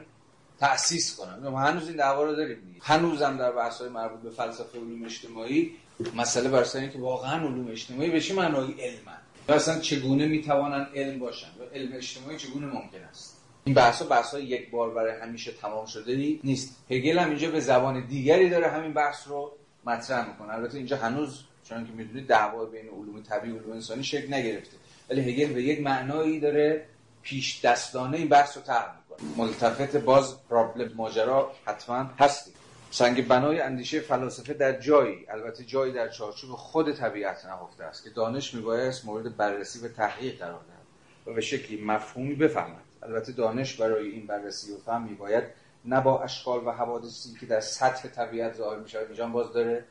[0.59, 4.79] تأسیس کنن؟ هنوز این دعوا رو داریم هنوز هم در بحث های مربوط به فلسفه
[4.79, 5.71] علوم اجتماعی
[6.15, 9.17] مسئله بر سر که واقعا علوم اجتماعی به چه معنای علمن؟
[9.47, 14.07] و اصلا چگونه می‌توانن علم باشن؟ و علم اجتماعی چگونه ممکن است؟ این بحث ها
[14.07, 16.75] بحث های یک بار برای همیشه تمام شده نیست.
[16.91, 19.51] هگل هم اینجا به زبان دیگری داره همین بحث رو
[19.85, 20.53] مطرح می‌کنه.
[20.53, 24.77] البته اینجا هنوز چون که می‌دونید دعوا بین علوم طبیعی و علوم انسانی شکل نگرفته.
[25.09, 26.85] ولی هگل به یک معنایی داره
[27.21, 29.45] پیش دستانه این بحث رو طرح می‌کنه.
[29.45, 32.51] ملتفت باز پرابلم ماجرا حتما هستی.
[32.91, 38.09] سنگ بنای اندیشه فلاسفه در جایی البته جایی در چارچوب خود طبیعت نهفته است که
[38.09, 42.81] دانش میبایست مورد بررسی و تحقیق قرار دهد و به شکلی مفهومی بفهمد.
[43.03, 45.43] البته دانش برای این بررسی و فهم میباید
[45.85, 49.85] نه با اشکال و حوادثی که در سطح طبیعت ظاهر میشه اینجا باز داره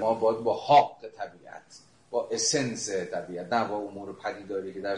[0.00, 1.78] ما باید با حق طبیعت
[2.10, 4.96] با essence طبیعت نه با امور پدیداری که در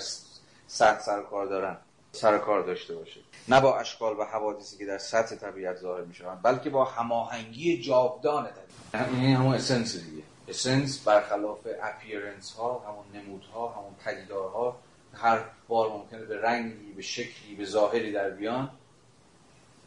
[0.67, 1.77] سطح سر کار دارن
[2.13, 3.21] سر کار داشته باشه.
[3.49, 8.45] نه با اشکال و حوادثی که در سطح طبیعت ظاهر می‌شوند بلکه با هماهنگی جاودان
[8.45, 9.09] طبیعت.
[9.09, 10.23] این همون essence دیگه.
[10.49, 14.77] essence برخلاف appearance ها همون نمودها همون پدیدارها
[15.15, 18.71] هر بار ممکنه به رنگی به شکلی به ظاهری در بیان.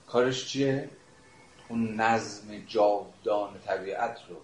[0.08, 0.90] کارش چیه؟
[1.70, 4.36] اون نظم جاودان طبیعت رو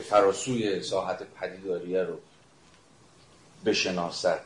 [0.00, 2.18] فراسوی ساحت پدیداریه رو
[3.64, 4.40] بشناسد.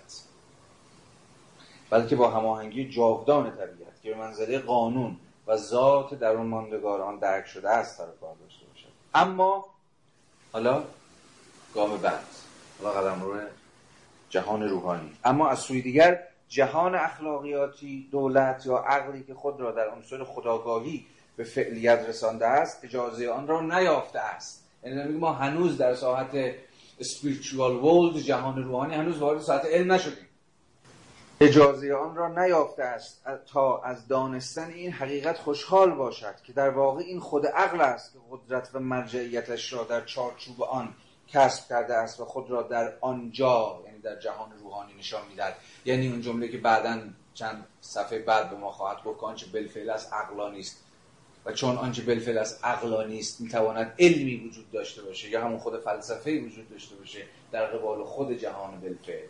[1.90, 5.16] بلکه با هماهنگی جاودان طبیعت که به منزله قانون
[5.46, 8.88] و ذات در اون ماندگاران درک شده است سر کار داشته باشد.
[9.14, 9.64] اما
[10.52, 10.84] حالا
[11.74, 12.24] گام بعد
[12.82, 13.40] حالا قدم روی
[14.30, 15.16] جهان روحانی.
[15.24, 21.06] اما از سوی دیگر جهان اخلاقیاتی دولت یا عقلی که خود را در عنصر خداگاهی
[21.36, 24.63] به فعلیت رسانده است اجازه آن را نیافته است.
[24.84, 26.54] یعنی ما هنوز در ساحت
[27.00, 30.28] spiritual world جهان روحانی هنوز وارد ساحت علم نشدیم.
[31.40, 37.02] اجازه آن را نیافته است تا از دانستن این حقیقت خوشحال باشد که در واقع
[37.02, 40.94] این خود عقل است که قدرت و مرجعیتش را در چارچوب آن
[41.28, 45.54] کسب کرده است و خود را در آنجا یعنی در جهان روحانی نشان می‌دهد.
[45.84, 47.00] یعنی اون جمله که بعدا
[47.34, 50.83] چند صفحه بعد به ما خواهد گفت که آنچه بالفعل است عقلا نیست.
[51.46, 55.80] و چون آنچه بالفعل از عقلانی است می‌تواند علمی وجود داشته باشه یا همون خود
[55.80, 57.22] فلسفه وجود داشته باشه
[57.52, 59.26] در قبال خود جهان بالفعل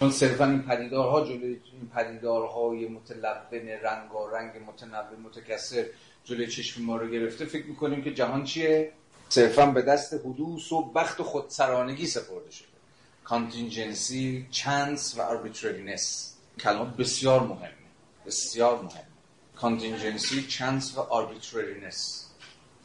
[0.00, 3.36] چون صرفا این پدیدارها جلوی این پدیدارهای متلون
[4.32, 5.84] رنگ متنوع متکثر
[6.24, 8.92] جلوی چشم ما رو گرفته فکر می‌کنیم که جهان چیه؟
[9.28, 12.68] صرفا به دست حدوث و بخت و خودسرانگی سپرده شده.
[13.24, 17.68] contingency chance و arbitrariness کلمات بسیار مهمه.
[18.26, 19.13] بسیار مهم
[19.56, 22.30] contingency chance و arbitrariness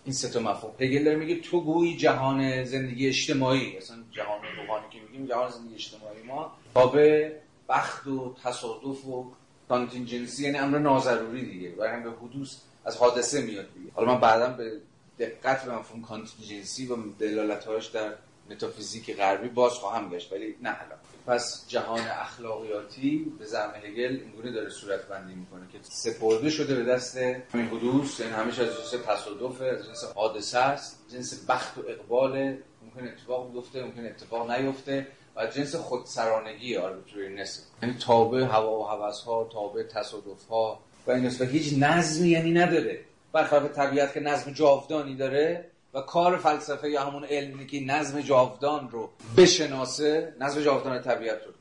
[0.06, 0.74] این سه تا مفهوم.
[0.80, 3.78] هگل داره میگه تو گویی جهان زندگی اجتماعی.
[3.78, 7.32] اصلا جهان روحانی که میگیم جهان زندگی اجتماعی ما تابع
[7.70, 9.32] بخت و تصادف و
[9.70, 11.70] contingency یعنی امر ناضروری دیگه.
[11.70, 12.56] برای همین به حدوث
[12.86, 13.92] از حادثه میاد دیگه.
[13.94, 14.72] حالا من بعدا به
[15.20, 18.14] دقت به مفهوم contingency و دلالتهاش در
[18.50, 20.99] متافیزیک غربی باز خواهم گشت ولی نه الان.
[21.28, 26.84] پس جهان اخلاقیاتی به زعم هگل اینگونه داره صورت بندی می‌کنه که سپرده شده به
[26.84, 31.82] دست همین حدوث یعنی همیشه از جنس تصادف از جنس حادثه است جنس بخت و
[31.88, 38.84] اقبال ممکن اتفاق بیفته ممکن اتفاق نیفته و جنس خودسرانگی arbitrariness یعنی تابع هوا و
[38.84, 43.00] هوس ها تابع تصادف ها و این و هیچ نظمی یعنی نداره.
[43.34, 48.90] برخلاف طبیعت که نظم جاودانی داره و کار فلسفه یا همون علمی که نظم جاودان
[48.90, 51.54] رو بشناسه نظم جاودان طبیعت رو.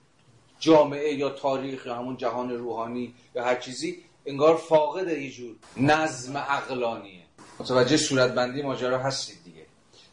[0.60, 6.36] جامعه یا تاریخ یا همون جهان روحانی یا هر چیزی انگار فاقد یه جور نظم
[6.36, 7.22] عقلانیه.
[7.60, 9.66] متوجه صورتبندی ماجرا هستید دیگه.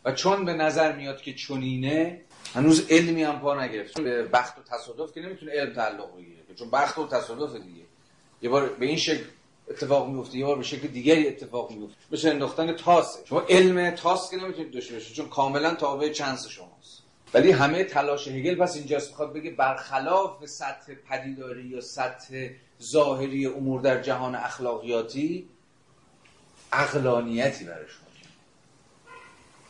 [0.05, 2.21] و چون به نظر میاد که چنینه
[2.53, 4.01] هنوز علمی هم پا نگرفت.
[4.01, 6.41] به بخت و تصادف که نمی‌تونه علم تعلق بگیره.
[6.55, 7.83] چون بخت و تصادف دیگه.
[8.41, 9.23] یه بار به این شکل
[9.69, 10.37] اتفاق میفته.
[10.37, 11.97] یه بار به شکل دیگری اتفاق میفته.
[12.11, 17.03] مثل انداختن تاسه شما علم تاس که نمی‌تونید داشته باشید چون کاملا تابع چانس شماست.
[17.33, 22.49] ولی همه تلاش هگل پس اینجاست می‌خواد بگه برخلاف سطح پدیداری یا سطح
[22.81, 25.49] ظاهری امور در جهان اخلاقیاتی
[26.73, 28.05] اقلانیتی شما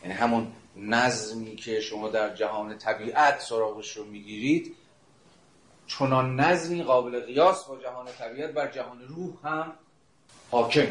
[0.04, 4.76] یعنی همون نظمی که شما در جهان طبیعت سراغش رو می‌گیرید
[5.88, 9.74] چنان نظمی قابل قیاس با جهان طبیعت بر جهان روح هم
[10.56, 10.88] حاکم.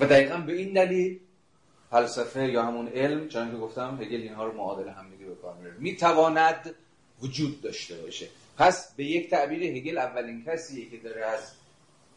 [0.00, 1.20] و دقیقا به این دلیل
[1.90, 6.74] فلسفه یا همون علم چون که گفتم هگل اینها رو معادل هم دیگه بکار می‌تواند
[7.22, 8.28] وجود داشته باشه.
[8.56, 11.52] پس به یک تعبیر هگل اولین کسیه که داره از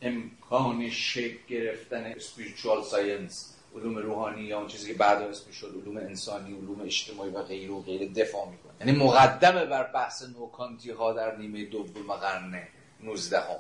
[0.02, 3.36] امکان شکل گرفتن spiritual science
[3.76, 7.72] علوم روحانی یا اون چیزی که بعد اسمش شد علوم انسانی علوم اجتماعی و غیر
[7.72, 8.74] و غیر دفاع می‌کنه.
[8.80, 12.68] یعنی مقدمه بر بحث نوکانتی ها در نیمه دوم قرن
[13.04, 13.60] 19 ها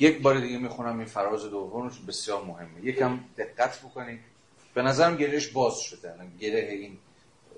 [0.00, 2.84] یک بار دیگه می‌خونم این فراز دوم بسیار مهمه.
[2.84, 4.20] یکم دقت بکنید.
[4.74, 6.14] به نظرم گرهش باز شده.
[6.40, 6.98] گره این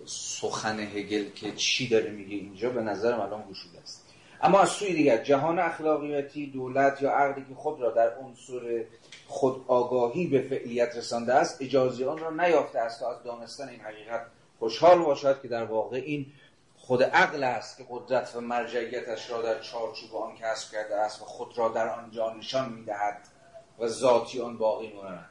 [0.07, 4.07] سخن هگل که چی داره میگه اینجا به نظرم الان گشوده است.
[4.43, 8.85] اما از سوی دیگر جهان اخلاقیاتی دولت یا عقلی که خود را در عنصر
[9.27, 13.81] خود آگاهی به فعلیت رسانده است اجازه آن را نیافته است تا از دانستن این
[13.81, 14.27] حقیقت
[14.59, 16.27] خوشحال باشد که در واقع این
[16.91, 21.25] خود عقل است که قدرت و مرجعیتش را در چارچوب آن کسب کرده است و
[21.25, 23.19] خود را در آنجا نشان می‌دهد
[23.79, 25.29] و ذاتی آن باقی ماند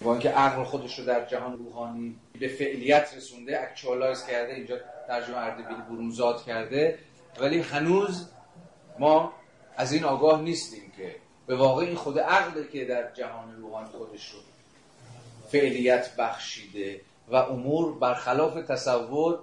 [0.00, 4.76] با اینکه عقل خودش رو در جهان روحانی به فعلیت رسونده اکچوالایز کرده اینجا
[5.08, 6.98] ترجمه اردبیل برونزاد کرده
[7.40, 8.28] ولی هنوز
[8.98, 9.32] ما
[9.76, 11.16] از این آگاه نیستیم که
[11.46, 14.38] به واقع این خود عقل که در جهان روحانی خودش رو
[15.48, 19.38] فعلیت بخشیده و امور برخلاف تصور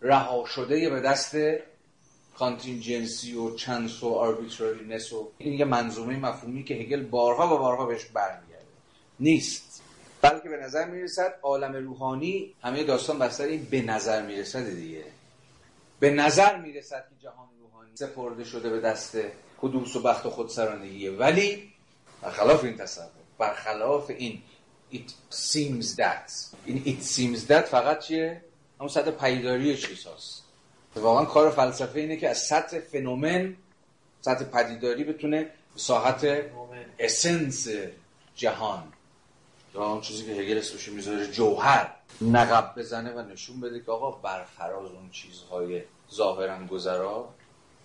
[0.00, 1.36] رها شده به دست
[2.38, 7.86] contingency و chance و arbitrariness و این یه منظومه مفهومی که هگل بارها و بارها
[7.86, 8.64] بهش برمیگرده.
[9.20, 9.82] نیست.
[10.22, 15.04] بلکه به نظر می‌رسد عالم روحانی همه داستان بر سر این به نظر می‌رسد دیگه.
[16.00, 19.18] به نظر می‌رسد که جهان روحانی سپرده شده به دست
[19.58, 21.72] حدوث و بخت و خودسرانگیه ولی
[22.22, 23.06] برخلاف این تصور
[23.38, 24.42] برخلاف این
[24.92, 26.32] it seems that
[26.64, 28.42] این it seems that فقط چیه؟
[28.80, 30.42] همون سطح پیداری چیز هست
[30.96, 33.56] واقعا کار فلسفه اینه که از سطح فنومن
[34.20, 36.26] سطح پدیداری بتونه ساحت
[36.98, 37.68] اسنس
[38.34, 38.92] جهان
[39.74, 41.90] یا اون چیزی که هگل اسمش می‌ذاره جوهر
[42.20, 45.82] نقب بزنه و نشون بده که آقا برفراز اون چیزهای
[46.12, 47.28] ظاهرا گذرا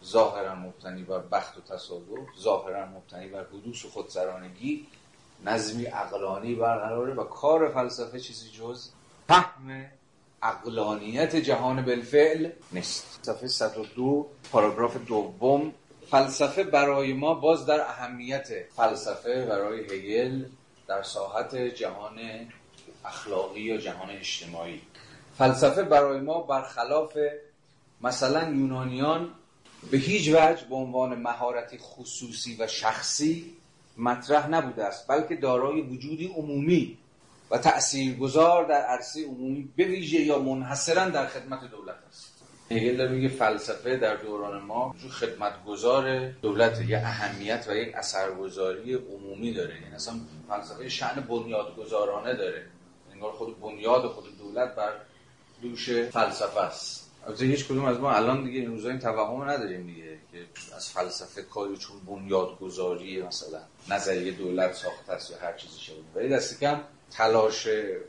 [0.05, 4.87] ظاهرا مبتنی بر بخت و تصادف ظاهرا مبتنی بر حدوث و خودسرانگی
[5.45, 8.89] نظمی عقلانی برقراره و کار فلسفه چیزی جز
[9.27, 9.85] فهم
[10.45, 13.19] عقلانیت جهان بالفعل نیست.
[13.21, 15.73] صفحه 102 پاراگراف دوم.
[16.11, 20.45] فلسفه برای ما باز در اهمیت فلسفه برای هگل
[20.87, 22.19] در ساحت جهان
[23.05, 24.81] اخلاقی یا جهان اجتماعی.
[25.37, 27.17] فلسفه برای ما برخلاف
[28.01, 29.29] مثلا یونانیان
[29.91, 33.53] به هیچ وجه به عنوان مهارتی خصوصی و شخصی
[33.97, 36.97] مطرح نبوده است بلکه دارای وجودی عمومی
[37.51, 42.35] و تاثیرگذار در عرصه عمومی به ویژه یا منحصرا در خدمت دولت است.
[42.71, 48.93] هگل داره میگه فلسفه در دوران ما جو خدمتگزار دولت یه اهمیت و یک اثرگذاری
[48.93, 49.81] عمومی داره.
[49.81, 50.13] یعنی اصلا
[50.49, 52.65] فلسفه شأن بنیادگذارانه داره.
[53.13, 54.91] انگار خود بنیاد خود دولت بر
[55.61, 57.05] دوش فلسفه است.
[57.27, 60.45] البته هیچ کدوم از ما الان دیگه این روزا این توهم نداریم دیگه که
[60.75, 63.59] از فلسفه کاری چون بنیادگذاری مثلا
[63.89, 66.81] نظریه دولت ساخته است یا هر چیزی شده ولی دست کم
[67.11, 67.67] تلاش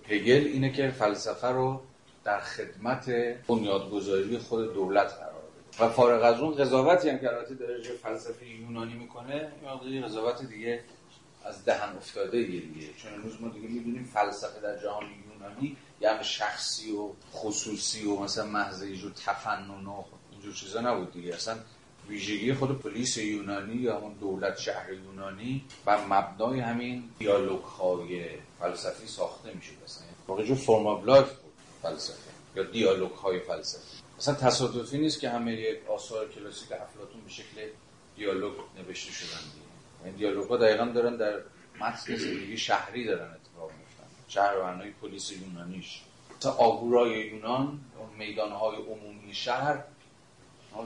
[0.09, 1.81] هگل اینه که فلسفه رو
[2.25, 3.11] در خدمت
[3.47, 5.85] بنیادگذاری خود دولت قرار بده.
[5.85, 9.53] و فارغ از اون قضاوتی هم که البته داره فلسفه یونانی می‌کنه
[9.83, 10.81] این قضاوت دیگه
[11.45, 12.87] از دهن افتاده دیگه.
[12.97, 18.47] چون امروز ما دیگه می‌دونیم فلسفه در جهان یونانی یعنی شخصی و خصوصی و مثلا
[18.47, 21.35] محض جو تفنن و اینجور چیزا نبود دیگه.
[21.35, 21.57] اصلا
[22.09, 28.25] ویژگی خود پلیس یونانی یا همون دولت شهر یونانی و مبنای همین دیالوگ های
[28.61, 31.53] فلسفی ساخته میشه مثلا واقعا یه جور form of life بود.
[31.83, 32.31] فلسفه.
[32.57, 33.97] یا دیالوگ های فلسفی.
[34.19, 37.69] مثلا تصادفی نیست که همه آثار کلاسیک افلاطون به شکل
[38.17, 39.41] دیالوگ نوشته شدن
[40.05, 41.41] این دیالوگ ها دقیقا دارن در
[41.81, 46.03] متن زندگی شهری دارن اتفاق میفتن شهر و پلیس یونانیش.
[46.41, 47.81] تا آگورای یونان
[48.19, 49.85] میدانهای عمومی شهر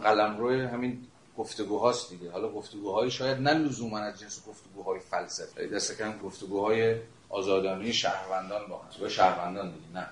[0.02, 1.06] قلم روی همین
[1.38, 2.30] گفتگوهاست دیگه.
[2.30, 5.66] حالا گفتگوهای شاید نه لزوما از جنس گفتگوهای فلسفه.
[5.66, 6.96] دست کم گفتگوهای
[7.30, 9.08] آزادانه شهروندان با هم.
[9.08, 10.06] شهروندان دیگه نه.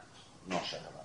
[0.49, 0.99] ناشهروندان.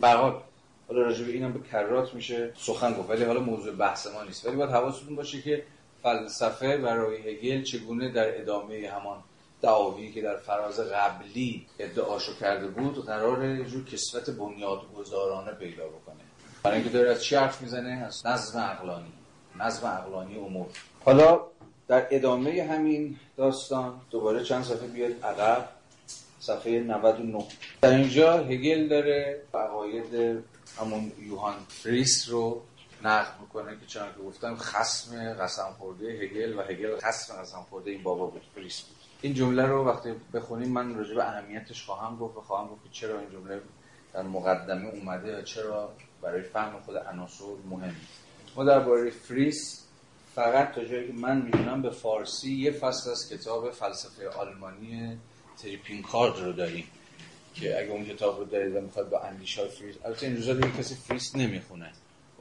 [0.00, 0.42] به حال
[0.88, 3.10] حالا راجع به اینم به کرات میشه سخن گفت.
[3.10, 4.46] ولی حالا موضوع بحث ما نیست.
[4.46, 5.64] ولی باید حواستون باشه که
[6.02, 9.22] فلسفه برای هگل چگونه در ادامه همان
[9.62, 16.20] دعاوی که در فراز قبلی ادعاشو کرده بود قراره یه جور کسوت بنیادگذارانه پیدا بکنه.
[16.62, 19.12] برای اینکه داره از چی حرف می‌زنه؟ از نظم عقلانی.
[19.58, 20.66] نظم عقلانی امور.
[21.04, 21.40] حالا
[21.88, 25.68] در ادامه همین داستان دوباره چند صفحه بیاد عقب.
[26.40, 27.44] صفحه 99
[27.80, 30.42] در اینجا هگل داره عقاید
[30.80, 32.62] همون یوهان فریس رو
[33.04, 37.90] نقد می‌کنه که چون که گفتم خصم قسم خورده هگل و هگل خصم قسم خورده
[37.90, 38.96] این بابا بود فریس بود.
[39.22, 42.88] این جمله رو وقتی بخونیم من راجع به اهمیتش خواهم گفت و خواهم گفت که
[42.92, 43.60] چرا این جمله
[44.14, 45.90] در مقدمه اومده و چرا
[46.22, 47.96] برای فهم خود عناصر مهم.
[48.56, 49.87] ما درباره فریس
[50.38, 55.18] فقط تا جایی که من می‌دونم به فارسی یه فصل از کتاب فلسفه آلمانی
[55.62, 56.84] تری پینکارد رو داریم
[57.54, 60.70] که اگه اون کتاب رو دارید و می‌خواد با اندیشه فریس البته این روزا دیگه
[60.78, 61.92] کسی فریس نمی‌خونه.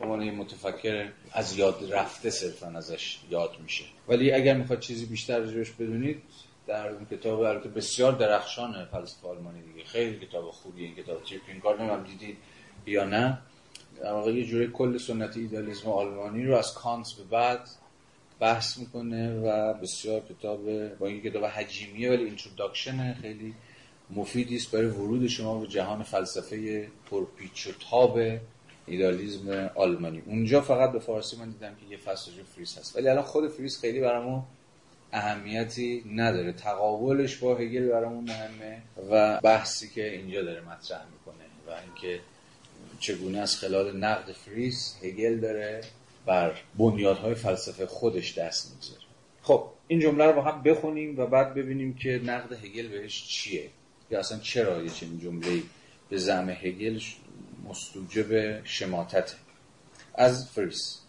[0.01, 3.85] عنوان یه متفکر از یاد رفته صرفا ازش یاد میشه.
[4.07, 6.21] ولی اگر می‌خواد چیزی بیشتر راجبش بدونید
[6.67, 9.85] در اون کتاب البته بسیار درخشان فلسفه آلمانی دیگه.
[9.85, 11.23] خیلی کتاب خوبیه این کتاب.
[11.23, 12.37] تری پینکارد نمی‌دونم دیدید
[12.85, 13.37] یا نه.
[14.01, 17.69] در واقع یه جوری کل سنت ایدالیسم آلمانی رو از کانت به بعد
[18.39, 23.53] بحث می‌کنه و بسیار کتاب با اینکه کتاب حجیمیه ولی introduction خیلی
[24.09, 28.19] مفیدی است برای ورود شما به جهان فلسفه پرپیچ و تاب
[28.85, 30.21] ایدالیسم آلمانی.
[30.25, 32.95] اونجا فقط به فارسی من دیدم که یه فصل فریس هست.
[32.95, 34.43] ولی الان خود فریس خیلی برامون
[35.13, 36.53] اهمیتی نداره.
[36.53, 38.81] تقابلش با هگل برامون مهمه
[39.11, 42.21] و بحثی که اینجا داره مطرح می‌کنه و اینکه
[42.99, 45.81] چگونه از خلال نقد فریس هگل داره
[46.27, 49.01] بر بنیادهای فلسفه خودش دست می‌گذاره.
[49.41, 53.69] خب این جمله رو با هم بخونیم و بعد ببینیم که نقد هگل بهش چیه.
[54.11, 55.61] یا اصلا چرا یه چنین جمله
[56.09, 56.99] به زعم هگل
[57.69, 59.35] مستوجب شماتت
[60.15, 61.01] از فریس.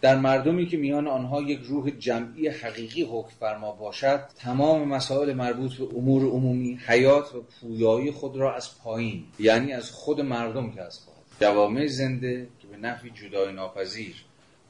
[0.00, 5.74] در مردمی که میان آنها یک روح جمعی حقیقی حکم فرما باشد تمام مسائل مربوط
[5.74, 11.02] به امور عمومی حیات و پویایی خود را از پایین یعنی از خود مردم کسب
[11.40, 14.25] جوامع زنده که به نحوی جدای ناپذیر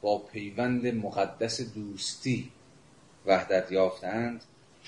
[0.07, 2.51] با پیوند مقدس دوستی
[3.27, 4.45] وحدت یافتند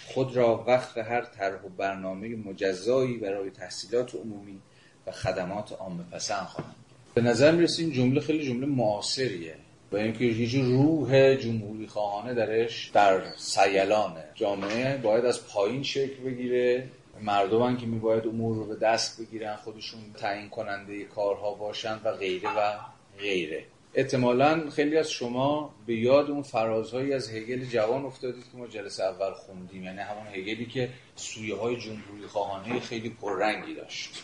[0.06, 4.58] خود را وقت هر طرح و برنامه مجزایی برای تحصیلات عمومی
[5.06, 6.74] و خدمات عامه پسند خواهند
[7.14, 9.54] به نظر می‌رسه این جمله خیلی جمله معاصریه.
[9.92, 16.88] و اینکه یه روح جمهوری خواهانه درش در سیلانه جامعه باید از پایین شکل بگیره.
[17.22, 22.48] مردم که میباید امور رو به دست بگیرن خودشون تعیین کننده کارها باشن و غیره
[22.58, 22.78] و
[23.18, 23.64] غیره.
[23.98, 29.04] احتمالا خیلی از شما به یاد اون فرازهایی از هگل جوان افتادید که ما جلسه
[29.04, 29.84] اول خوندیم.
[29.84, 34.22] یعنی همون هگلی که سویه های جمهوری خواهانه خیلی پررنگی داشت.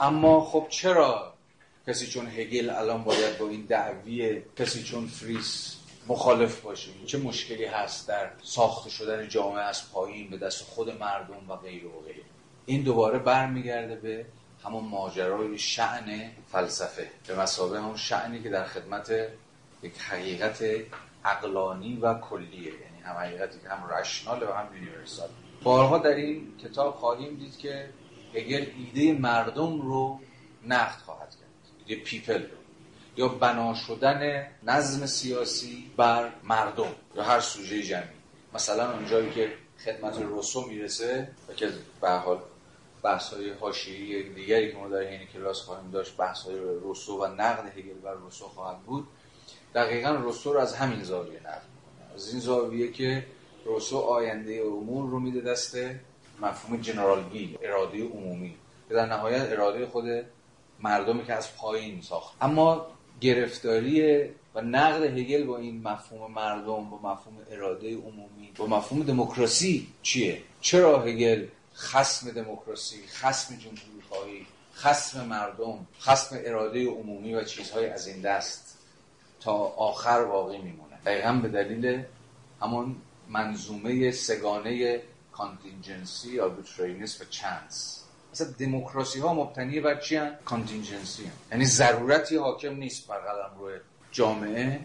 [0.00, 1.34] اما خب چرا
[1.86, 5.76] کسی چون هگل الان باید با این دعوی کسی چون فریس
[6.06, 11.50] مخالف باشه؟ چه مشکلی هست در ساخته شدن جامعه از پایین به دست خود مردم
[11.50, 12.22] و غیر و غیر
[12.66, 14.26] این دوباره برمیگرده به
[14.66, 19.10] همون ماجرای شأن فلسفه به مثابه همون شأنی که در خدمت
[19.82, 20.64] یک حقیقت
[21.24, 25.28] عقلانی و کلیه یعنی هم حقیقتی که هم rational و هم universal
[25.62, 27.88] بارها در این کتاب خواهیم دید که
[28.34, 30.20] هگل ایده مردم رو
[30.66, 32.56] نقد خواهد کرد ایده پیپل رو
[33.16, 38.04] یا بنا شدن نظم سیاسی بر مردم یا هر سوژه جمعی.
[38.54, 39.52] مثلا اونجایی که
[39.84, 42.38] خدمت روسو می‌رسه و که به حال
[43.04, 47.26] بحث های حاشیه‌ای دیگری که ما در این کلاس خواهیم داشت بحث های روسو و
[47.26, 49.06] نقد هگل بر روسو خواهد بود.
[49.74, 52.14] دقیقا روسو رو از همین زاویه نقد می‌کنه.
[52.14, 53.26] از این زاویه که
[53.64, 55.76] روسو آینده امور رو میده دست
[56.40, 58.54] مفهوم جنرال بیل اراده عمومی.
[58.88, 60.04] که در نهایت اراده خود
[60.80, 62.86] مردمی که از پایین ساخت اما
[63.20, 64.24] گرفتاری
[64.54, 70.42] و نقد هگل با این مفهوم مردم با مفهوم اراده عمومی با مفهوم دموکراسی چیه؟
[70.60, 78.20] چرا هگل خسم دموکراسی خسم جمهوری خسم مردم خسم اراده عمومی و چیزهای از این
[78.20, 78.78] دست
[79.40, 82.04] تا آخر واقعی میمونه دقیقا به دلیل
[82.62, 82.96] همون
[83.28, 85.02] منظومه سه‌گانه
[85.32, 91.30] contingency arbitrariness و chance مثلا دموکراسی ها مبتنی بر چی‌ان؟ contingency.
[91.52, 93.74] یعنی ضرورتی حاکم نیست بر قلمروی
[94.12, 94.80] جامعه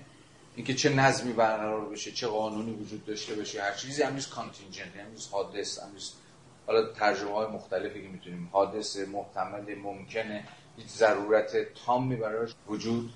[0.55, 4.95] اینکه چه نظمی برقرار بشه چه قانونی وجود داشته باشه هر چیزی هم نیست contingent
[4.95, 5.89] یعنی نیست حادث هم
[6.69, 10.43] حالا ترجمه های مختلفی که می‌تونیم حادث محتمل ممکنه
[10.77, 13.09] هیچ ضرورت تامی براش وجود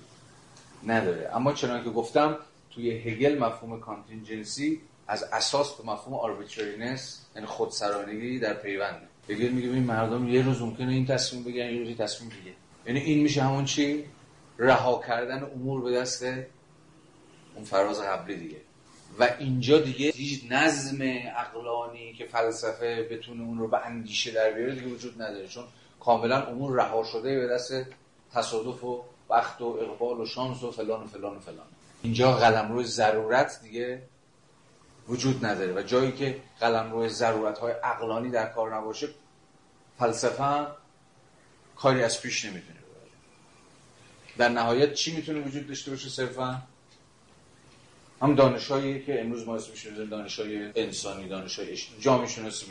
[0.87, 1.29] نداره.
[1.35, 2.37] اما چنانکه گفتم
[2.71, 9.69] توی هگل مفهوم contingency از اساس به مفهوم arbitrariness یعنی خودسرانگی در پیونده هگل میگه
[9.69, 12.55] این مردم یه روز ممکنه این تصمیم بگیرن یه روزی تصمیم دیگه
[12.85, 14.05] یعنی این میشه همون چی؟
[14.57, 16.23] رها کردن امور به دست
[17.55, 18.57] اون فراز قبلی دیگه.
[19.19, 21.03] و اینجا دیگه هیچ نظم
[21.37, 25.47] عقلانی که فلسفه بتونه اون رو به اندیشه در بیاره دیگه وجود نداره.
[25.47, 25.63] چون
[25.99, 27.73] کاملا امور رها شده به دست
[28.33, 31.65] تصادف و وقت و اقبال و شانس و فلان و فلان و فلان.
[32.03, 34.01] اینجا قلم روی ضرورت دیگه
[35.07, 39.09] وجود نداره و جایی که قلم روی ضرورت های عقلانی در کار نباشه
[39.99, 40.67] فلسفه هم
[41.75, 42.79] کاری از پیش نمی‌تونه
[44.37, 46.61] در نهایت چی می‌تونه وجود داشته باشه صرفا؟
[48.23, 52.65] هم دانشهایی که امروز ما اسمش می‌ذاریم دانشهای انسانی دانشهای جامعه شناسی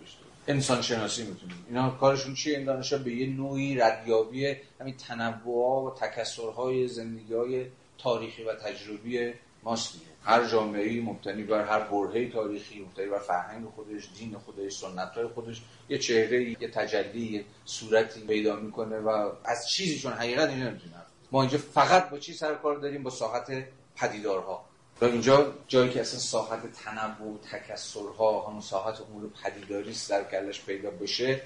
[0.00, 0.18] داشته
[0.48, 5.94] انسان شناسی می‌تونه اینا کارشون چیه؟ این دانشها به یه نوعی ردیابی همین تنوع و
[5.94, 7.66] تکثرهای زندگی های
[7.98, 13.64] تاریخی و تجربی ماست دیگه هر جامعه مبتنی بر هر برهه تاریخی مبتنی بر فرهنگ
[13.64, 19.32] خودش دین خودش سنت های خودش یه چهره یه تجلی یه صورتی پیدا می‌کنه و
[19.44, 20.94] از چیزی چون حقیقت اینو نمی‌تونه
[21.32, 23.64] ما اینجا فقط با چی سر کار داریم؟ با ساحت
[23.96, 24.71] پدیدارها.
[25.02, 30.64] و اینجا جایی که اصلا ساحت تنوع و تکثرها همون ساحت امور پدیداری در کلش
[30.64, 31.42] پیدا بشه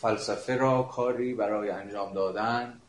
[0.00, 2.80] فلسفه را کاری برای انجام دادن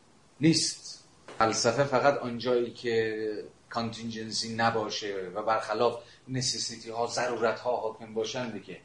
[0.42, 1.04] نیست.
[1.40, 8.78] فلسفه فقط آنجایی که کانتینجنسی نباشه و برخلاف نسیسیتی ها ضرورت ها حاکم باشن دیگه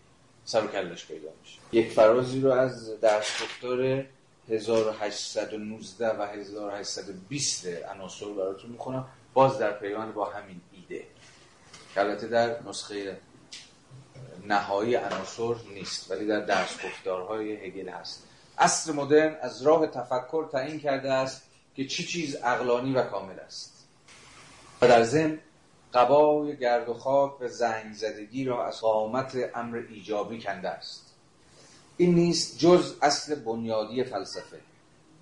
[0.45, 1.59] سر و کلش پیدا میشه.
[1.73, 4.05] یک فرازی رو از درس گفتار
[4.51, 9.07] 1819 و 1820 عناصر براتون می‌خونم.
[9.35, 10.61] باز در پیوند با همین.
[12.05, 13.17] که در نسخه
[14.47, 18.23] نهایی عناصر نیست ولی در درس گفتارهای هگل هست.
[18.59, 21.43] اصر مدرن از راه تفکر تعیین کرده است
[21.75, 23.87] که چی چیز اقلانی و کامل است.
[24.83, 25.39] و در ضمن
[25.95, 31.15] قبای گرد و خاک و زنگ زدگی را از قامت امر ایجابی کنده است.
[31.97, 34.61] این نیست جز اصل بنیادی فلسفه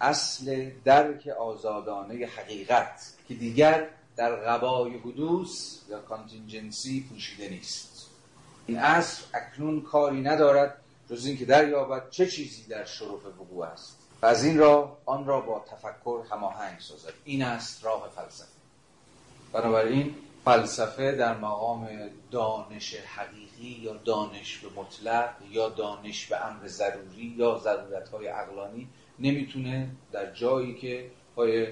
[0.01, 3.89] اصل درک آزادانه حقیقت که دیگر
[4.19, 8.11] در قبای حدوث یا کانتینجنسی پوشیده نیست.
[8.67, 10.79] این اصل اکنون کاری ندارد
[11.11, 13.99] جز اینکه دریابد چه چیزی در شرف وقوع است.
[14.23, 17.13] و از این راه آن را با تفکر هماهنگ سازد.
[17.25, 18.49] این است راه فلسفه.
[19.53, 20.15] بنابراین
[20.45, 21.89] فلسفه در مقام
[22.31, 28.89] دانش حقیقی یا دانش به مطلق یا دانش به امر ضروری یا ضرورت های عقلانی
[29.19, 31.67] نمی‌تونه در جایی که پای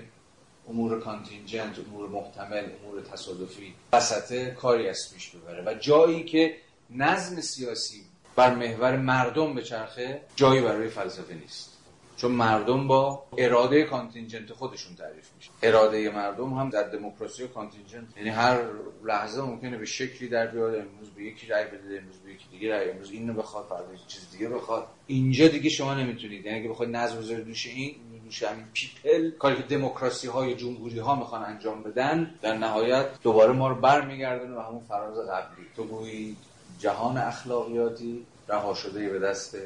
[0.69, 3.75] امور contingent امور محتمل امور تصادفی.
[3.93, 5.63] وسطه کاری از پیش ببره.
[5.67, 6.57] و جایی که
[6.91, 8.03] نظم سیاسی
[8.37, 11.76] بر محور مردم به چرخه جایی برای فلسفه نیست.
[12.17, 15.51] چون مردم با اراده contingent خودشون تعریف میشه.
[15.63, 18.59] اراده مردم هم در دموکراسی contingent یعنی هر
[19.05, 22.71] لحظه ممکنه به شکلی در بیاد امروز به یکی رای بده امروز به یکی دیگه
[22.71, 24.87] رای امروز اینو بخواد فردا چیز دیگه بخواد.
[25.07, 26.47] اینجا دیگه شما نمی‌تونید.
[26.47, 27.95] یعنی اگه بخواید نظم بذارید دوش این
[28.25, 33.53] دوش همین پیپل کاری که دموکراسی های جمهوری ها می‌خوان انجام بدن در نهایت دوباره
[33.53, 35.67] ما رو برمیگردونه به همون فراز قبلی.
[35.77, 36.37] تو گویی
[36.79, 39.57] جهان اخلاقیاتی رها شده به دست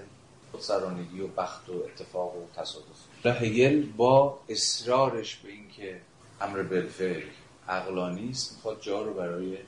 [0.52, 2.86] خودسرانگی و بخت و اتفاق و تصادف.
[3.24, 6.00] و هگل با اصرارش به اینکه
[6.40, 7.22] امر بالفعل
[7.68, 9.58] عقلانی است می‌خواد جا رو برای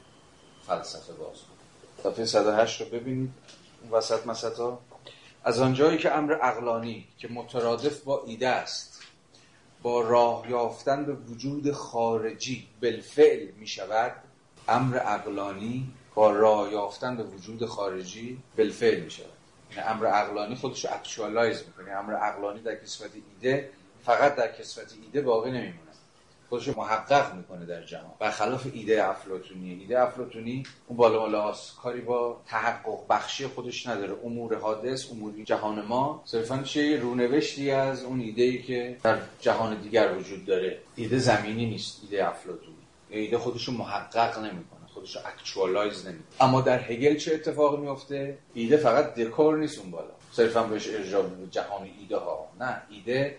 [0.67, 2.13] فلسفه باز کنه.
[2.13, 3.33] صفحه 108 رو ببینید
[3.83, 4.79] اون وسط مسطا
[5.45, 9.03] از آنجایی که امر اقلانی که مترادف با ایده است
[9.83, 14.13] با راه یافتن به وجود خارجی بالفعل می شود
[14.69, 19.42] امر اقلانی با راه یافتن به وجود خارجی بالفعل می شود
[19.81, 21.97] امر اقلانی خودش رو اکچوالایز می‌کنه.
[21.97, 23.71] امر اقلانی در کسفت ایده
[24.05, 25.79] فقط در کسفت ایده باقی نمیمونه.
[26.49, 28.11] خودش محقق می‌کنه در جهان.
[28.19, 29.71] برخلاف ایده افلاطونی.
[29.81, 34.17] ایده افلاطونی اون بالا بالا کاری با تحقق بخشی خودش نداره.
[34.25, 36.23] امور حادث امور جهان ما.
[36.25, 40.79] صرفا چه رونوشتی از اون ایده ای که در جهان دیگر وجود داره.
[40.97, 42.01] ایده زمینی نیست.
[42.03, 42.77] ایده افلاطونی.
[43.11, 44.72] ایده خودش محقق نمی‌کنه.
[44.95, 46.27] خودش رو اکچوالایز نمی‌کنه.
[46.41, 50.11] اما در هگل چه اتفاقی میفته ایده فقط دکور نیست اون بالا.
[50.33, 53.37] صرفا بهش ارجاع جهان ایده ها نه ایده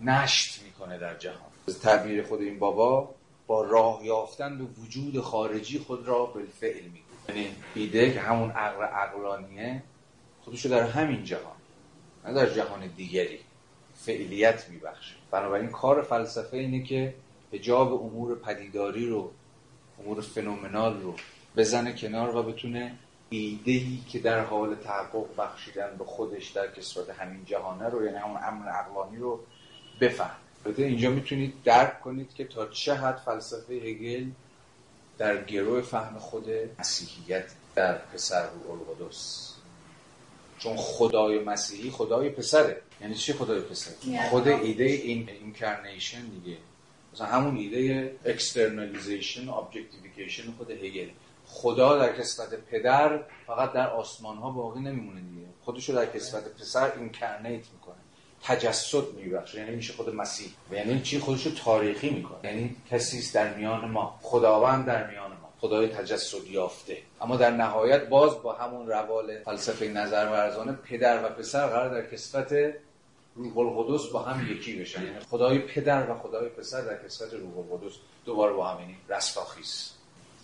[0.00, 1.52] نشت می‌کنه در جهان.
[1.82, 3.14] تعبیر خود این بابا
[3.46, 8.82] با راه یافتن به وجود خارجی خود را بالفعل می‌کنه یعنی ایده که همون عقل
[8.84, 9.82] عقلانیه
[10.44, 11.56] خودشو در همین جهان
[12.24, 13.38] نه در جهان دیگری
[13.94, 15.14] فعلیت میبخشه.
[15.30, 17.14] بنابراین کار فلسفه اینه که
[17.60, 19.30] جاب امور پدیداری رو
[20.04, 21.14] امور فنومنال رو
[21.56, 22.98] بزنه کنار و بتونه
[23.30, 28.36] ایدهی که در حال تحقق بخشیدن به خودش در کسرت همین جهانه رو یعنی همون
[28.44, 29.40] امن عقلانی رو
[30.00, 34.26] بفهم البته اینجا می‌تونید درک کنید که تا چه حد فلسفه هگل
[35.18, 36.46] در گرو فهم خود
[36.78, 39.52] مسیحیت در پسر القدس
[40.58, 42.82] چون خدای مسیحی خدای پسره.
[43.00, 43.90] یعنی چی خدای پسر؟
[44.30, 46.56] خود ایده این incarnation دیگه.
[47.12, 51.08] مثلا همون ایده externalization objectification خود هگل.
[51.46, 55.46] خدا در کسوت پدر فقط در آسمان ها باقی نمیمونه دیگه.
[55.64, 57.94] خودشو در کسوت پسر incarnate می‌کنه.
[58.42, 59.58] تجسد میبخشه.
[59.58, 60.48] یعنی میشه خود مسیح.
[60.70, 62.38] و یعنی چی؟ خودشو تاریخی می‌کنه.
[62.44, 64.18] یعنی کسی در میان ما.
[64.22, 65.52] خداوند در میان ما.
[65.60, 66.98] خدای تجسد یافته.
[67.20, 72.10] اما در نهایت باز با همون روال فلسفه نظر ورزانه پدر و پسر قرار در
[72.10, 72.52] کسفت
[73.34, 75.04] روح القدس با هم یکی بشن.
[75.04, 77.92] یعنی خدای پدر و خدای پسر در کسفت روح القدس
[78.24, 79.90] دوباره با هم یعنی رستاخیز.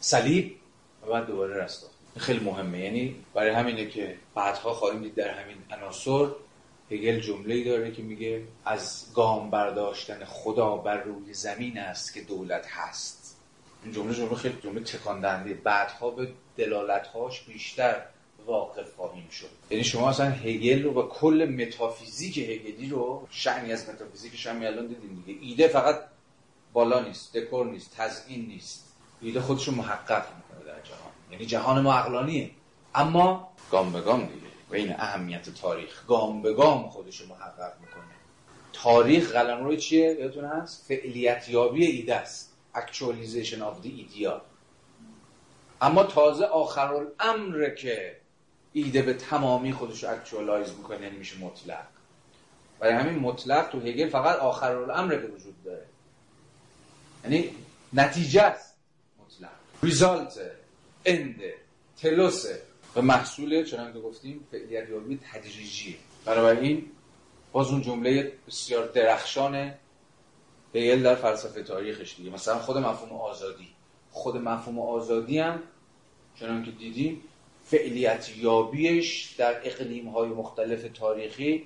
[0.01, 0.56] صلیب
[1.02, 1.97] و بعد دوباره رستاخیز.
[2.16, 2.78] خیلی مهمه.
[2.81, 6.28] یعنی برای همینه که بعدها خواهیم دید در همین عناصر
[6.90, 12.66] هگل جمله داره که میگه از گام برداشتن خدا بر روی زمین است که دولت
[12.66, 13.36] هست.
[13.85, 18.02] این جمله جمله خیلی جمله تکان دهنده بعدها به دلالتهاش بیشتر
[18.49, 19.49] واقف خواهیم شد.
[19.70, 24.87] یعنی شما اصلا هگل رو و کل متافیزیک هگلی رو شعنی از متافیزیکش هم الان
[24.87, 25.41] دیدین دیگه.
[25.43, 26.01] ایده فقط
[26.73, 28.85] بالا نیست دکور نیست تزیین نیست.
[29.23, 31.12] ایده خودش رو محقق می‌کنه در جهان.
[31.31, 32.51] یعنی جهان ما عقلانیه.
[32.95, 34.47] اما گام به گام دیگه.
[34.70, 38.15] و این اهمیت تاریخ گام به گام خودش رو محقق می‌کنه.
[38.73, 42.49] تاریخ قلمرو چیه؟ یادتون هست؟ فعلیت یابی ایده است.
[42.75, 44.33] Actualization of the idea
[45.81, 48.16] اما تازه آخر الامر که
[48.73, 51.86] ایده به تمامی خودش رو اکچوالایز می‌کنه یعنی میشه مطلق.
[52.81, 55.86] برای همین مطلق تو هگل فقط آخر الامر به وجود داره.
[57.24, 57.51] یعنی
[57.93, 58.74] نتیجه است
[59.19, 59.51] مطلق.
[59.82, 60.40] ریزالت
[61.05, 61.40] اند
[61.97, 62.62] تلوسه
[62.97, 65.97] و محصول چنان که گفتیم فعلیت یابی تدریجیه.
[66.61, 66.90] این
[67.53, 69.74] باز اون جمله بسیار درخشان
[70.74, 72.31] هگل در فلسفه تاریخش دیگه.
[72.31, 73.69] مثلا خود مفهوم آزادی.
[74.11, 75.62] خود مفهوم آزادی هم
[76.40, 77.23] چنان که دیدیم
[77.70, 81.65] فعلیت یابیش در اقلیم های مختلف تاریخی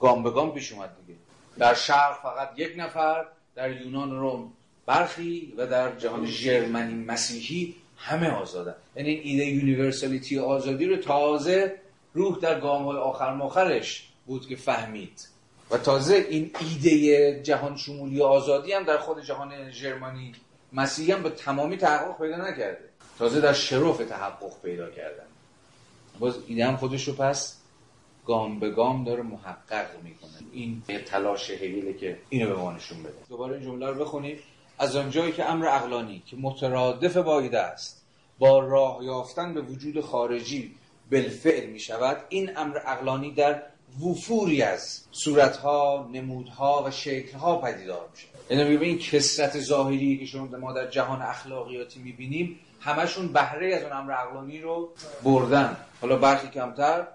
[0.00, 1.18] گام به گام پیش اومد دیگه.
[1.58, 4.52] در شرق فقط یک نفر در یونان روم
[4.86, 11.74] برخی و در جهان ژرمنی مسیحی همه آزادن یعنی این ایده universality آزادی رو تازه
[12.14, 15.28] روح در گام های آخر ماخرش بود که فهمید.
[15.70, 20.32] و تازه این ایده جهان شمولی آزادی هم در خود جهان ژرمنی
[20.72, 22.88] مسیحی هم به تمامی تحقق پیدا نکرده.
[23.18, 25.25] تازه در شرف تحقق پیدا کردن
[26.18, 27.56] باز ایده هم خودش رو پس
[28.26, 30.30] گام به گام داره محقق می‌کنه.
[30.52, 33.14] این تلاش هگله که اینو به ما نشون بده.
[33.28, 34.38] دوباره این جمله رو بخونید.
[34.78, 38.06] از آنجایی که امر اقلانی که مترادف با ایده است
[38.38, 40.74] با راه یافتن به وجود خارجی
[41.10, 43.62] بالفعل می شود این امر اقلانی در
[44.04, 50.72] وفوری از صورتها، نمودها و شکلها پدیدار میشه یعنی این کسرت ظاهری که شما ما
[50.72, 54.92] در جهان اخلاقیاتی می‌بینیم همشون بهره از اون امر عقلانی رو
[55.22, 55.76] بردن.
[56.00, 57.06] حالا برخی کمتر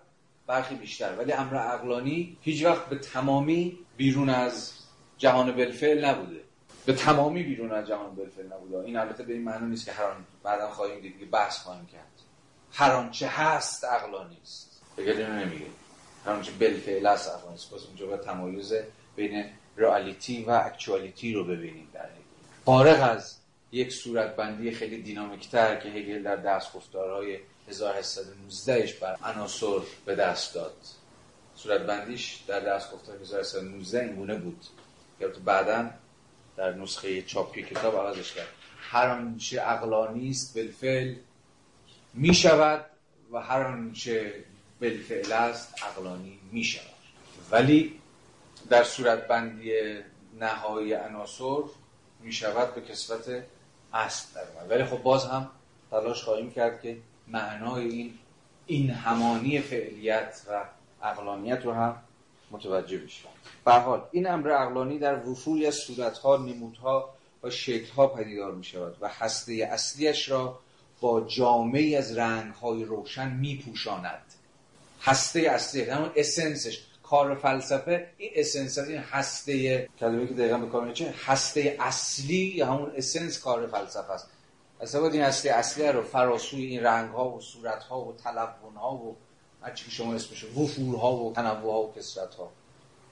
[0.47, 1.15] برخی بیشتر.
[1.15, 4.73] ولی امر عقلانی هیچ وقت به تمامی بیرون از
[5.17, 6.41] جهان بلفعل نبوده.
[6.85, 8.77] به تمامی بیرون از جهان بلفعل نبوده.
[8.77, 11.85] این البته به این معنی نیست که هر آن بعدا خواهیم دید که بحث خواهیم
[11.85, 12.11] کرد.
[12.73, 14.81] هر آنچه هست عقلانی است.
[14.97, 15.65] بگه اینو نمیگه.
[16.25, 17.73] هر آنچه بلفعل است عقلانی است.
[17.73, 18.73] پس اونجا تمایز
[19.15, 19.45] بین
[19.77, 22.05] رئالیتی و اکچوالیتی رو ببینیم در
[22.65, 23.40] فارغ از
[23.71, 27.39] یک صورتبندی خیلی دینامیکتر که هگل در درس گفتارهای
[27.69, 30.73] 1819 بر عناصر به دست داد.
[31.55, 34.65] صورتبندیش در درس گفتار 1819 این گونه بود.
[35.19, 35.89] که بعدا
[36.57, 38.47] در نسخه چاپی کتاب عوضش کرد.
[38.77, 41.15] هر آنچه عقلانی است بالفعل
[42.13, 42.85] می شود
[43.31, 44.33] و هر آنچه
[44.81, 46.85] بالفعل است عقلانی می شود
[47.51, 47.99] ولی
[48.69, 49.73] در صورت بندی
[50.39, 51.61] نهایی عناصر
[52.19, 53.43] می شود به کسرت
[53.93, 55.49] اصل در ولی خب باز هم
[55.91, 56.97] تلاش خواهیم کرد که
[57.27, 58.13] معنای این
[58.65, 60.63] این همانی فعلیت و
[61.03, 61.95] عقلانیت رو هم
[62.51, 63.27] متوجه بشیم.
[63.65, 67.09] به حال این امر عقلانی در وفوری از صورتها نمودها
[67.43, 70.59] و شکلها پدیدار می شود و هسته اصلیش را
[71.01, 74.23] با جامعی از رنگهای روشن می پوشاند
[75.01, 76.79] هسته اصلی همون اسنسش
[77.11, 82.65] کار فلسفه این اسنس این هسته کلمه که دقیقا به کار چه هسته اصلی یا
[82.65, 84.27] همون اسنس کار فلسفه است.
[84.81, 88.75] اصلا باید این هسته اصلی رو فراسوی این رنگ ها و صورت ها و تلون
[88.75, 89.15] ها و
[89.61, 92.51] هرچی که شما اسمش وفور ها و تنوع ها و کسرت ها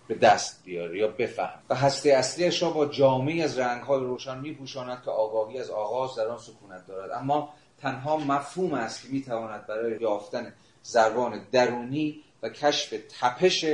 [0.08, 4.40] به دست بیاره یا بفهم و هسته اصلیش را با جامعی از رنگ های روشن
[4.40, 7.12] میپوشاند که آگاهی از آغاز در آن سکونت دارد.
[7.12, 10.54] اما تنها مفهوم است که می‌تواند برای یافتن
[10.84, 13.66] زربان درونی و کشف تپش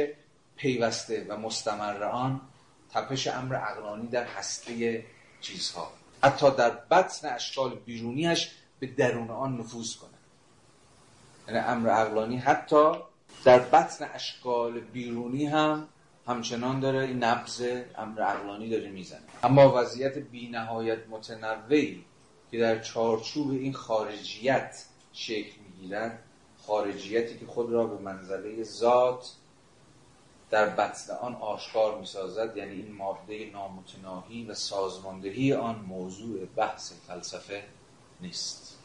[0.55, 2.41] پیوسته و مستمر آن
[2.93, 5.05] تپش امر عقلانی در هسته
[5.41, 5.91] چیزها.
[6.23, 10.09] حتی در بطن اشکال بیرونیش به درون آن نفوذ کنه.
[11.47, 12.91] یعنی امر عقلانی حتی
[13.43, 15.87] در بطن اشکال بیرونی هم
[16.27, 17.61] همچنان داره این نبض
[17.97, 19.21] امر عقلانی داره می‌زنه.
[19.43, 22.05] اما وضعیت بینهایت متنوعی
[22.51, 24.83] که در چارچوب این خارجیت
[25.13, 26.23] شکل می‌گیرد
[26.67, 29.31] خارجیتی که خود را به منزله ذات
[30.49, 37.63] در بطن آن آشکار می‌سازد یعنی این ماده نامتناهی و سازماندهی آن موضوع بحث فلسفه
[38.21, 38.77] نیست.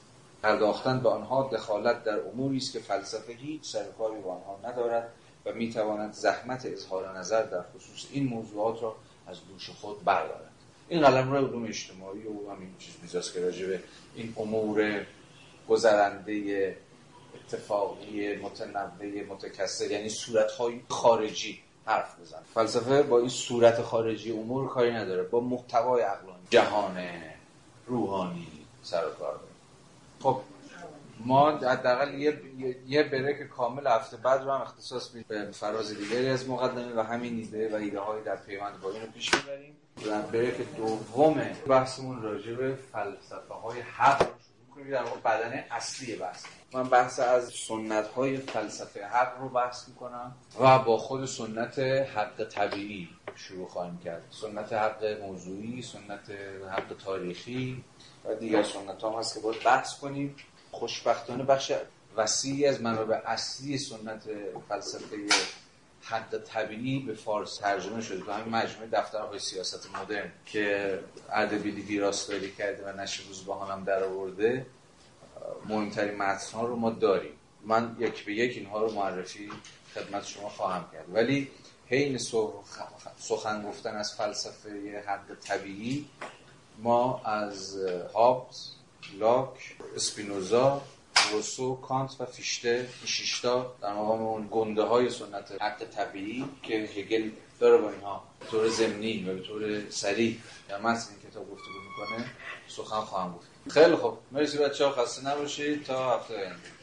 [0.42, 5.12] پرداختن به آنها دخالت در اموری است که فلسفه هیچ سرکاری با آنها ندارد
[5.46, 8.96] و می‌تواند زحمت اظهار نظر در خصوص این موضوعات را
[9.26, 10.50] از دوش خود بردارد.
[10.88, 13.82] این قلم رو علوم اجتماعی و همین چیز بیزاست که راجع به
[14.14, 15.06] این امور
[15.68, 16.76] گذرنده
[17.52, 22.38] اتفاقی متنوع متکثر یعنی صورتهای خارجی حرف بزن.
[22.54, 25.22] فلسفه با این صورت خارجی امور کاری نداره.
[25.22, 26.98] با محتوای عقلانی جهان
[27.86, 28.46] روحانی
[28.82, 29.40] سر و کار
[30.22, 30.40] خب
[31.24, 32.40] ما حداقل یه
[32.86, 37.36] یه بریک کامل هفته بعد رو هم اختصاص به فراز دیگری از مقدمه و همین
[37.36, 39.76] ایده و ایده های در پیوند با این رو پیش می‌بریم.
[40.06, 44.90] و بریک دوم بحثمون راجع به فلسفه های حق رو شروع کنیم.
[44.90, 46.44] در بدن اصلی بحث.
[46.74, 52.44] من بحث از سنت های فلسفه حق رو بحث می‌کنم و با خود سنت حق
[52.44, 54.22] طبیعی شروع خواهیم کرد.
[54.30, 56.30] سنت حق موضوعی سنت
[56.70, 57.84] حق تاریخی
[58.24, 60.36] و دیگر سنت هم هست که باید بحث کنیم.
[60.70, 61.72] خوشبختانه بخش
[62.16, 64.22] وسیعی از منابع اصلی سنت
[64.68, 65.16] فلسفه
[66.02, 68.20] حد طبیعی به فارس ترجمه شده.
[68.20, 70.98] تو همین مجموعه دفترهای سیاست مدرن که
[71.30, 74.66] اردبیلی ویراستاری کرده و نشر روزبهان هم در آورده
[75.68, 77.32] مهمترین متن رو ما داریم.
[77.64, 79.50] من یک به یک اینها رو معرفی
[79.94, 81.14] خدمت شما خواهم کرد.
[81.14, 81.50] ولی
[81.88, 82.18] حین
[83.18, 86.06] سخن گفتن از فلسفه حد طبیعی
[86.78, 87.76] ما از
[88.14, 88.70] هابز
[89.18, 90.82] لاک اسپینوزا
[91.32, 97.30] روسو کانت و فیشته شیشتا در مقام اون گنده های سنت حق طبیعی که هگل
[97.60, 98.24] داره با اینها.
[98.40, 100.36] به طور زمینی و به طور سریع
[100.68, 102.30] در متن این کتاب گفته می‌کنه
[102.68, 103.49] سخن خواهم گفت.
[103.68, 104.18] خیلی خوب.
[104.32, 105.84] مرسی بچه ها خسته نباشید.
[105.84, 106.79] تا هفته آینده.